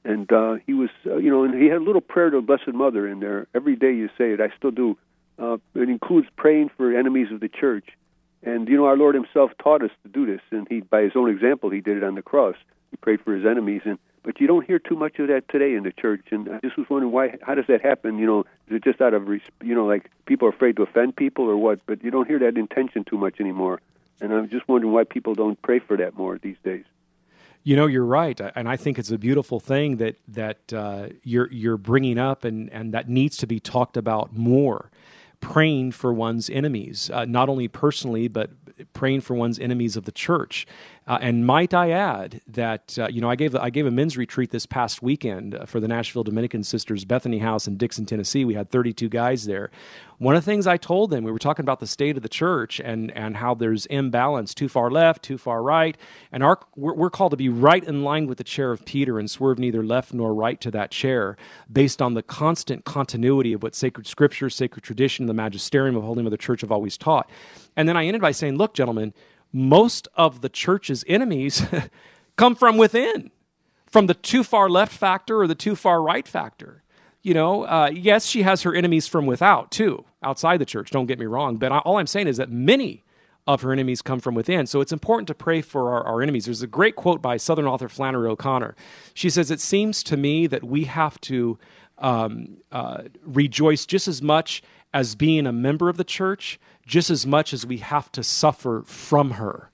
And 0.05 0.31
uh, 0.33 0.57
he 0.67 0.75
was, 0.75 0.91
uh, 1.07 1.17
you 1.17 1.31
know, 1.31 1.45
and 1.45 1.55
he 1.55 1.67
had 1.67 1.79
a 1.79 1.85
little 1.85 2.03
prayer 2.03 2.31
to 2.31 2.37
the 2.37 2.43
Blessed 2.43 2.75
Mother 2.75 3.09
in 3.09 3.21
there. 3.21 3.47
Every 3.55 3.75
day 3.75 3.93
you 3.95 4.09
say 4.19 4.33
it. 4.33 4.41
I 4.41 4.51
still 4.57 4.71
do. 4.71 4.99
Uh, 5.39 5.57
it 5.75 5.89
includes 5.89 6.29
praying 6.37 6.71
for 6.77 6.97
enemies 6.97 7.33
of 7.33 7.41
the 7.41 7.49
church. 7.49 7.89
And, 8.43 8.69
you 8.69 8.77
know, 8.77 8.85
our 8.85 8.97
Lord 8.97 9.15
himself 9.15 9.53
taught 9.63 9.83
us 9.83 9.91
to 10.03 10.09
do 10.11 10.27
this. 10.27 10.43
And 10.51 10.69
he, 10.69 10.81
by 10.81 11.03
his 11.03 11.13
own 11.17 11.31
example, 11.31 11.71
he 11.71 11.81
did 11.81 11.97
it 11.97 12.05
on 12.05 12.15
the 12.15 12.23
cross. 12.23 12.57
He 12.91 12.99
prayed 12.99 13.23
for 13.23 13.35
his 13.35 13.47
enemies. 13.47 13.83
And 13.85 13.99
but 14.23 14.41
you 14.41 14.47
don't 14.47 14.67
hear 14.67 14.79
too 14.79 14.97
much 14.97 15.19
of 15.19 15.29
that 15.29 15.49
today 15.49 15.75
in 15.75 15.83
the 15.83 15.93
church. 15.93 16.27
And 16.31 16.49
I 16.49 16.59
just 16.61 16.77
was 16.77 16.89
wondering 16.89 17.13
why. 17.13 17.37
How 17.43 17.55
does 17.55 17.67
that 17.69 17.83
happen? 17.83 18.19
You 18.19 18.27
know, 18.27 18.41
is 18.69 18.77
it 18.77 18.85
just 18.85 19.01
out 19.01 19.15
of 19.15 19.29
you 19.29 19.75
know, 19.75 19.87
like 19.87 20.11
people 20.27 20.49
are 20.49 20.51
afraid 20.51 20.77
to 20.77 20.83
offend 20.83 21.17
people 21.17 21.45
or 21.47 21.57
what? 21.57 21.81
But 21.87 22.03
you 22.03 22.11
don't 22.11 22.27
hear 22.27 22.39
that 22.41 22.57
intention 22.57 23.05
too 23.05 23.19
much 23.19 23.41
anymore. 23.41 23.81
And 24.21 24.33
I'm 24.33 24.49
just 24.49 24.67
wondering 24.69 24.93
why 24.93 25.05
people 25.05 25.35
don't 25.35 25.61
pray 25.61 25.79
for 25.79 25.97
that 25.97 26.17
more 26.17 26.39
these 26.39 26.57
days. 26.65 26.85
You 27.67 27.77
know, 27.77 27.87
you're 27.87 28.05
right, 28.05 28.39
and 28.55 28.69
I 28.69 28.77
think 28.77 28.99
it's 28.99 29.11
a 29.11 29.17
beautiful 29.17 29.59
thing 29.59 29.97
that 29.97 30.17
that 30.29 30.71
uh, 30.71 31.09
you're 31.23 31.51
you're 31.51 31.79
bringing 31.79 32.19
up, 32.19 32.45
and 32.45 32.71
and 32.71 32.93
that 32.93 33.09
needs 33.09 33.39
to 33.39 33.47
be 33.47 33.59
talked 33.59 33.97
about 33.97 34.37
more. 34.37 34.91
Praying 35.41 35.93
for 35.93 36.13
one's 36.13 36.51
enemies, 36.51 37.11
uh, 37.13 37.25
not 37.25 37.49
only 37.49 37.69
personally, 37.69 38.29
but 38.29 38.51
praying 38.93 39.23
for 39.23 39.35
one's 39.35 39.59
enemies 39.59 39.97
of 39.97 40.05
the 40.05 40.13
church. 40.13 40.67
Uh, 41.07 41.19
and 41.21 41.47
might 41.47 41.75
I 41.75 41.91
add 41.91 42.41
that 42.49 42.99
uh, 42.99 43.09
you 43.09 43.21
know 43.21 43.29
I 43.29 43.37
gave 43.37 43.55
I 43.55 43.69
gave 43.69 43.85
a 43.85 43.91
men's 43.91 44.17
retreat 44.17 44.51
this 44.51 44.65
past 44.65 45.03
weekend 45.03 45.55
uh, 45.55 45.67
for 45.67 45.79
the 45.79 45.87
Nashville 45.87 46.25
Dominican 46.25 46.65
Sisters 46.65 47.05
Bethany 47.05 47.41
House 47.41 47.67
in 47.67 47.77
Dickson, 47.77 48.07
Tennessee. 48.07 48.45
We 48.45 48.55
had 48.55 48.71
32 48.71 49.11
guys 49.11 49.45
there. 49.45 49.71
One 50.17 50.35
of 50.35 50.43
the 50.43 50.51
things 50.51 50.67
I 50.67 50.79
told 50.79 51.11
them 51.11 51.23
we 51.23 51.31
were 51.31 51.39
talking 51.39 51.63
about 51.63 51.81
the 51.81 51.87
state 51.87 52.17
of 52.17 52.23
the 52.23 52.29
church 52.29 52.81
and 52.81 53.11
and 53.11 53.37
how 53.37 53.55
there's 53.55 53.85
imbalance, 53.87 54.55
too 54.55 54.69
far 54.69 54.91
left, 54.91 55.23
too 55.23 55.37
far 55.37 55.63
right, 55.63 55.99
and 56.33 56.43
our 56.43 56.59
we're, 56.75 56.95
we're 56.95 57.11
called 57.11 57.33
to 57.33 57.37
be 57.37 57.51
right 57.51 57.85
in 57.85 58.03
line 58.03 58.27
with 58.27 58.39
the 58.39 58.45
chair 58.45 58.73
of 58.73 58.87
Peter 58.87 59.19
and 59.19 59.31
swerve 59.31 59.59
neither 59.59 59.85
left 59.85 60.15
nor 60.15 60.33
right 60.33 60.59
to 60.63 60.71
that 60.71 60.91
chair, 60.91 61.37
based 61.71 62.01
on 62.01 62.15
the 62.15 62.23
constant 62.23 62.87
continuity 62.87 63.53
of 63.53 63.63
what 63.63 63.75
sacred 63.75 64.07
scripture, 64.07 64.49
sacred 64.49 64.83
tradition, 64.83 65.27
the 65.27 65.35
magisterium 65.35 65.97
of 65.97 66.03
Holy 66.03 66.23
Mother 66.23 66.39
Church 66.39 66.63
have 66.63 66.73
always 66.73 66.97
taught. 66.97 67.29
And 67.77 67.87
then 67.87 67.97
I 67.97 68.07
ended 68.07 68.23
by 68.23 68.31
saying, 68.31 68.57
look, 68.57 68.73
gentlemen 68.73 69.13
most 69.55 70.09
of 70.17 70.41
the 70.41 70.49
church's 70.49 71.05
enemies 71.07 71.65
come 72.37 72.57
from 72.57 72.77
within, 72.77 73.31
from 73.87 74.07
the 74.07 74.15
too 74.15 74.43
far 74.43 74.69
left 74.69 74.93
factor 74.93 75.41
or 75.41 75.47
the 75.47 75.55
too 75.55 75.77
far 75.77 76.03
right 76.03 76.27
factor. 76.27 76.83
You 77.23 77.33
know, 77.33 77.63
uh, 77.63 77.91
yes, 77.95 78.27
she 78.27 78.43
has 78.43 78.63
her 78.63 78.75
enemies 78.75 79.07
from 79.07 79.25
without 79.25 79.71
too, 79.71 80.05
outside 80.23 80.59
the 80.59 80.67
church. 80.67 80.91
Don't 80.91 81.07
get 81.07 81.21
me 81.21 81.27
wrong, 81.27 81.57
but 81.57 81.71
all 81.71 81.99
I'm 81.99 82.09
saying 82.09 82.27
is 82.27 82.37
that 82.37 82.51
many 82.51 83.05
of 83.47 83.63
her 83.63 83.73
enemies 83.73 84.03
come 84.03 84.21
from 84.21 84.35
within. 84.35 84.67
So 84.67 84.81
it's 84.81 84.93
important 84.93 85.29
to 85.29 85.35
pray 85.35 85.61
for 85.61 85.91
our, 85.93 86.05
our, 86.05 86.23
enemies. 86.23 86.47
There's 86.47 86.63
a 86.63 86.67
great 86.67 86.97
quote 86.97 87.23
by 87.23 87.37
Southern 87.37 87.67
author 87.67 87.89
Flannery 87.89 88.29
O'Connor. 88.29 88.75
She 89.13 89.31
says, 89.31 89.51
It 89.51 89.61
seems 89.61 90.03
to 90.05 90.17
me 90.17 90.47
that 90.47 90.65
we 90.65 90.85
have 90.85 91.21
to 91.23 91.59
um, 91.99 92.57
uh, 92.73 93.03
rejoice 93.23 93.87
just 93.87 94.09
as 94.09 94.21
much 94.21 94.63
as 94.93 95.15
being 95.15 95.47
a 95.47 95.53
member 95.53 95.89
of 95.89 95.97
the 95.97 96.05
church 96.05 96.59
just 96.87 97.11
as 97.11 97.27
much 97.27 97.53
as 97.53 97.67
we 97.67 97.79
have 97.79 98.11
to 98.13 98.23
suffer 98.23 98.83
from 98.87 99.33
her. 99.33 99.71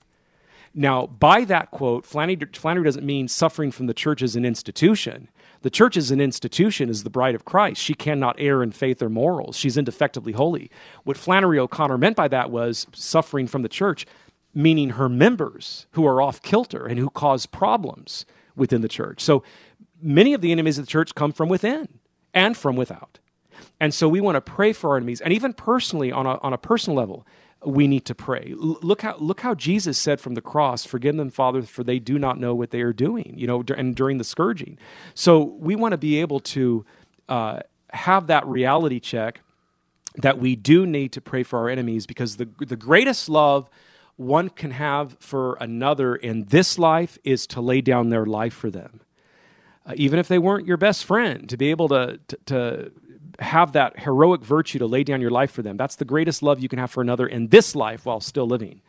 Now, 0.73 1.05
by 1.05 1.43
that 1.45 1.71
quote, 1.71 2.05
Flannery, 2.05 2.47
Flannery 2.53 2.85
doesn't 2.85 3.05
mean 3.05 3.27
suffering 3.27 3.71
from 3.71 3.87
the 3.87 3.93
church 3.93 4.21
as 4.21 4.35
an 4.35 4.45
institution. 4.45 5.29
The 5.63 5.69
church 5.69 5.97
as 5.97 6.11
an 6.11 6.21
institution, 6.21 6.89
is 6.89 7.03
the 7.03 7.09
bride 7.09 7.35
of 7.35 7.45
Christ. 7.45 7.81
She 7.81 7.93
cannot 7.93 8.37
err 8.39 8.63
in 8.63 8.71
faith 8.71 9.01
or 9.01 9.09
morals. 9.09 9.57
She's 9.57 9.77
indefectibly 9.77 10.33
holy. 10.33 10.71
What 11.03 11.17
Flannery 11.17 11.59
O'Connor 11.59 11.97
meant 11.97 12.15
by 12.15 12.27
that 12.29 12.49
was 12.49 12.87
suffering 12.93 13.47
from 13.47 13.61
the 13.61 13.69
church, 13.69 14.05
meaning 14.53 14.91
her 14.91 15.09
members 15.09 15.87
who 15.91 16.05
are 16.07 16.21
off 16.21 16.41
kilter 16.41 16.85
and 16.85 16.97
who 16.97 17.09
cause 17.09 17.45
problems 17.45 18.25
within 18.55 18.81
the 18.81 18.87
church. 18.87 19.21
So 19.21 19.43
many 20.01 20.33
of 20.33 20.41
the 20.41 20.51
enemies 20.51 20.77
of 20.77 20.85
the 20.85 20.91
church 20.91 21.15
come 21.15 21.31
from 21.31 21.49
within 21.49 21.99
and 22.33 22.57
from 22.57 22.75
without. 22.75 23.19
And 23.81 23.95
so 23.95 24.07
we 24.07 24.21
want 24.21 24.35
to 24.35 24.41
pray 24.41 24.73
for 24.73 24.91
our 24.91 24.97
enemies. 24.97 25.21
And 25.21 25.33
even 25.33 25.53
personally, 25.53 26.11
on 26.11 26.27
a, 26.27 26.37
on 26.41 26.53
a 26.53 26.57
personal 26.57 26.95
level, 26.95 27.25
we 27.65 27.87
need 27.87 28.05
to 28.05 28.15
pray. 28.15 28.53
L- 28.53 28.77
look 28.83 29.01
how 29.01 29.17
look 29.17 29.41
how 29.41 29.55
Jesus 29.55 29.97
said 29.97 30.21
from 30.21 30.35
the 30.35 30.41
cross, 30.41 30.85
"Forgive 30.85 31.17
them, 31.17 31.31
Father, 31.31 31.63
for 31.63 31.83
they 31.83 31.97
do 31.97 32.19
not 32.19 32.39
know 32.39 32.53
what 32.53 32.69
they 32.69 32.81
are 32.81 32.93
doing." 32.93 33.33
You 33.35 33.47
know, 33.47 33.63
and 33.75 33.95
during 33.95 34.19
the 34.19 34.23
scourging. 34.23 34.77
So 35.15 35.41
we 35.41 35.75
want 35.75 35.93
to 35.93 35.97
be 35.97 36.21
able 36.21 36.39
to 36.39 36.85
uh, 37.27 37.61
have 37.89 38.27
that 38.27 38.45
reality 38.45 38.99
check 38.99 39.41
that 40.15 40.37
we 40.37 40.55
do 40.55 40.85
need 40.85 41.11
to 41.13 41.21
pray 41.21 41.41
for 41.41 41.57
our 41.57 41.67
enemies 41.69 42.05
because 42.05 42.37
the 42.37 42.49
the 42.59 42.75
greatest 42.75 43.29
love 43.29 43.67
one 44.15 44.49
can 44.49 44.71
have 44.71 45.17
for 45.19 45.55
another 45.59 46.15
in 46.15 46.45
this 46.45 46.77
life 46.77 47.17
is 47.23 47.47
to 47.47 47.61
lay 47.61 47.81
down 47.81 48.09
their 48.09 48.27
life 48.27 48.53
for 48.53 48.69
them. 48.69 49.01
Uh, 49.85 49.93
even 49.95 50.19
if 50.19 50.27
they 50.27 50.37
weren't 50.37 50.67
your 50.67 50.77
best 50.77 51.05
friend, 51.05 51.49
to 51.49 51.57
be 51.57 51.71
able 51.71 51.89
to, 51.89 52.19
to, 52.27 52.37
to 52.45 52.91
have 53.39 53.73
that 53.73 53.99
heroic 53.99 54.41
virtue 54.41 54.79
to 54.79 54.85
lay 54.85 55.03
down 55.03 55.21
your 55.21 55.31
life 55.31 55.51
for 55.51 55.61
them. 55.61 55.77
That's 55.77 55.95
the 55.95 56.05
greatest 56.05 56.43
love 56.43 56.59
you 56.59 56.69
can 56.69 56.79
have 56.79 56.91
for 56.91 57.01
another 57.01 57.27
in 57.27 57.47
this 57.47 57.75
life 57.75 58.05
while 58.05 58.19
still 58.19 58.47
living. 58.47 58.81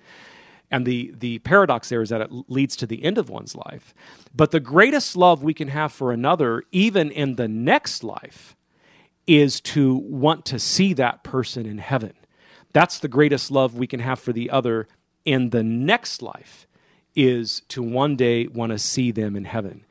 And 0.71 0.87
the, 0.87 1.13
the 1.19 1.39
paradox 1.41 1.91
there 1.91 2.01
is 2.01 2.09
that 2.09 2.23
it 2.23 2.31
leads 2.49 2.77
to 2.77 2.87
the 2.87 3.05
end 3.05 3.19
of 3.19 3.29
one's 3.29 3.55
life. 3.55 3.95
But 4.35 4.53
the 4.53 4.61
greatest 4.61 5.17
love 5.17 5.43
we 5.43 5.53
can 5.53 5.69
have 5.69 5.93
for 5.93 6.13
another, 6.13 6.63
even 6.73 7.11
in 7.11 7.37
the 7.37 7.49
next 7.49 8.03
life, 8.03 8.57
is 9.27 9.61
to 9.61 9.95
want 9.95 10.47
to 10.47 10.59
see 10.59 10.95
that 10.95 11.23
person 11.23 11.67
in 11.67 11.79
heaven. 11.79 12.15
That's 12.73 12.99
the 12.99 13.09
greatest 13.09 13.51
love 13.51 13.75
we 13.75 13.87
can 13.87 14.01
have 14.01 14.19
for 14.19 14.33
the 14.33 14.51
other 14.51 14.89
in 15.25 15.51
the 15.51 15.63
next 15.63 16.23
life, 16.23 16.67
is 17.15 17.61
to 17.69 17.83
one 17.83 18.17
day 18.17 18.47
want 18.47 18.73
to 18.73 18.79
see 18.79 19.11
them 19.11 19.37
in 19.37 19.45
heaven. 19.45 19.85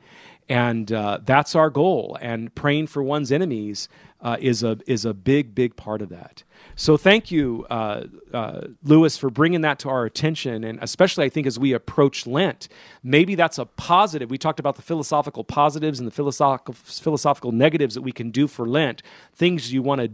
And 0.52 0.92
uh, 0.92 1.20
that's 1.24 1.54
our 1.54 1.70
goal. 1.70 2.18
And 2.20 2.54
praying 2.54 2.88
for 2.88 3.02
one's 3.02 3.32
enemies 3.32 3.88
uh, 4.20 4.36
is 4.38 4.62
a 4.62 4.78
is 4.86 5.06
a 5.06 5.14
big 5.14 5.54
big 5.54 5.76
part 5.76 6.02
of 6.02 6.10
that. 6.10 6.44
So 6.76 6.98
thank 6.98 7.30
you, 7.30 7.66
uh, 7.70 8.04
uh, 8.34 8.66
Lewis, 8.82 9.16
for 9.16 9.30
bringing 9.30 9.62
that 9.62 9.78
to 9.78 9.88
our 9.88 10.04
attention, 10.04 10.62
and 10.62 10.78
especially 10.82 11.24
I 11.24 11.30
think 11.30 11.46
as 11.46 11.58
we 11.58 11.72
approach 11.72 12.26
Lent, 12.26 12.68
maybe 13.02 13.34
that's 13.34 13.58
a 13.58 13.64
positive. 13.64 14.30
We 14.30 14.36
talked 14.36 14.60
about 14.60 14.76
the 14.76 14.82
philosophical 14.82 15.42
positives 15.42 15.98
and 15.98 16.06
the 16.06 16.12
philosophical 16.12 16.74
philosophical 16.74 17.50
negatives 17.52 17.94
that 17.94 18.02
we 18.02 18.12
can 18.12 18.30
do 18.30 18.46
for 18.46 18.68
Lent, 18.68 19.02
things 19.34 19.72
you 19.72 19.80
want 19.80 20.02
to 20.02 20.08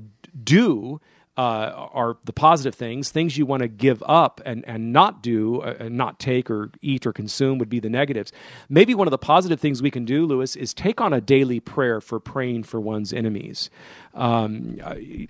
do 0.44 1.00
uh, 1.38 1.88
are 1.92 2.16
the 2.24 2.32
positive 2.32 2.74
things. 2.74 3.10
Things 3.10 3.38
you 3.38 3.46
want 3.46 3.62
to 3.62 3.68
give 3.68 4.02
up 4.04 4.40
and, 4.44 4.64
and 4.66 4.92
not 4.92 5.22
do, 5.22 5.60
uh, 5.60 5.76
and 5.78 5.96
not 5.96 6.18
take 6.18 6.50
or 6.50 6.72
eat 6.82 7.06
or 7.06 7.12
consume 7.12 7.58
would 7.58 7.68
be 7.68 7.78
the 7.78 7.88
negatives. 7.88 8.32
Maybe 8.68 8.92
one 8.92 9.06
of 9.06 9.12
the 9.12 9.18
positive 9.18 9.60
things 9.60 9.80
we 9.80 9.92
can 9.92 10.04
do, 10.04 10.26
Lewis, 10.26 10.56
is 10.56 10.74
take 10.74 11.00
on 11.00 11.12
a 11.12 11.20
daily 11.20 11.60
prayer 11.60 12.00
for 12.00 12.18
praying 12.18 12.64
for 12.64 12.80
one's 12.80 13.12
enemies. 13.12 13.70
Um, 14.14 14.80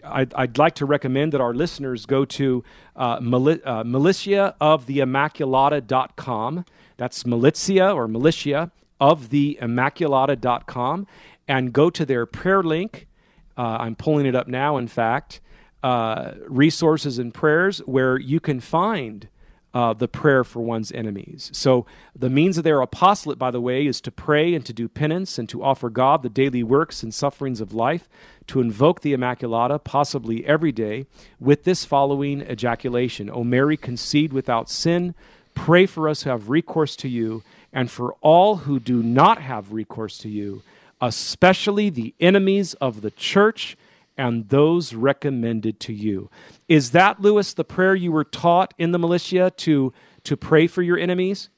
I, 0.02 0.26
would 0.38 0.56
like 0.56 0.74
to 0.76 0.86
recommend 0.86 1.34
that 1.34 1.42
our 1.42 1.52
listeners 1.52 2.06
go 2.06 2.24
to 2.24 2.64
uh, 2.96 3.20
mili- 3.20 3.61
uh, 3.66 3.84
militiaoftheimmaculata.com. 3.84 6.64
That's 6.96 7.26
militia 7.26 7.92
or 7.92 8.09
militia 8.09 8.72
of 8.98 9.28
the 9.28 9.59
immaculata.com 9.61 11.06
and 11.46 11.72
go 11.74 11.90
to 11.90 12.06
their 12.06 12.24
prayer 12.24 12.62
link. 12.62 13.09
Uh, 13.59 13.76
I'm 13.80 13.94
pulling 13.94 14.24
it 14.24 14.34
up 14.34 14.48
now, 14.48 14.78
in 14.78 14.88
fact 14.88 15.42
uh, 15.83 16.33
resources 16.47 17.18
and 17.18 17.33
prayers 17.33 17.79
where 17.81 18.18
you 18.18 18.41
can 18.41 18.61
find 18.61 19.29
uh, 19.74 19.93
the 19.93 20.09
prayer 20.09 20.45
for 20.45 20.61
one's 20.61 20.91
enemies. 20.93 21.51
So, 21.53 21.87
the 22.16 22.31
means 22.31 22.57
of 22.57 22.64
their 22.64 22.81
apostolate, 22.81 23.39
by 23.39 23.51
the 23.51 23.61
way, 23.61 23.87
is 23.87 24.01
to 24.01 24.11
pray 24.11 24.55
and 24.55 24.64
to 24.64 24.72
do 24.72 24.89
penance 24.89 25.39
and 25.39 25.49
to 25.51 25.62
offer 25.62 25.91
God 25.91 26.22
the 26.22 26.31
daily 26.31 26.62
works 26.62 27.03
and 27.03 27.12
sufferings 27.12 27.61
of 27.61 27.74
life, 27.74 28.09
to 28.47 28.61
invoke 28.61 29.03
the 29.03 29.12
Immaculata, 29.12 29.83
possibly 29.83 30.45
every 30.47 30.72
day, 30.72 31.07
with 31.39 31.64
this 31.64 31.85
following 31.85 32.41
ejaculation 32.41 33.31
O 33.31 33.45
Mary, 33.45 33.76
conceived 33.76 34.33
without 34.33 34.70
sin, 34.70 35.14
pray 35.55 35.85
for 35.85 36.09
us 36.09 36.22
who 36.22 36.31
have 36.31 36.49
recourse 36.49 36.97
to 36.97 37.09
you, 37.09 37.43
and 37.72 37.91
for 37.91 38.14
all 38.22 38.57
who 38.57 38.81
do 38.81 39.03
not 39.03 39.43
have 39.43 39.72
recourse 39.72 40.16
to 40.18 40.29
you, 40.31 40.62
especially 41.01 41.91
the 41.91 42.14
enemies 42.18 42.72
of 42.74 43.03
the 43.03 43.11
church 43.11 43.76
and 44.18 44.48
those 44.48 44.92
recommended 44.92 45.80
to 45.80 45.92
you. 45.92 46.28
Is 46.68 46.90
that, 46.90 47.20
Lewis, 47.20 47.54
the 47.54 47.64
prayer 47.64 47.94
you 47.94 48.12
were 48.12 48.24
taught 48.24 48.74
in 48.76 48.90
the 48.90 48.98
militia 48.98 49.50
to, 49.58 49.94
to 50.24 50.36
pray 50.36 50.66
for 50.66 50.82
your 50.82 50.98
enemies? 50.98 51.48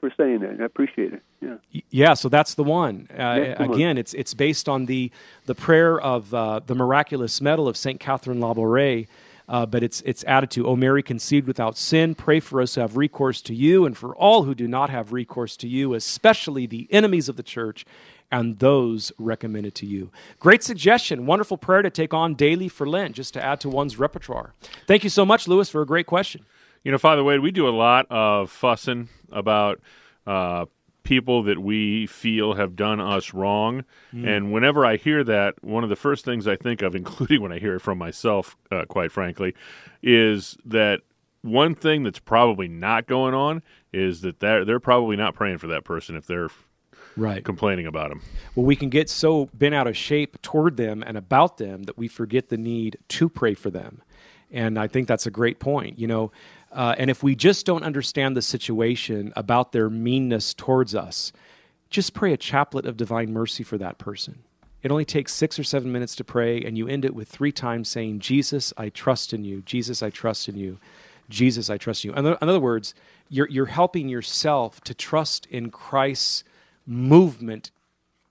For 0.00 0.10
saying 0.16 0.40
that. 0.40 0.60
I 0.60 0.64
appreciate 0.64 1.12
it. 1.12 1.22
Yeah. 1.40 1.82
Yeah, 1.90 2.14
so 2.14 2.28
that's 2.28 2.54
the 2.54 2.64
one. 2.64 3.06
Uh, 3.16 3.54
again, 3.58 3.98
it's 3.98 4.14
it's 4.14 4.34
based 4.34 4.68
on 4.68 4.86
the 4.86 5.10
the 5.46 5.54
prayer 5.54 6.00
of 6.00 6.32
uh, 6.32 6.60
the 6.64 6.74
miraculous 6.74 7.40
medal 7.40 7.68
of 7.68 7.76
Saint 7.76 8.00
Catherine 8.00 8.38
Labouré, 8.38 9.06
uh, 9.48 9.66
but 9.66 9.82
it's 9.82 10.00
it's 10.02 10.24
added 10.24 10.50
to 10.52 10.66
"O 10.66 10.76
Mary, 10.76 11.02
conceived 11.02 11.46
without 11.46 11.76
sin, 11.76 12.14
pray 12.14 12.40
for 12.40 12.60
us 12.60 12.76
who 12.76 12.80
have 12.80 12.96
recourse 12.96 13.40
to 13.42 13.54
you, 13.54 13.84
and 13.84 13.96
for 13.96 14.14
all 14.16 14.44
who 14.44 14.54
do 14.54 14.68
not 14.68 14.90
have 14.90 15.12
recourse 15.12 15.56
to 15.58 15.68
you, 15.68 15.94
especially 15.94 16.66
the 16.66 16.86
enemies 16.90 17.28
of 17.28 17.36
the 17.36 17.42
church, 17.42 17.84
and 18.32 18.58
those 18.58 19.12
recommended 19.18 19.74
to 19.76 19.86
you. 19.86 20.10
Great 20.40 20.64
suggestion. 20.64 21.26
Wonderful 21.26 21.58
prayer 21.58 21.82
to 21.82 21.90
take 21.90 22.14
on 22.14 22.34
daily 22.34 22.68
for 22.68 22.88
Lent, 22.88 23.14
just 23.14 23.34
to 23.34 23.44
add 23.44 23.60
to 23.60 23.68
one's 23.68 23.98
repertoire. 23.98 24.54
Thank 24.86 25.04
you 25.04 25.10
so 25.10 25.24
much, 25.24 25.46
Lewis, 25.46 25.68
for 25.68 25.82
a 25.82 25.86
great 25.86 26.06
question. 26.06 26.44
You 26.82 26.90
know, 26.90 26.98
Father 26.98 27.22
Wade, 27.22 27.40
we 27.40 27.52
do 27.52 27.68
a 27.68 27.70
lot 27.70 28.06
of 28.10 28.50
fussing 28.50 29.10
about 29.30 29.80
uh, 30.26 30.64
people 31.04 31.42
that 31.44 31.58
we 31.60 32.06
feel 32.06 32.54
have 32.54 32.74
done 32.74 33.00
us 33.00 33.34
wrong. 33.34 33.84
Mm. 34.12 34.36
And 34.36 34.52
whenever 34.52 34.84
I 34.84 34.96
hear 34.96 35.22
that, 35.24 35.62
one 35.62 35.84
of 35.84 35.90
the 35.90 35.96
first 35.96 36.24
things 36.24 36.48
I 36.48 36.56
think 36.56 36.82
of, 36.82 36.94
including 36.96 37.42
when 37.42 37.52
I 37.52 37.58
hear 37.58 37.76
it 37.76 37.80
from 37.80 37.98
myself, 37.98 38.56
uh, 38.70 38.86
quite 38.86 39.12
frankly, 39.12 39.54
is 40.02 40.56
that 40.64 41.02
one 41.42 41.74
thing 41.74 42.02
that's 42.02 42.20
probably 42.20 42.68
not 42.68 43.06
going 43.06 43.34
on 43.34 43.62
is 43.92 44.22
that 44.22 44.40
they're, 44.40 44.64
they're 44.64 44.80
probably 44.80 45.16
not 45.16 45.34
praying 45.34 45.58
for 45.58 45.66
that 45.66 45.84
person 45.84 46.16
if 46.16 46.26
they're 46.26 46.48
right. 47.16 47.44
complaining 47.44 47.86
about 47.86 48.10
them. 48.10 48.22
Well, 48.54 48.66
we 48.66 48.76
can 48.76 48.88
get 48.88 49.08
so 49.08 49.48
bent 49.54 49.74
out 49.74 49.86
of 49.86 49.96
shape 49.96 50.40
toward 50.42 50.76
them 50.76 51.02
and 51.06 51.16
about 51.16 51.58
them 51.58 51.84
that 51.84 51.98
we 51.98 52.08
forget 52.08 52.48
the 52.48 52.56
need 52.56 52.98
to 53.08 53.28
pray 53.28 53.54
for 53.54 53.70
them. 53.70 54.02
And 54.50 54.78
I 54.78 54.86
think 54.86 55.08
that's 55.08 55.26
a 55.26 55.30
great 55.30 55.58
point. 55.58 55.98
You 55.98 56.06
know, 56.06 56.32
uh, 56.70 56.94
and 56.98 57.10
if 57.10 57.22
we 57.22 57.34
just 57.34 57.66
don't 57.66 57.84
understand 57.84 58.36
the 58.36 58.42
situation 58.42 59.32
about 59.36 59.72
their 59.72 59.90
meanness 59.90 60.54
towards 60.54 60.94
us, 60.94 61.32
just 61.90 62.14
pray 62.14 62.32
a 62.32 62.36
chaplet 62.36 62.86
of 62.86 62.96
divine 62.96 63.32
mercy 63.32 63.62
for 63.62 63.78
that 63.78 63.98
person. 63.98 64.42
It 64.82 64.90
only 64.90 65.04
takes 65.04 65.32
six 65.32 65.58
or 65.58 65.64
seven 65.64 65.92
minutes 65.92 66.16
to 66.16 66.24
pray, 66.24 66.60
and 66.60 66.76
you 66.76 66.88
end 66.88 67.04
it 67.04 67.14
with 67.14 67.28
three 67.28 67.52
times 67.52 67.88
saying, 67.88 68.18
Jesus, 68.18 68.72
I 68.76 68.88
trust 68.88 69.32
in 69.32 69.44
you. 69.44 69.62
Jesus, 69.62 70.02
I 70.02 70.10
trust 70.10 70.48
in 70.48 70.56
you. 70.56 70.78
Jesus, 71.28 71.70
I 71.70 71.78
trust 71.78 72.04
in 72.04 72.10
you. 72.10 72.16
In 72.16 72.36
other 72.40 72.58
words, 72.58 72.94
you're, 73.28 73.48
you're 73.48 73.66
helping 73.66 74.08
yourself 74.08 74.80
to 74.82 74.94
trust 74.94 75.46
in 75.46 75.70
Christ's 75.70 76.42
movement 76.86 77.70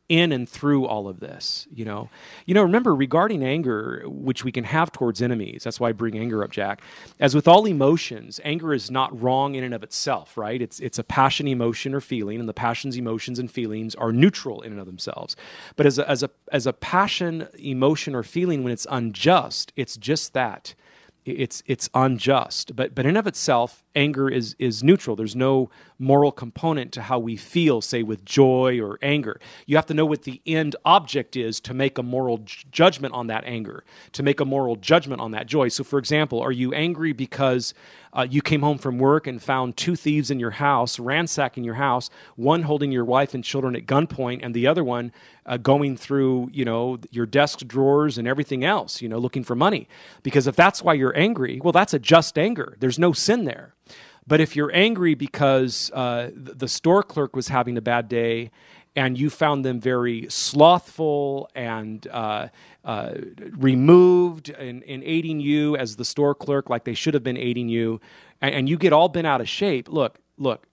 in 0.10 0.34
and 0.34 0.49
through 0.49 0.86
all 0.86 1.08
of 1.08 1.22
this 1.22 1.68
you 1.74 1.86
know? 1.86 2.10
You 2.45 2.54
know 2.54 2.64
remember 2.64 2.93
regarding 2.93 3.43
anger 3.43 4.04
which 4.06 4.43
we 4.43 4.52
can 4.52 4.66
have 4.66 4.91
towards 4.91 5.22
enemies 5.22 5.64
that's 5.64 5.80
why 5.80 5.89
i 5.89 5.91
bring 5.93 6.18
anger 6.18 6.43
up 6.43 6.52
jack. 6.52 6.82
As 7.20 7.34
with 7.34 7.47
all 7.47 7.66
emotions 7.66 8.39
anger 8.43 8.74
is 8.74 8.91
not 8.91 9.18
wrong 9.22 9.56
in 9.56 9.64
and 9.64 9.74
of 9.74 9.84
itself 9.84 10.38
right? 10.38 10.62
It's 10.62 10.82
it's 10.82 10.99
a 10.99 11.04
passion 11.04 11.47
emotion 11.47 11.93
or 11.93 12.02
feeling 12.02 12.41
and 12.41 12.49
the 12.49 12.54
passions 12.54 12.97
emotions 12.97 13.39
and 13.39 13.49
feelings 13.49 13.95
are 13.95 14.12
neutral 14.12 14.62
in 14.62 14.74
and 14.74 14.82
of 14.82 14.86
themselves. 14.86 15.38
But 15.78 15.86
as 15.86 15.97
a 15.97 16.10
as 16.10 16.24
a 16.24 16.30
as 16.52 16.68
a 16.68 16.74
passion 16.74 17.47
emotion 17.58 18.14
or 18.14 18.24
feeling 18.24 18.64
when 18.64 18.74
it's 18.74 18.88
unjust 18.89 19.72
it's 19.78 19.95
just 19.95 20.34
that. 20.34 20.76
It's 21.24 21.62
it's 21.68 21.89
unjust. 21.93 22.76
But 22.76 22.95
but 22.95 23.06
in 23.06 23.16
of 23.16 23.28
itself 23.28 23.84
anger 23.96 24.30
is 24.30 24.56
is 24.60 24.84
neutral 24.84 25.16
there's 25.16 25.36
no 25.36 25.70
moral 26.00 26.32
component 26.32 26.92
to 26.92 27.02
how 27.04 27.20
we 27.20 27.36
feel 27.36 27.82
say 27.82 28.04
with 28.04 28.24
joy 28.26 28.80
or 28.80 28.98
anger 29.02 29.39
you 29.66 29.76
have 29.76 29.86
to 29.86 29.94
know 29.94 30.06
what 30.06 30.24
the 30.24 30.42
end 30.46 30.76
object 30.86 31.36
is 31.36 31.60
to 31.60 31.74
make 31.74 31.98
a 31.98 32.04
moral 32.04 32.39
j- 32.39 32.64
judgment 32.72 33.14
on 33.14 33.28
that 33.28 33.44
anger 33.46 33.84
to 34.12 34.24
make 34.24 34.39
a 34.39 34.46
moral 34.46 34.76
judgment 34.76 35.22
on 35.22 35.32
that 35.32 35.48
joy 35.48 35.68
so 35.68 35.84
for 35.84 36.00
example 36.00 36.39
are 36.42 36.52
you 36.52 36.74
angry 36.74 37.12
because 37.12 37.74
uh, 38.14 38.28
you 38.30 38.42
came 38.42 38.62
home 38.62 38.78
from 38.78 38.98
work 39.00 39.26
and 39.26 39.42
found 39.42 39.78
two 39.78 39.96
thieves 39.96 40.30
in 40.30 40.39
your 40.39 40.52
house, 40.52 41.00
ransacking 41.00 41.64
your 41.64 41.76
house, 41.76 42.10
one 42.36 42.64
holding 42.64 42.92
your 42.92 43.06
wife 43.06 43.34
and 43.34 43.44
children 43.44 43.76
at 43.76 43.86
gunpoint, 43.86 44.39
and 44.44 44.54
the 44.54 44.68
other 44.68 44.84
one 44.84 45.12
uh, 45.46 45.58
going 45.58 45.96
through, 45.96 46.50
you 46.54 46.66
know, 46.66 47.00
your 47.10 47.26
desk 47.26 47.60
drawers 47.60 48.18
and 48.18 48.28
everything 48.28 48.64
else, 48.64 49.02
you 49.02 49.08
know, 49.08 49.18
looking 49.18 49.44
for 49.44 49.56
money. 49.56 49.88
Because 50.24 50.46
if 50.46 50.56
that's 50.56 50.84
why 50.84 50.94
you're 50.94 51.18
angry, 51.18 51.62
well, 51.64 51.72
that's 51.72 51.94
a 51.94 52.00
just 52.00 52.38
anger. 52.38 52.76
There's 52.80 53.00
no 53.00 53.14
sin 53.14 53.46
there. 53.46 53.74
But 54.28 54.39
if 54.39 54.55
you're 54.55 54.74
angry 54.74 55.15
because 55.15 55.91
uh, 55.93 56.30
the 56.34 56.67
store 56.67 57.03
clerk 57.03 57.36
was 57.36 57.47
having 57.47 57.78
a 57.78 57.82
bad 57.82 58.07
day 58.07 58.51
and 58.95 59.17
you 59.17 59.30
found 59.30 59.63
them 59.63 59.80
very 59.80 60.28
slothful 60.30 61.49
and 61.55 62.05
uh, 62.07 62.49
uh, 62.84 63.13
removed 63.51 64.49
in, 64.49 64.82
in 64.84 65.01
aiding 65.03 65.39
you 65.39 65.76
as 65.78 65.95
the 65.95 66.05
store 66.05 66.36
clerk, 66.36 66.69
like 66.69 66.84
they 66.84 66.93
should 66.93 67.13
have 67.13 67.24
been 67.24 67.38
aiding 67.38 67.69
you, 67.69 68.01
and, 68.41 68.53
and 68.53 68.69
you 68.69 68.78
get 68.78 68.91
all 68.91 69.07
bent 69.07 69.26
out 69.26 69.39
of 69.39 69.47
shape. 69.47 69.88
Look, 69.88 70.19
look, 70.38 70.67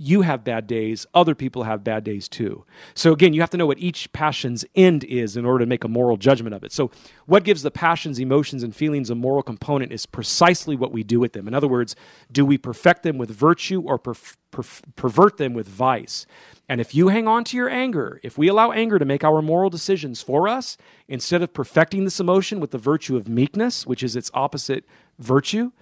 you 0.00 0.22
have 0.22 0.44
bad 0.44 0.68
days, 0.68 1.06
other 1.12 1.34
people 1.34 1.64
have 1.64 1.82
bad 1.82 2.04
days 2.04 2.28
too. 2.28 2.64
So 2.94 3.12
again, 3.12 3.34
you 3.34 3.40
have 3.40 3.50
to 3.50 3.56
know 3.56 3.66
what 3.66 3.80
each 3.80 4.12
passion's 4.12 4.64
end 4.76 5.02
is 5.02 5.36
in 5.36 5.44
order 5.44 5.64
to 5.64 5.68
make 5.68 5.82
a 5.82 5.88
moral 5.88 6.16
judgment 6.16 6.54
of 6.54 6.62
it. 6.62 6.72
So 6.72 6.92
what 7.26 7.42
gives 7.42 7.62
the 7.62 7.72
passions, 7.72 8.20
emotions, 8.20 8.62
and 8.62 8.74
feelings 8.74 9.10
a 9.10 9.16
moral 9.16 9.42
component 9.42 9.92
is 9.92 10.06
precisely 10.06 10.76
what 10.76 10.92
we 10.92 11.02
do 11.02 11.18
with 11.18 11.32
them. 11.32 11.48
In 11.48 11.54
other 11.54 11.66
words, 11.66 11.96
do 12.30 12.46
we 12.46 12.56
perfect 12.56 13.02
them 13.02 13.18
with 13.18 13.30
virtue 13.30 13.82
or 13.82 13.98
per- 13.98 14.14
per- 14.52 14.62
pervert 14.94 15.36
them 15.36 15.52
with 15.52 15.66
vice? 15.66 16.26
And 16.68 16.80
if 16.80 16.94
you 16.94 17.08
hang 17.08 17.26
on 17.26 17.42
to 17.44 17.56
your 17.56 17.68
anger, 17.68 18.20
if 18.22 18.38
we 18.38 18.46
allow 18.46 18.70
anger 18.70 19.00
to 19.00 19.04
make 19.04 19.24
our 19.24 19.42
moral 19.42 19.68
decisions 19.68 20.22
for 20.22 20.46
us, 20.46 20.76
instead 21.08 21.42
of 21.42 21.52
perfecting 21.52 22.04
this 22.04 22.20
emotion 22.20 22.60
with 22.60 22.70
the 22.70 22.78
virtue 22.78 23.16
of 23.16 23.28
meekness, 23.28 23.84
which 23.84 24.04
is 24.04 24.14
its 24.14 24.30
opposite 24.32 24.84
virtue, 25.18 25.72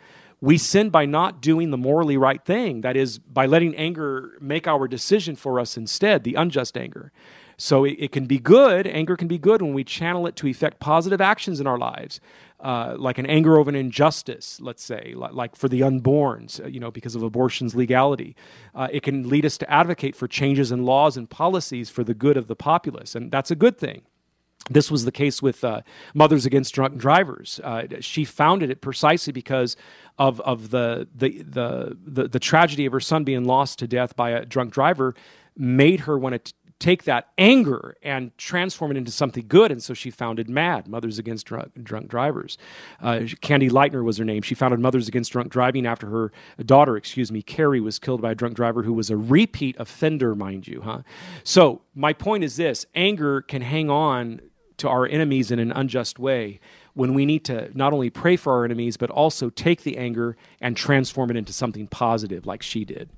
we 0.41 0.59
sin 0.59 0.91
by 0.91 1.07
not 1.07 1.41
doing 1.41 1.70
the 1.70 1.78
morally 1.78 2.16
right 2.16 2.45
thing. 2.45 2.82
That 2.82 2.97
is, 2.97 3.18
by 3.18 3.47
letting 3.47 3.74
anger 3.76 4.37
make 4.41 4.66
our 4.66 4.87
decision 4.87 5.37
for 5.37 5.59
us 5.59 5.76
instead, 5.76 6.24
the 6.24 6.34
unjust 6.34 6.76
anger. 6.76 7.12
So 7.59 7.84
it, 7.84 7.97
it 7.99 8.12
can 8.12 8.26
be 8.26 8.39
good, 8.39 8.87
anger 8.87 9.16
can 9.16 9.28
be 9.28 9.39
good 9.39 9.62
when 9.62 9.72
we 9.72 9.82
channel 9.82 10.26
it 10.26 10.37
to 10.37 10.47
effect 10.47 10.78
positive 10.78 11.20
actions 11.22 11.59
in 11.59 11.66
our 11.66 11.78
lives. 11.78 12.20
Uh, 12.59 12.95
like 12.99 13.18
an 13.18 13.26
anger 13.26 13.59
over 13.59 13.68
an 13.68 13.76
injustice, 13.76 14.59
let's 14.62 14.82
say, 14.82 15.12
like, 15.14 15.32
like 15.32 15.55
for 15.57 15.68
the 15.68 15.80
unborns, 15.82 16.62
uh, 16.62 16.66
you 16.66 16.80
know, 16.80 16.91
because 16.91 17.14
of 17.14 17.22
abortion's 17.22 17.74
legality. 17.74 18.34
Uh, 18.74 18.89
it 18.91 19.03
can 19.03 19.28
lead 19.28 19.45
us 19.45 19.59
to 19.59 19.70
advocate 19.70 20.16
for 20.16 20.26
changes 20.26 20.72
in 20.72 20.84
laws 20.84 21.18
and 21.18 21.28
policies 21.28 21.91
for 21.91 22.03
the 22.03 22.14
good 22.14 22.37
of 22.37 22.47
the 22.47 22.57
populace, 22.57 23.14
and 23.14 23.30
that's 23.30 23.51
a 23.51 23.55
good 23.55 23.76
thing. 23.76 24.03
This 24.68 24.90
was 24.90 25.04
the 25.04 25.12
case 25.12 25.40
with 25.40 25.62
uh, 25.62 25.82
Mothers 26.14 26.44
Against 26.44 26.74
Drunk 26.74 26.96
Drivers. 26.98 27.60
Uh, 27.62 27.84
she 28.00 28.24
founded 28.24 28.70
it 28.70 28.80
precisely 28.80 29.32
because 29.32 29.76
of, 30.18 30.40
of 30.40 30.70
the, 30.70 31.06
the, 31.14 31.42
the, 31.42 31.96
the, 32.04 32.28
the 32.28 32.40
tragedy 32.40 32.86
of 32.86 32.92
her 32.92 33.00
son 33.00 33.22
being 33.22 33.44
lost 33.44 33.78
to 33.78 33.86
death 33.86 34.16
by 34.16 34.30
a 34.30 34.44
drunk 34.44 34.72
driver, 34.72 35.14
made 35.56 36.00
her 36.00 36.18
want 36.18 36.44
to 36.44 36.52
take 36.78 37.04
that 37.04 37.28
anger 37.38 37.96
and 38.02 38.36
transform 38.36 38.90
it 38.90 38.96
into 38.98 39.10
something 39.10 39.46
good. 39.48 39.70
And 39.70 39.82
so 39.82 39.94
she 39.94 40.10
founded 40.10 40.48
MADD, 40.48 40.88
Mothers 40.88 41.18
Against 41.18 41.46
Drunk, 41.46 41.72
Drunk 41.82 42.08
Drivers. 42.08 42.58
Uh, 43.00 43.20
Candy 43.40 43.70
Lightner 43.70 44.04
was 44.04 44.18
her 44.18 44.24
name. 44.24 44.42
She 44.42 44.54
founded 44.54 44.80
Mothers 44.80 45.08
Against 45.08 45.32
Drunk 45.32 45.50
Driving 45.50 45.86
after 45.86 46.08
her 46.08 46.32
daughter, 46.62 46.96
excuse 46.96 47.32
me, 47.32 47.40
Cari, 47.40 47.80
was 47.80 47.98
killed 47.98 48.20
by 48.20 48.32
a 48.32 48.34
drunk 48.34 48.56
driver 48.56 48.82
who 48.82 48.92
was 48.92 49.10
a 49.10 49.16
repeat 49.16 49.76
offender, 49.78 50.34
mind 50.34 50.66
you. 50.66 50.82
Huh? 50.82 50.98
So 51.44 51.82
my 51.94 52.12
point 52.12 52.44
is 52.44 52.56
this: 52.56 52.84
anger 52.94 53.40
can 53.40 53.62
hang 53.62 53.88
on 53.88 54.40
to 54.78 54.88
our 54.88 55.06
enemies 55.06 55.50
in 55.50 55.58
an 55.58 55.72
unjust 55.72 56.18
way 56.18 56.60
when 56.94 57.14
we 57.14 57.26
need 57.26 57.44
to 57.44 57.70
not 57.76 57.92
only 57.92 58.10
pray 58.10 58.36
for 58.36 58.52
our 58.54 58.64
enemies, 58.64 58.96
but 58.96 59.10
also 59.10 59.50
take 59.50 59.82
the 59.82 59.98
anger 59.98 60.36
and 60.60 60.76
transform 60.76 61.30
it 61.30 61.36
into 61.36 61.52
something 61.52 61.86
positive, 61.86 62.46
like 62.46 62.62
she 62.62 62.84
did. 62.84 63.10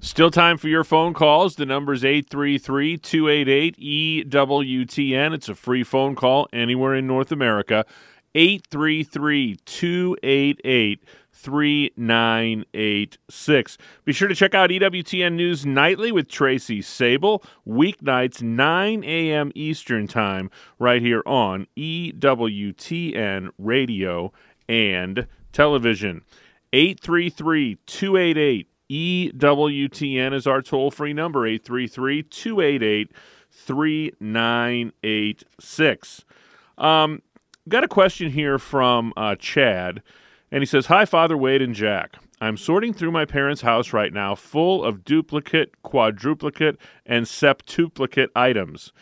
Still 0.00 0.30
time 0.30 0.58
for 0.58 0.68
your 0.68 0.84
phone 0.84 1.14
calls. 1.14 1.56
The 1.56 1.66
number 1.66 1.92
is 1.92 2.04
833 2.04 2.98
288 2.98 4.30
EWTN. 4.30 5.34
It's 5.34 5.48
a 5.48 5.54
free 5.54 5.82
phone 5.82 6.14
call 6.14 6.48
anywhere 6.52 6.94
in 6.94 7.06
North 7.06 7.32
America. 7.32 7.84
833 8.34 9.56
288 9.64 11.04
3986. 11.38 13.78
Be 14.04 14.12
sure 14.12 14.28
to 14.28 14.34
check 14.34 14.54
out 14.54 14.68
EWTN 14.70 15.32
News 15.34 15.64
Nightly 15.64 16.12
with 16.12 16.28
Tracy 16.28 16.80
Sabol, 16.80 17.42
weeknights 17.66 18.42
9 18.42 19.02
a.m. 19.04 19.50
Eastern 19.54 20.06
Time, 20.06 20.50
right 20.78 21.00
here 21.00 21.22
on 21.26 21.66
EWTN 21.76 23.48
Radio 23.58 24.30
and 24.68 25.26
Television. 25.52 26.22
833 26.72 27.78
288 27.86 28.68
EWTN 28.90 30.34
is 30.34 30.46
our 30.46 30.62
toll 30.62 30.90
free 30.90 31.12
number, 31.12 31.46
833 31.46 32.22
288 32.24 33.12
3986. 33.50 36.24
Um, 36.78 37.22
got 37.68 37.84
a 37.84 37.88
question 37.88 38.30
here 38.30 38.58
from 38.58 39.12
uh, 39.16 39.36
Chad. 39.36 40.02
And 40.50 40.62
he 40.62 40.66
says, 40.66 40.86
Hi, 40.86 41.04
Father 41.04 41.36
Wade 41.36 41.62
and 41.62 41.74
Jack. 41.74 42.16
I'm 42.40 42.56
sorting 42.56 42.94
through 42.94 43.10
my 43.10 43.24
parents' 43.24 43.62
house 43.62 43.92
right 43.92 44.12
now, 44.12 44.34
full 44.34 44.84
of 44.84 45.04
duplicate, 45.04 45.82
quadruplicate, 45.82 46.78
and 47.04 47.26
septuplicate 47.26 48.28
items. 48.36 48.92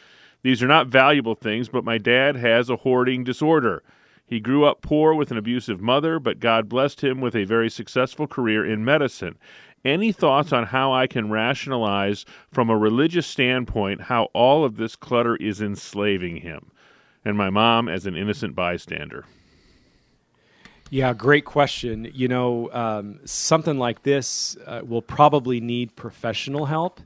These 0.42 0.62
are 0.62 0.68
not 0.68 0.86
valuable 0.86 1.34
things, 1.34 1.68
but 1.68 1.84
my 1.84 1.98
dad 1.98 2.36
has 2.36 2.70
a 2.70 2.76
hoarding 2.76 3.24
disorder. 3.24 3.82
He 4.26 4.40
grew 4.40 4.64
up 4.64 4.80
poor 4.80 5.14
with 5.14 5.30
an 5.30 5.36
abusive 5.36 5.80
mother, 5.80 6.18
but 6.18 6.40
God 6.40 6.68
blessed 6.68 7.02
him 7.04 7.20
with 7.20 7.36
a 7.36 7.44
very 7.44 7.70
successful 7.70 8.26
career 8.26 8.64
in 8.64 8.84
medicine. 8.84 9.36
Any 9.84 10.10
thoughts 10.10 10.52
on 10.52 10.66
how 10.66 10.92
I 10.92 11.06
can 11.06 11.30
rationalize 11.30 12.24
from 12.50 12.70
a 12.70 12.76
religious 12.76 13.26
standpoint 13.26 14.02
how 14.02 14.24
all 14.32 14.64
of 14.64 14.78
this 14.78 14.96
clutter 14.96 15.36
is 15.36 15.60
enslaving 15.60 16.38
him? 16.38 16.72
And 17.24 17.36
my 17.36 17.50
mom 17.50 17.88
as 17.88 18.06
an 18.06 18.16
innocent 18.16 18.56
bystander. 18.56 19.26
Yeah, 20.90 21.14
great 21.14 21.44
question. 21.44 22.10
You 22.14 22.28
know, 22.28 22.70
um, 22.72 23.18
something 23.24 23.76
like 23.76 24.04
this 24.04 24.56
uh, 24.66 24.82
will 24.84 25.02
probably 25.02 25.60
need 25.60 25.96
professional 25.96 26.66
help. 26.66 27.00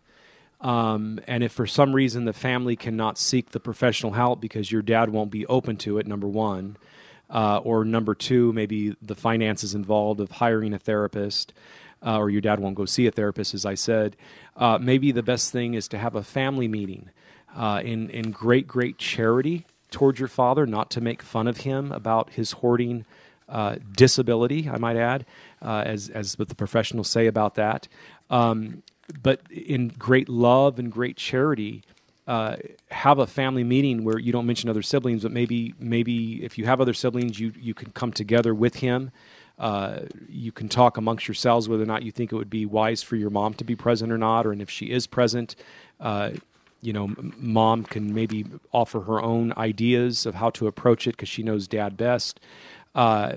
Um, 0.60 1.18
and 1.26 1.42
if 1.42 1.52
for 1.52 1.66
some 1.66 1.94
reason 1.94 2.26
the 2.26 2.34
family 2.34 2.76
cannot 2.76 3.16
seek 3.16 3.50
the 3.50 3.60
professional 3.60 4.12
help 4.12 4.40
because 4.40 4.70
your 4.70 4.82
dad 4.82 5.08
won't 5.08 5.30
be 5.30 5.46
open 5.46 5.78
to 5.78 5.96
it, 5.96 6.06
number 6.06 6.28
one, 6.28 6.76
uh, 7.30 7.58
or 7.64 7.86
number 7.86 8.14
two, 8.14 8.52
maybe 8.52 8.94
the 9.00 9.14
finances 9.14 9.74
involved 9.74 10.20
of 10.20 10.32
hiring 10.32 10.74
a 10.74 10.78
therapist, 10.78 11.54
uh, 12.04 12.18
or 12.18 12.28
your 12.28 12.42
dad 12.42 12.60
won't 12.60 12.74
go 12.74 12.84
see 12.84 13.06
a 13.06 13.10
therapist, 13.10 13.54
as 13.54 13.64
I 13.64 13.74
said, 13.74 14.14
uh, 14.56 14.76
maybe 14.78 15.12
the 15.12 15.22
best 15.22 15.52
thing 15.52 15.72
is 15.72 15.88
to 15.88 15.98
have 15.98 16.14
a 16.14 16.22
family 16.22 16.68
meeting 16.68 17.08
uh, 17.56 17.80
in, 17.82 18.10
in 18.10 18.30
great, 18.30 18.66
great 18.68 18.98
charity 18.98 19.64
towards 19.90 20.18
your 20.18 20.28
father, 20.28 20.66
not 20.66 20.90
to 20.90 21.00
make 21.00 21.22
fun 21.22 21.46
of 21.46 21.58
him 21.58 21.90
about 21.92 22.30
his 22.30 22.52
hoarding 22.52 23.06
uh, 23.50 23.76
disability, 23.92 24.70
I 24.70 24.78
might 24.78 24.96
add, 24.96 25.26
uh, 25.60 25.82
as, 25.84 26.08
as 26.08 26.38
what 26.38 26.48
the 26.48 26.54
professionals 26.54 27.08
say 27.10 27.26
about 27.26 27.56
that. 27.56 27.88
Um, 28.30 28.82
but 29.22 29.40
in 29.50 29.88
great 29.88 30.28
love 30.28 30.78
and 30.78 30.90
great 30.90 31.16
charity, 31.16 31.82
uh, 32.26 32.56
have 32.92 33.18
a 33.18 33.26
family 33.26 33.64
meeting 33.64 34.04
where 34.04 34.18
you 34.18 34.32
don't 34.32 34.46
mention 34.46 34.70
other 34.70 34.82
siblings, 34.82 35.24
but 35.24 35.32
maybe 35.32 35.74
maybe 35.80 36.44
if 36.44 36.56
you 36.56 36.64
have 36.64 36.80
other 36.80 36.94
siblings, 36.94 37.40
you 37.40 37.52
you 37.58 37.74
can 37.74 37.90
come 37.90 38.12
together 38.12 38.54
with 38.54 38.76
him. 38.76 39.10
Uh, 39.58 40.02
you 40.28 40.52
can 40.52 40.68
talk 40.68 40.96
amongst 40.96 41.26
yourselves 41.26 41.68
whether 41.68 41.82
or 41.82 41.86
not 41.86 42.04
you 42.04 42.12
think 42.12 42.32
it 42.32 42.36
would 42.36 42.48
be 42.48 42.64
wise 42.64 43.02
for 43.02 43.16
your 43.16 43.30
mom 43.30 43.52
to 43.54 43.64
be 43.64 43.74
present 43.74 44.12
or 44.12 44.18
not, 44.18 44.46
or 44.46 44.52
and 44.52 44.62
if 44.62 44.70
she 44.70 44.86
is 44.86 45.08
present, 45.08 45.56
uh, 45.98 46.30
you 46.80 46.92
know, 46.92 47.10
mom 47.36 47.84
can 47.84 48.14
maybe 48.14 48.46
offer 48.72 49.00
her 49.00 49.20
own 49.20 49.52
ideas 49.56 50.24
of 50.24 50.36
how 50.36 50.50
to 50.50 50.66
approach 50.66 51.06
it 51.06 51.12
because 51.12 51.28
she 51.28 51.42
knows 51.42 51.68
dad 51.68 51.96
best. 51.96 52.40
Uh, 52.92 53.36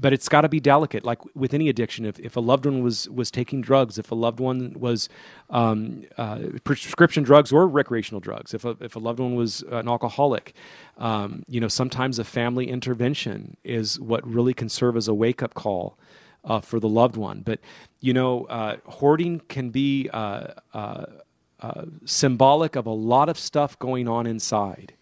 but 0.00 0.12
it's 0.12 0.28
got 0.28 0.40
to 0.40 0.48
be 0.48 0.58
delicate, 0.58 1.04
like 1.04 1.20
with 1.36 1.54
any 1.54 1.68
addiction. 1.68 2.04
If, 2.04 2.18
if 2.18 2.36
a 2.36 2.40
loved 2.40 2.66
one 2.66 2.82
was 2.82 3.08
was 3.08 3.30
taking 3.30 3.60
drugs, 3.60 3.96
if 3.96 4.10
a 4.10 4.14
loved 4.16 4.40
one 4.40 4.74
was 4.76 5.08
um, 5.50 6.02
uh, 6.16 6.40
prescription 6.64 7.22
drugs 7.22 7.52
or 7.52 7.68
recreational 7.68 8.20
drugs, 8.20 8.54
if 8.54 8.64
a, 8.64 8.76
if 8.80 8.96
a 8.96 8.98
loved 8.98 9.20
one 9.20 9.36
was 9.36 9.62
an 9.70 9.88
alcoholic, 9.88 10.52
um, 10.96 11.44
you 11.46 11.60
know, 11.60 11.68
sometimes 11.68 12.18
a 12.18 12.24
family 12.24 12.68
intervention 12.68 13.56
is 13.62 14.00
what 14.00 14.26
really 14.26 14.52
can 14.52 14.68
serve 14.68 14.96
as 14.96 15.06
a 15.06 15.14
wake 15.14 15.42
up 15.42 15.54
call. 15.54 15.96
Uh, 16.44 16.60
for 16.60 16.78
the 16.80 16.88
loved 16.88 17.16
one, 17.16 17.42
but 17.44 17.58
you 18.00 18.14
know, 18.14 18.44
uh, 18.44 18.76
hoarding 18.86 19.40
can 19.48 19.70
be 19.70 20.08
uh, 20.12 20.46
uh, 20.72 21.04
symbolic 22.04 22.76
of 22.76 22.86
a 22.86 22.92
lot 22.92 23.28
of 23.28 23.38
stuff 23.38 23.78
going 23.78 24.08
on 24.08 24.26
inside. 24.26 24.94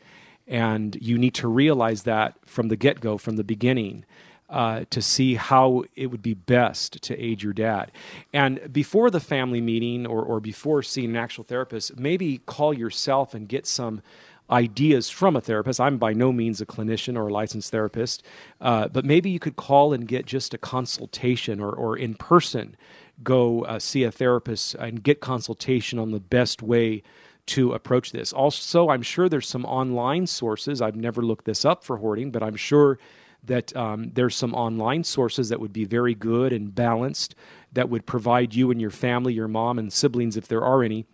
And 0.46 0.96
you 1.00 1.18
need 1.18 1.34
to 1.34 1.48
realize 1.48 2.04
that 2.04 2.34
from 2.46 2.68
the 2.68 2.76
get 2.76 3.00
go, 3.00 3.18
from 3.18 3.36
the 3.36 3.44
beginning, 3.44 4.04
uh, 4.48 4.84
to 4.90 5.02
see 5.02 5.34
how 5.34 5.84
it 5.96 6.06
would 6.06 6.22
be 6.22 6.34
best 6.34 7.02
to 7.02 7.20
aid 7.20 7.42
your 7.42 7.52
dad. 7.52 7.90
And 8.32 8.72
before 8.72 9.10
the 9.10 9.20
family 9.20 9.60
meeting 9.60 10.06
or, 10.06 10.22
or 10.22 10.38
before 10.38 10.82
seeing 10.82 11.10
an 11.10 11.16
actual 11.16 11.44
therapist, 11.44 11.98
maybe 11.98 12.38
call 12.46 12.72
yourself 12.72 13.34
and 13.34 13.48
get 13.48 13.66
some 13.66 14.02
ideas 14.48 15.10
from 15.10 15.34
a 15.34 15.40
therapist. 15.40 15.80
I'm 15.80 15.98
by 15.98 16.12
no 16.12 16.32
means 16.32 16.60
a 16.60 16.66
clinician 16.66 17.16
or 17.16 17.28
a 17.28 17.32
licensed 17.32 17.72
therapist, 17.72 18.22
uh, 18.60 18.86
but 18.88 19.04
maybe 19.04 19.30
you 19.30 19.40
could 19.40 19.56
call 19.56 19.92
and 19.92 20.06
get 20.06 20.26
just 20.26 20.54
a 20.54 20.58
consultation 20.58 21.60
or, 21.60 21.72
or 21.72 21.96
in 21.96 22.14
person 22.14 22.76
go 23.22 23.64
uh, 23.64 23.78
see 23.78 24.04
a 24.04 24.12
therapist 24.12 24.74
and 24.74 25.02
get 25.02 25.20
consultation 25.20 25.98
on 25.98 26.10
the 26.10 26.20
best 26.20 26.62
way 26.62 27.02
to 27.46 27.72
approach 27.72 28.12
this. 28.12 28.32
Also, 28.32 28.88
I'm 28.88 29.02
sure 29.02 29.28
there's 29.28 29.48
some 29.48 29.64
online 29.64 30.26
sources. 30.26 30.82
I've 30.82 30.96
never 30.96 31.22
looked 31.22 31.44
this 31.44 31.64
up 31.64 31.84
for 31.84 31.98
hoarding, 31.98 32.30
but 32.30 32.42
I'm 32.42 32.56
sure 32.56 32.98
that 33.44 33.74
um, 33.76 34.10
there's 34.14 34.34
some 34.34 34.54
online 34.54 35.04
sources 35.04 35.48
that 35.48 35.60
would 35.60 35.72
be 35.72 35.84
very 35.84 36.14
good 36.14 36.52
and 36.52 36.74
balanced 36.74 37.34
that 37.72 37.88
would 37.88 38.06
provide 38.06 38.54
you 38.54 38.70
and 38.70 38.80
your 38.80 38.90
family, 38.90 39.34
your 39.34 39.48
mom 39.48 39.78
and 39.78 39.92
siblings, 39.92 40.36
if 40.36 40.48
there 40.48 40.64
are 40.64 40.82
any, 40.82 41.06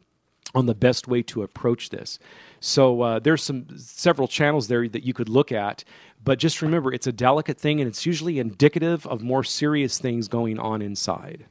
on 0.54 0.66
the 0.66 0.74
best 0.74 1.08
way 1.08 1.22
to 1.22 1.42
approach 1.42 1.90
this. 1.90 2.18
So 2.60 3.02
uh, 3.02 3.18
there's 3.18 3.42
some 3.42 3.66
several 3.76 4.28
channels 4.28 4.68
there 4.68 4.88
that 4.88 5.02
you 5.02 5.12
could 5.12 5.28
look 5.28 5.52
at, 5.52 5.84
but 6.22 6.38
just 6.38 6.62
remember 6.62 6.92
it's 6.92 7.06
a 7.06 7.12
delicate 7.12 7.58
thing 7.58 7.80
and 7.80 7.88
it's 7.88 8.06
usually 8.06 8.38
indicative 8.38 9.06
of 9.06 9.22
more 9.22 9.44
serious 9.44 9.98
things 9.98 10.28
going 10.28 10.58
on 10.58 10.80
inside. 10.80 11.46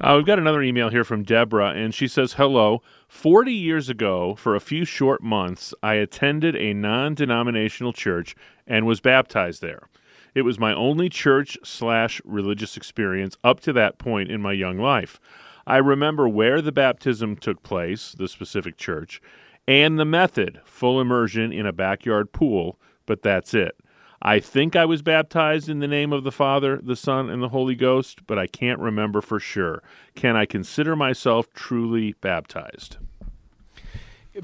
Uh, 0.00 0.14
we've 0.16 0.26
got 0.26 0.38
another 0.38 0.62
email 0.62 0.88
here 0.88 1.04
from 1.04 1.22
Deborah, 1.22 1.70
and 1.70 1.94
she 1.94 2.08
says, 2.08 2.34
Hello. 2.34 2.82
40 3.08 3.52
years 3.52 3.88
ago, 3.88 4.34
for 4.34 4.56
a 4.56 4.60
few 4.60 4.84
short 4.84 5.22
months, 5.22 5.74
I 5.82 5.94
attended 5.94 6.56
a 6.56 6.72
non 6.72 7.14
denominational 7.14 7.92
church 7.92 8.34
and 8.66 8.86
was 8.86 9.00
baptized 9.00 9.60
there. 9.60 9.88
It 10.34 10.42
was 10.42 10.58
my 10.58 10.72
only 10.72 11.08
church 11.08 11.58
slash 11.62 12.20
religious 12.24 12.76
experience 12.76 13.36
up 13.44 13.60
to 13.60 13.72
that 13.74 13.98
point 13.98 14.30
in 14.30 14.40
my 14.40 14.52
young 14.52 14.78
life. 14.78 15.20
I 15.66 15.76
remember 15.76 16.28
where 16.28 16.60
the 16.60 16.72
baptism 16.72 17.36
took 17.36 17.62
place, 17.62 18.12
the 18.12 18.28
specific 18.28 18.76
church, 18.76 19.20
and 19.68 19.98
the 19.98 20.04
method, 20.04 20.60
full 20.64 21.00
immersion 21.00 21.52
in 21.52 21.66
a 21.66 21.72
backyard 21.72 22.32
pool, 22.32 22.80
but 23.06 23.22
that's 23.22 23.54
it. 23.54 23.76
I 24.24 24.38
think 24.38 24.76
I 24.76 24.84
was 24.84 25.02
baptized 25.02 25.68
in 25.68 25.80
the 25.80 25.88
name 25.88 26.12
of 26.12 26.22
the 26.22 26.30
Father, 26.30 26.78
the 26.80 26.94
Son, 26.94 27.28
and 27.28 27.42
the 27.42 27.48
Holy 27.48 27.74
Ghost, 27.74 28.24
but 28.28 28.38
I 28.38 28.46
can't 28.46 28.78
remember 28.78 29.20
for 29.20 29.40
sure. 29.40 29.82
Can 30.14 30.36
I 30.36 30.46
consider 30.46 30.94
myself 30.94 31.52
truly 31.54 32.14
baptized? 32.20 32.98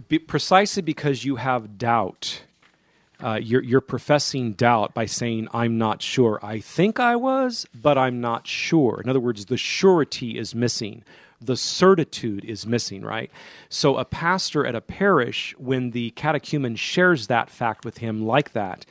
Be, 0.09 0.19
precisely 0.19 0.83
because 0.83 1.25
you 1.25 1.37
have 1.37 1.79
doubt. 1.79 2.43
Uh, 3.23 3.39
you're, 3.41 3.63
you're 3.63 3.81
professing 3.81 4.53
doubt 4.53 4.95
by 4.95 5.07
saying, 5.07 5.47
I'm 5.55 5.79
not 5.79 6.03
sure. 6.03 6.41
I 6.43 6.59
think 6.59 6.99
I 6.99 7.15
was, 7.15 7.65
but 7.73 7.97
I'm 7.97 8.21
not 8.21 8.49
sure. 8.49 9.01
In 9.03 9.09
other 9.09 9.21
words, 9.21 9.47
the 9.47 9.57
surety 9.57 10.37
is 10.39 10.57
missing. 10.57 11.05
The 11.41 11.57
certitude 11.57 12.45
is 12.45 12.67
missing, 12.67 13.03
right? 13.03 13.31
So, 13.69 13.97
a 13.97 14.05
pastor 14.05 14.67
at 14.67 14.75
a 14.75 14.81
parish, 14.81 15.55
when 15.57 15.93
the 15.93 16.11
catechumen 16.11 16.75
shares 16.75 17.29
that 17.29 17.49
fact 17.49 17.85
with 17.85 17.99
him 17.99 18.27
like 18.27 18.53
that, 18.53 18.85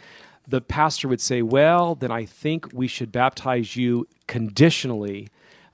the 0.48 0.62
pastor 0.62 1.08
would 1.08 1.22
say, 1.22 1.41
Well, 1.41 1.95
then 1.95 2.12
I 2.12 2.26
think 2.26 2.68
we 2.74 2.88
should 2.88 3.12
baptize 3.12 3.76
you 3.76 4.08
conditionally 4.28 5.28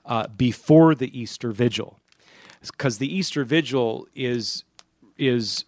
uh, 0.04 0.26
before 0.28 0.94
the 0.94 1.18
Easter 1.18 1.52
Vigil. 1.52 2.00
Because 2.60 2.98
the 2.98 3.14
Easter 3.14 3.44
Vigil 3.44 4.06
is 4.14 4.64
is 5.16 5.64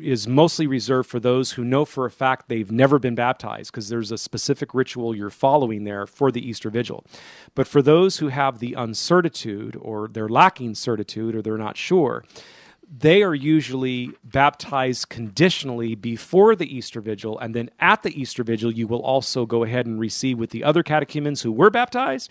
is 0.00 0.28
mostly 0.28 0.66
reserved 0.68 1.08
for 1.08 1.18
those 1.18 1.52
who 1.52 1.64
know 1.64 1.84
for 1.84 2.06
a 2.06 2.10
fact 2.10 2.48
they've 2.48 2.70
never 2.70 2.98
been 2.98 3.14
baptized 3.14 3.72
because 3.72 3.88
there's 3.88 4.12
a 4.12 4.18
specific 4.18 4.72
ritual 4.72 5.16
you're 5.16 5.30
following 5.30 5.82
there 5.82 6.06
for 6.06 6.30
the 6.30 6.48
Easter 6.48 6.70
vigil. 6.70 7.04
But 7.56 7.66
for 7.66 7.82
those 7.82 8.18
who 8.18 8.28
have 8.28 8.60
the 8.60 8.74
uncertitude 8.74 9.76
or 9.80 10.06
they're 10.06 10.28
lacking 10.28 10.76
certitude 10.76 11.34
or 11.34 11.42
they're 11.42 11.58
not 11.58 11.76
sure, 11.76 12.24
they 12.90 13.22
are 13.22 13.34
usually 13.34 14.12
baptized 14.22 15.08
conditionally 15.08 15.94
before 15.94 16.54
the 16.54 16.76
Easter 16.76 17.00
Vigil, 17.00 17.38
and 17.38 17.54
then 17.54 17.70
at 17.80 18.02
the 18.02 18.20
Easter 18.20 18.44
Vigil, 18.44 18.72
you 18.72 18.86
will 18.86 19.02
also 19.02 19.46
go 19.46 19.64
ahead 19.64 19.86
and 19.86 19.98
receive 19.98 20.38
with 20.38 20.50
the 20.50 20.64
other 20.64 20.82
catechumens 20.82 21.42
who 21.42 21.52
were 21.52 21.70
baptized. 21.70 22.30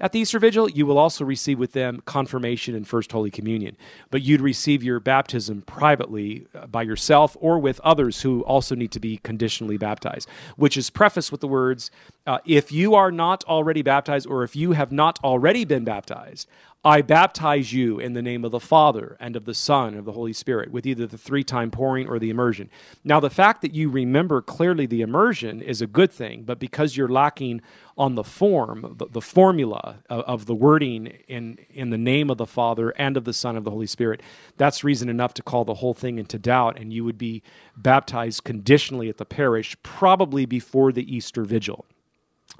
At 0.00 0.12
the 0.12 0.20
Easter 0.20 0.38
Vigil, 0.38 0.68
you 0.70 0.84
will 0.84 0.98
also 0.98 1.24
receive 1.24 1.58
with 1.58 1.72
them 1.72 2.02
confirmation 2.06 2.74
and 2.74 2.88
First 2.88 3.12
Holy 3.12 3.30
Communion. 3.30 3.76
But 4.10 4.22
you'd 4.22 4.40
receive 4.40 4.82
your 4.82 4.98
baptism 4.98 5.62
privately 5.62 6.46
uh, 6.54 6.66
by 6.66 6.82
yourself 6.82 7.36
or 7.40 7.58
with 7.58 7.78
others 7.80 8.22
who 8.22 8.42
also 8.42 8.74
need 8.74 8.90
to 8.92 9.00
be 9.00 9.18
conditionally 9.18 9.76
baptized, 9.76 10.28
which 10.56 10.76
is 10.76 10.90
prefaced 10.90 11.30
with 11.30 11.40
the 11.40 11.46
words 11.46 11.90
uh, 12.26 12.38
If 12.44 12.72
you 12.72 12.94
are 12.94 13.12
not 13.12 13.44
already 13.44 13.82
baptized, 13.82 14.26
or 14.26 14.42
if 14.42 14.56
you 14.56 14.72
have 14.72 14.90
not 14.90 15.20
already 15.22 15.64
been 15.64 15.84
baptized, 15.84 16.48
I 16.84 17.00
baptize 17.00 17.72
you 17.72 18.00
in 18.00 18.14
the 18.14 18.22
name 18.22 18.44
of 18.44 18.50
the 18.50 18.58
Father 18.58 19.16
and 19.20 19.36
of 19.36 19.44
the 19.44 19.54
Son 19.54 19.90
and 19.90 19.98
of 19.98 20.04
the 20.04 20.12
Holy 20.12 20.32
Spirit, 20.32 20.72
with 20.72 20.84
either 20.84 21.06
the 21.06 21.16
three 21.16 21.44
time 21.44 21.70
pouring 21.70 22.08
or 22.08 22.18
the 22.18 22.28
immersion. 22.28 22.70
Now, 23.04 23.20
the 23.20 23.30
fact 23.30 23.62
that 23.62 23.72
you 23.72 23.88
remember 23.88 24.42
clearly 24.42 24.86
the 24.86 25.00
immersion 25.00 25.62
is 25.62 25.80
a 25.80 25.86
good 25.86 26.10
thing, 26.10 26.42
but 26.42 26.58
because 26.58 26.96
you're 26.96 27.06
lacking 27.06 27.60
on 27.96 28.16
the 28.16 28.24
form, 28.24 28.96
the, 28.98 29.06
the 29.06 29.20
formula 29.20 29.98
of, 30.10 30.20
of, 30.22 30.46
the 30.46 30.56
wording 30.56 31.06
in, 31.28 31.56
in 31.70 31.90
the 31.90 31.98
name 31.98 32.30
of 32.30 32.38
the 32.38 32.46
Father 32.46 32.90
and 32.90 33.16
of 33.16 33.24
the 33.24 33.32
Son 33.32 33.56
of 33.56 33.62
the 33.62 33.70
Holy 33.70 33.86
Spirit, 33.86 34.20
that's 34.56 34.82
reason 34.82 35.08
enough 35.08 35.34
to 35.34 35.42
call 35.42 35.64
the 35.64 35.74
whole 35.74 35.94
thing 35.94 36.18
into 36.18 36.36
doubt, 36.36 36.80
and 36.80 36.92
you 36.92 37.04
would 37.04 37.18
be 37.18 37.44
baptized 37.76 38.42
conditionally 38.42 39.08
at 39.08 39.18
the 39.18 39.24
parish, 39.24 39.76
probably 39.84 40.46
before 40.46 40.90
the 40.90 41.14
Easter 41.14 41.44
Vigil. 41.44 41.86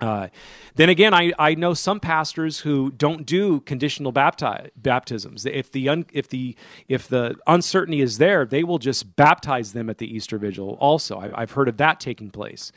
Uh, 0.03 0.27
then 0.75 0.89
again, 0.89 1.15
I, 1.15 1.33
I 1.39 1.55
know 1.55 1.75
some 1.75 2.01
pastors 2.01 2.61
who 2.61 2.91
don't 2.91 3.25
do 3.25 3.61
conditional 3.61 4.13
bapti- 4.13 4.71
baptisms. 4.77 5.47
If 5.47 5.71
the 5.71 5.89
un, 5.89 6.07
if 6.13 6.29
the 6.29 6.57
if 6.89 7.07
the 7.07 7.37
uncertainty 7.47 8.01
is 8.01 8.19
there, 8.19 8.45
they 8.45 8.65
will 8.65 8.79
just 8.79 9.15
baptize 9.15 9.75
them 9.75 9.89
at 9.89 9.99
the 9.99 10.13
Easter 10.13 10.39
Vigil. 10.39 10.77
Also, 10.81 11.21
I, 11.21 11.41
have 11.41 11.53
heard 11.53 11.69
of 11.69 11.77
that 11.77 12.01
taking 12.01 12.31
place. 12.31 12.73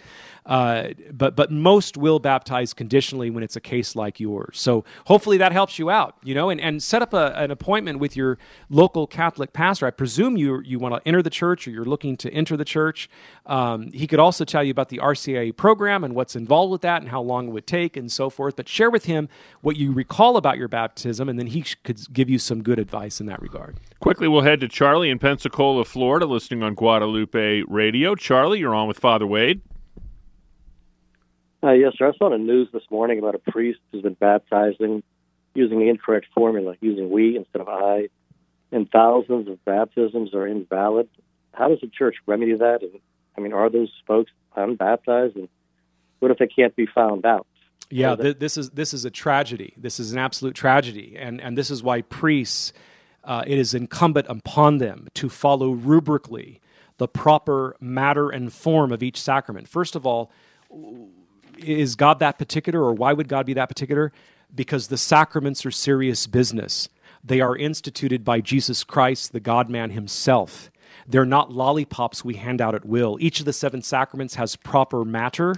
Uh, 0.46 0.90
but 1.12 1.36
but 1.36 1.52
most 1.52 1.98
will 1.98 2.20
baptize 2.20 2.74
conditionally 2.74 3.32
when 3.32 3.44
it's 3.44 3.56
a 3.56 3.62
case 3.62 3.96
like 3.96 4.20
yours. 4.20 4.60
So 4.60 4.86
hopefully 5.06 5.38
that 5.38 5.52
helps 5.52 5.80
you 5.80 5.90
out. 5.90 6.16
You 6.24 6.36
know, 6.36 6.50
and, 6.50 6.62
and 6.62 6.84
set 6.84 7.02
up 7.02 7.14
a, 7.14 7.34
an 7.36 7.50
appointment 7.50 8.00
with 8.00 8.16
your 8.16 8.38
local 8.70 9.08
Catholic 9.08 9.54
pastor. 9.54 9.88
I 9.88 9.92
presume 9.92 10.38
you 10.38 10.62
you 10.62 10.78
want 10.78 10.96
to 10.96 11.08
enter 11.08 11.24
the 11.24 11.32
church 11.32 11.68
or 11.68 11.72
you're 11.72 11.86
looking 11.86 12.16
to 12.18 12.32
enter 12.32 12.56
the 12.56 12.66
church. 12.66 13.10
Um, 13.48 13.92
he 13.92 14.06
could 14.06 14.20
also 14.20 14.46
tell 14.46 14.64
you 14.64 14.72
about 14.72 14.90
the 14.90 15.00
RCIA 15.00 15.56
program 15.56 16.04
and 16.04 16.14
what's 16.14 16.36
involved 16.36 16.72
with 16.72 16.82
that 16.82 17.02
and 17.02 17.10
how 17.10 17.22
long 17.22 17.48
it 17.48 17.52
would 17.52 17.68
take 17.68 17.98
and 17.98 18.12
so 18.12 18.30
forth. 18.30 18.56
But 18.56 18.70
share 18.70 18.92
with 18.92 19.06
him 19.06 19.30
what 19.62 19.78
you 19.78 19.92
recall 19.92 20.38
about 20.38 20.58
your 20.58 20.68
baptism, 20.68 21.28
and 21.28 21.40
then 21.40 21.48
he 21.48 21.64
could 21.84 22.00
give 22.14 22.30
you 22.30 22.38
some 22.38 22.62
good 22.62 22.78
advice 22.78 23.20
in 23.20 23.26
that 23.28 23.42
regard. 23.42 23.78
Quickly, 24.00 24.28
we'll 24.28 24.42
head 24.42 24.60
to 24.62 24.68
Charlie 24.68 25.10
in 25.10 25.18
Pensacola, 25.18 25.86
Florida, 25.86 26.28
listening 26.28 26.62
on 26.62 26.76
Guadalupe 26.76 27.64
Radio. 27.68 28.14
Charlie, 28.14 28.60
you're 28.60 28.76
on 28.76 28.88
with 28.88 29.00
Father 29.00 29.26
Wade. 29.26 29.62
Uh, 31.66 31.72
yes, 31.72 31.94
sir. 31.98 32.08
I 32.08 32.18
saw 32.18 32.30
the 32.30 32.38
news 32.38 32.68
this 32.72 32.84
morning 32.92 33.18
about 33.18 33.34
a 33.34 33.40
priest 33.40 33.80
who's 33.92 34.04
been 34.04 34.14
baptizing 34.14 35.02
using 35.56 35.80
the 35.80 35.90
incorrect 35.90 36.28
formula, 36.36 36.76
using 36.80 37.10
we 37.10 37.38
instead 37.38 37.62
of 37.62 37.68
I, 37.68 38.10
and 38.72 38.90
thousands 38.92 39.48
of 39.48 39.64
baptisms 39.66 40.36
are 40.36 40.46
invalid. 40.46 41.10
How 41.54 41.70
does 41.70 41.80
the 41.82 41.88
church 41.88 42.18
remedy 42.28 42.54
that? 42.54 42.84
And 42.84 43.00
I 43.36 43.42
mean, 43.42 43.54
are 43.54 43.70
those 43.70 43.92
folks 44.06 44.32
unbaptized? 44.56 45.38
And 45.38 45.50
what 46.20 46.30
if 46.30 46.38
they 46.38 46.48
can't 46.48 46.76
be 46.76 46.86
found 46.86 47.26
out? 47.26 47.48
Yeah, 47.90 48.16
th- 48.16 48.38
this 48.38 48.58
is 48.58 48.72
this 48.72 48.94
is 48.94 49.04
a 49.04 49.10
tragedy. 49.10 49.74
This 49.76 50.00
is 50.00 50.12
an 50.12 50.20
absolute 50.20 50.56
tragedy, 50.56 51.16
and 51.18 51.42
and 51.42 51.58
this 51.58 51.72
is 51.72 51.82
why 51.82 52.02
priests. 52.04 52.74
Uh, 53.24 53.44
it 53.48 53.58
is 53.58 53.74
incumbent 53.74 54.28
upon 54.30 54.78
them 54.78 55.08
to 55.16 55.30
follow 55.30 55.74
rubrically 55.74 56.60
the 56.98 57.08
proper 57.08 57.76
matter 57.80 58.30
and 58.30 58.54
form 58.54 58.92
of 58.92 59.02
each 59.02 59.20
sacrament. 59.20 59.68
First 59.68 59.96
of 59.96 60.06
all, 60.06 60.32
is 61.58 61.96
God 61.96 62.20
that 62.20 62.38
particular, 62.38 62.84
or 62.84 62.94
why 62.94 63.14
would 63.14 63.28
God 63.28 63.46
be 63.46 63.54
that 63.54 63.70
particular? 63.70 64.12
Because 64.54 64.88
the 64.88 64.98
sacraments 64.98 65.66
are 65.66 65.72
serious 65.72 66.28
business. 66.28 66.90
They 67.24 67.42
are 67.42 67.56
instituted 67.56 68.24
by 68.24 68.42
Jesus 68.42 68.84
Christ, 68.84 69.34
the 69.34 69.40
God 69.40 69.70
man 69.70 69.92
himself. 69.92 70.70
They're 71.08 71.26
not 71.26 71.52
lollipops 71.52 72.24
we 72.24 72.36
hand 72.36 72.62
out 72.62 72.76
at 72.76 72.86
will. 72.86 73.18
Each 73.20 73.40
of 73.40 73.46
the 73.46 73.54
seven 73.54 73.82
sacraments 73.82 74.36
has 74.36 74.56
proper 74.56 75.04
matter 75.04 75.56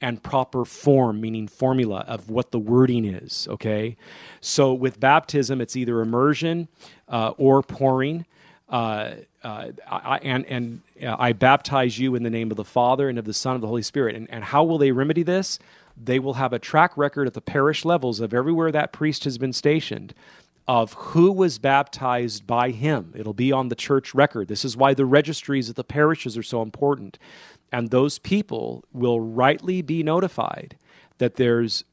and 0.00 0.22
proper 0.22 0.64
form, 0.64 1.20
meaning 1.20 1.48
formula 1.48 2.04
of 2.06 2.28
what 2.28 2.50
the 2.50 2.58
wording 2.58 3.04
is. 3.04 3.46
Okay, 3.50 3.96
so 4.40 4.74
with 4.74 5.00
baptism, 5.00 5.60
it's 5.60 5.76
either 5.76 6.00
immersion 6.00 6.68
uh, 7.08 7.32
or 7.36 7.62
pouring. 7.62 8.26
Uh, 8.68 9.16
uh, 9.42 9.68
I, 9.86 10.18
and 10.22 10.46
and 10.46 10.80
uh, 11.02 11.16
I 11.18 11.32
baptize 11.32 11.98
you 11.98 12.14
in 12.14 12.22
the 12.22 12.30
name 12.30 12.50
of 12.50 12.56
the 12.56 12.64
Father 12.64 13.08
and 13.08 13.18
of 13.18 13.26
the 13.26 13.34
Son 13.34 13.54
of 13.54 13.60
the 13.60 13.66
Holy 13.66 13.82
Spirit. 13.82 14.16
And, 14.16 14.28
and 14.30 14.44
how 14.44 14.64
will 14.64 14.78
they 14.78 14.90
remedy 14.90 15.22
this? 15.22 15.58
They 16.02 16.18
will 16.18 16.34
have 16.34 16.52
a 16.52 16.58
track 16.58 16.96
record 16.96 17.26
at 17.26 17.34
the 17.34 17.40
parish 17.40 17.84
levels 17.84 18.20
of 18.20 18.32
everywhere 18.32 18.72
that 18.72 18.92
priest 18.92 19.24
has 19.24 19.38
been 19.38 19.52
stationed 19.52 20.14
of 20.66 20.94
who 20.94 21.30
was 21.30 21.58
baptized 21.58 22.46
by 22.46 22.70
him. 22.70 23.12
It'll 23.14 23.34
be 23.34 23.52
on 23.52 23.68
the 23.68 23.74
church 23.74 24.14
record. 24.14 24.48
This 24.48 24.64
is 24.64 24.76
why 24.76 24.94
the 24.94 25.04
registries 25.04 25.68
at 25.68 25.76
the 25.76 25.84
parishes 25.84 26.38
are 26.38 26.42
so 26.42 26.62
important. 26.62 27.18
And 27.70 27.90
those 27.90 28.18
people 28.18 28.84
will 28.92 29.20
rightly 29.20 29.82
be 29.82 30.02
notified 30.02 30.78
that 31.18 31.36
there's 31.36 31.84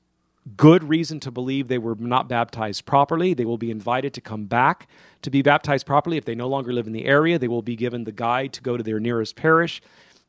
good 0.57 0.83
reason 0.83 1.19
to 1.21 1.31
believe 1.31 1.67
they 1.67 1.77
were 1.77 1.95
not 1.95 2.27
baptized 2.27 2.85
properly. 2.85 3.33
They 3.33 3.45
will 3.45 3.57
be 3.57 3.71
invited 3.71 4.13
to 4.15 4.21
come 4.21 4.45
back 4.45 4.87
to 5.21 5.29
be 5.29 5.41
baptized 5.41 5.85
properly. 5.85 6.17
If 6.17 6.25
they 6.25 6.35
no 6.35 6.47
longer 6.47 6.73
live 6.73 6.87
in 6.87 6.93
the 6.93 7.05
area, 7.05 7.37
they 7.37 7.47
will 7.47 7.61
be 7.61 7.75
given 7.75 8.03
the 8.03 8.11
guide 8.11 8.53
to 8.53 8.61
go 8.61 8.77
to 8.77 8.83
their 8.83 8.99
nearest 8.99 9.35
parish. 9.35 9.81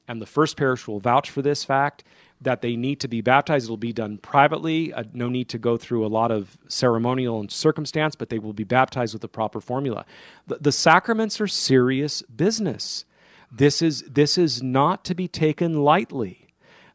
And 0.06 0.20
the 0.20 0.26
first 0.26 0.56
parish 0.56 0.86
will 0.86 1.00
vouch 1.00 1.30
for 1.30 1.42
this 1.42 1.64
fact 1.64 2.04
that 2.40 2.60
they 2.60 2.76
need 2.76 3.00
to 3.00 3.08
be 3.08 3.20
baptized. 3.20 3.66
It'll 3.66 3.76
be 3.76 3.92
done 3.92 4.18
privately, 4.18 4.92
uh, 4.92 5.04
no 5.12 5.28
need 5.28 5.48
to 5.50 5.58
go 5.58 5.76
through 5.76 6.04
a 6.04 6.08
lot 6.08 6.30
of 6.30 6.58
ceremonial 6.68 7.40
and 7.40 7.50
circumstance, 7.50 8.16
but 8.16 8.28
they 8.28 8.38
will 8.38 8.52
be 8.52 8.64
baptized 8.64 9.14
with 9.14 9.22
the 9.22 9.28
proper 9.28 9.60
formula. 9.60 10.04
The, 10.48 10.56
the 10.56 10.72
sacraments 10.72 11.40
are 11.40 11.46
serious 11.46 12.20
business. 12.22 13.04
This 13.50 13.80
is, 13.80 14.02
this 14.02 14.36
is 14.36 14.62
not 14.62 15.04
to 15.04 15.14
be 15.14 15.28
taken 15.28 15.82
lightly. 15.82 16.48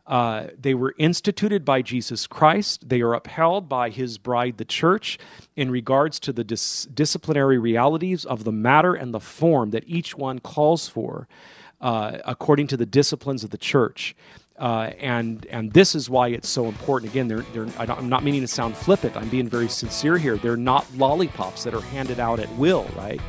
Uh, 0.08 0.48
they 0.58 0.74
were 0.74 0.96
instituted 0.98 1.66
by 1.66 1.82
Jesus 1.82 2.28
Christ. 2.28 2.88
They 2.88 3.02
are 3.02 3.14
upheld 3.14 3.68
by 3.68 3.90
his 3.90 4.18
bride, 4.18 4.58
the 4.58 4.66
church, 4.66 5.20
in 5.56 5.70
regards 5.70 6.20
to 6.22 6.32
the 6.34 6.46
dis- 6.46 6.86
disciplinary 6.86 7.58
realities 7.58 8.26
of 8.26 8.46
the 8.46 8.54
matter 8.54 8.94
and 8.94 9.14
the 9.14 9.20
form 9.20 9.72
that 9.72 9.84
each 9.86 10.16
one 10.16 10.40
calls 10.40 10.88
for 10.88 11.28
uh, 11.82 12.20
according 12.26 12.68
to 12.68 12.78
the 12.78 12.86
disciplines 12.86 13.44
of 13.44 13.50
the 13.50 13.58
church. 13.58 14.16
Uh, 14.58 14.92
and 15.00 15.46
and 15.52 15.74
this 15.74 15.94
is 15.94 16.10
why 16.10 16.30
it's 16.30 16.50
so 16.50 16.66
important. 16.66 17.12
Again, 17.12 17.28
they're, 17.28 17.46
they're, 17.54 17.68
I'm 17.78 18.10
not 18.10 18.24
meaning 18.24 18.42
to 18.42 18.48
sound 18.48 18.76
flippant. 18.76 19.16
I'm 19.16 19.30
being 19.30 19.48
very 19.48 19.68
sincere 19.68 20.18
here. 20.18 20.38
They're 20.38 20.58
not 20.58 20.92
lollipops 20.96 21.64
that 21.64 21.76
are 21.76 21.82
handed 21.82 22.20
out 22.20 22.40
at 22.40 22.52
will, 22.58 22.90
right? 22.96 23.22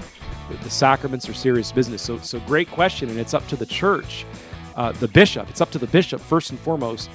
The, 0.51 0.57
the 0.65 0.71
sacraments 0.71 1.29
are 1.29 1.35
serious 1.35 1.71
business. 1.71 2.01
So, 2.01 2.17
so 2.19 2.41
great 2.41 2.71
question, 2.71 3.11
and 3.11 3.19
it's 3.19 3.35
up 3.35 3.47
to 3.49 3.57
the 3.57 3.67
church, 3.67 4.25
uh, 4.79 4.93
the 4.93 5.09
bishop. 5.09 5.51
It's 5.51 5.61
up 5.61 5.71
to 5.73 5.79
the 5.79 5.89
bishop 5.89 6.21
first 6.21 6.51
and 6.51 6.59
foremost 6.61 7.11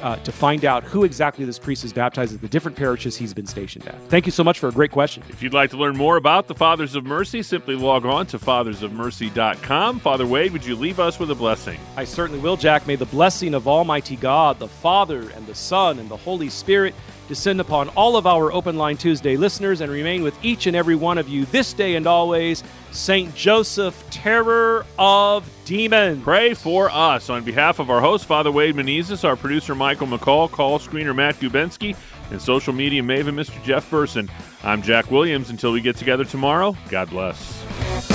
uh, 0.00 0.16
to 0.16 0.32
find 0.32 0.64
out 0.64 0.82
who 0.82 1.04
exactly 1.04 1.44
this 1.44 1.58
priest 1.58 1.84
is 1.84 1.92
baptized 1.92 2.34
at 2.34 2.40
the 2.40 2.48
different 2.48 2.76
parishes 2.76 3.16
he's 3.16 3.32
been 3.32 3.46
stationed 3.46 3.86
at. 3.86 3.98
Thank 4.08 4.26
you 4.26 4.32
so 4.32 4.42
much 4.42 4.58
for 4.58 4.68
a 4.68 4.72
great 4.72 4.90
question. 4.90 5.22
If 5.28 5.42
you'd 5.42 5.54
like 5.54 5.70
to 5.70 5.76
learn 5.76 5.96
more 5.96 6.16
about 6.16 6.48
the 6.48 6.54
Fathers 6.54 6.96
of 6.96 7.04
Mercy, 7.04 7.42
simply 7.42 7.76
log 7.76 8.04
on 8.04 8.26
to 8.26 8.38
fathersofmercy.com. 8.38 10.00
Father 10.00 10.26
Wade, 10.26 10.52
would 10.52 10.66
you 10.66 10.74
leave 10.74 10.98
us 10.98 11.18
with 11.18 11.30
a 11.30 11.34
blessing? 11.34 11.78
I 11.96 12.04
certainly 12.04 12.40
will, 12.40 12.56
Jack. 12.56 12.86
May 12.86 12.96
the 12.96 13.06
blessing 13.06 13.54
of 13.54 13.68
Almighty 13.68 14.16
God, 14.16 14.58
the 14.58 14.68
Father, 14.68 15.30
and 15.30 15.46
the 15.46 15.54
Son, 15.54 16.00
and 16.00 16.08
the 16.08 16.16
Holy 16.16 16.50
Spirit 16.50 16.94
descend 17.28 17.60
upon 17.60 17.88
all 17.90 18.16
of 18.16 18.26
our 18.26 18.52
Open 18.52 18.76
Line 18.76 18.96
Tuesday 18.96 19.36
listeners 19.36 19.80
and 19.80 19.90
remain 19.90 20.22
with 20.22 20.36
each 20.44 20.66
and 20.66 20.76
every 20.76 20.94
one 20.94 21.18
of 21.18 21.28
you 21.28 21.44
this 21.46 21.72
day 21.72 21.96
and 21.96 22.06
always. 22.06 22.62
St. 22.90 23.34
Joseph, 23.34 24.04
terror 24.10 24.86
of 24.98 25.48
demons. 25.64 26.22
Pray 26.22 26.54
for 26.54 26.90
us. 26.90 27.28
On 27.28 27.42
behalf 27.42 27.78
of 27.78 27.90
our 27.90 28.00
host, 28.00 28.26
Father 28.26 28.52
Wade 28.52 28.76
Menezes, 28.76 29.24
our 29.24 29.36
producer, 29.36 29.74
Michael 29.74 30.06
McCall, 30.06 30.50
call 30.50 30.78
screener, 30.78 31.14
Matt 31.14 31.36
Gubensky, 31.36 31.96
and 32.30 32.40
social 32.40 32.72
media 32.72 33.02
maven, 33.02 33.34
Mr. 33.34 33.62
Jeff 33.64 33.90
Burson, 33.90 34.30
I'm 34.62 34.80
Jack 34.82 35.10
Williams. 35.10 35.50
Until 35.50 35.72
we 35.72 35.80
get 35.80 35.96
together 35.96 36.24
tomorrow, 36.24 36.76
God 36.88 37.10
bless. 37.10 38.13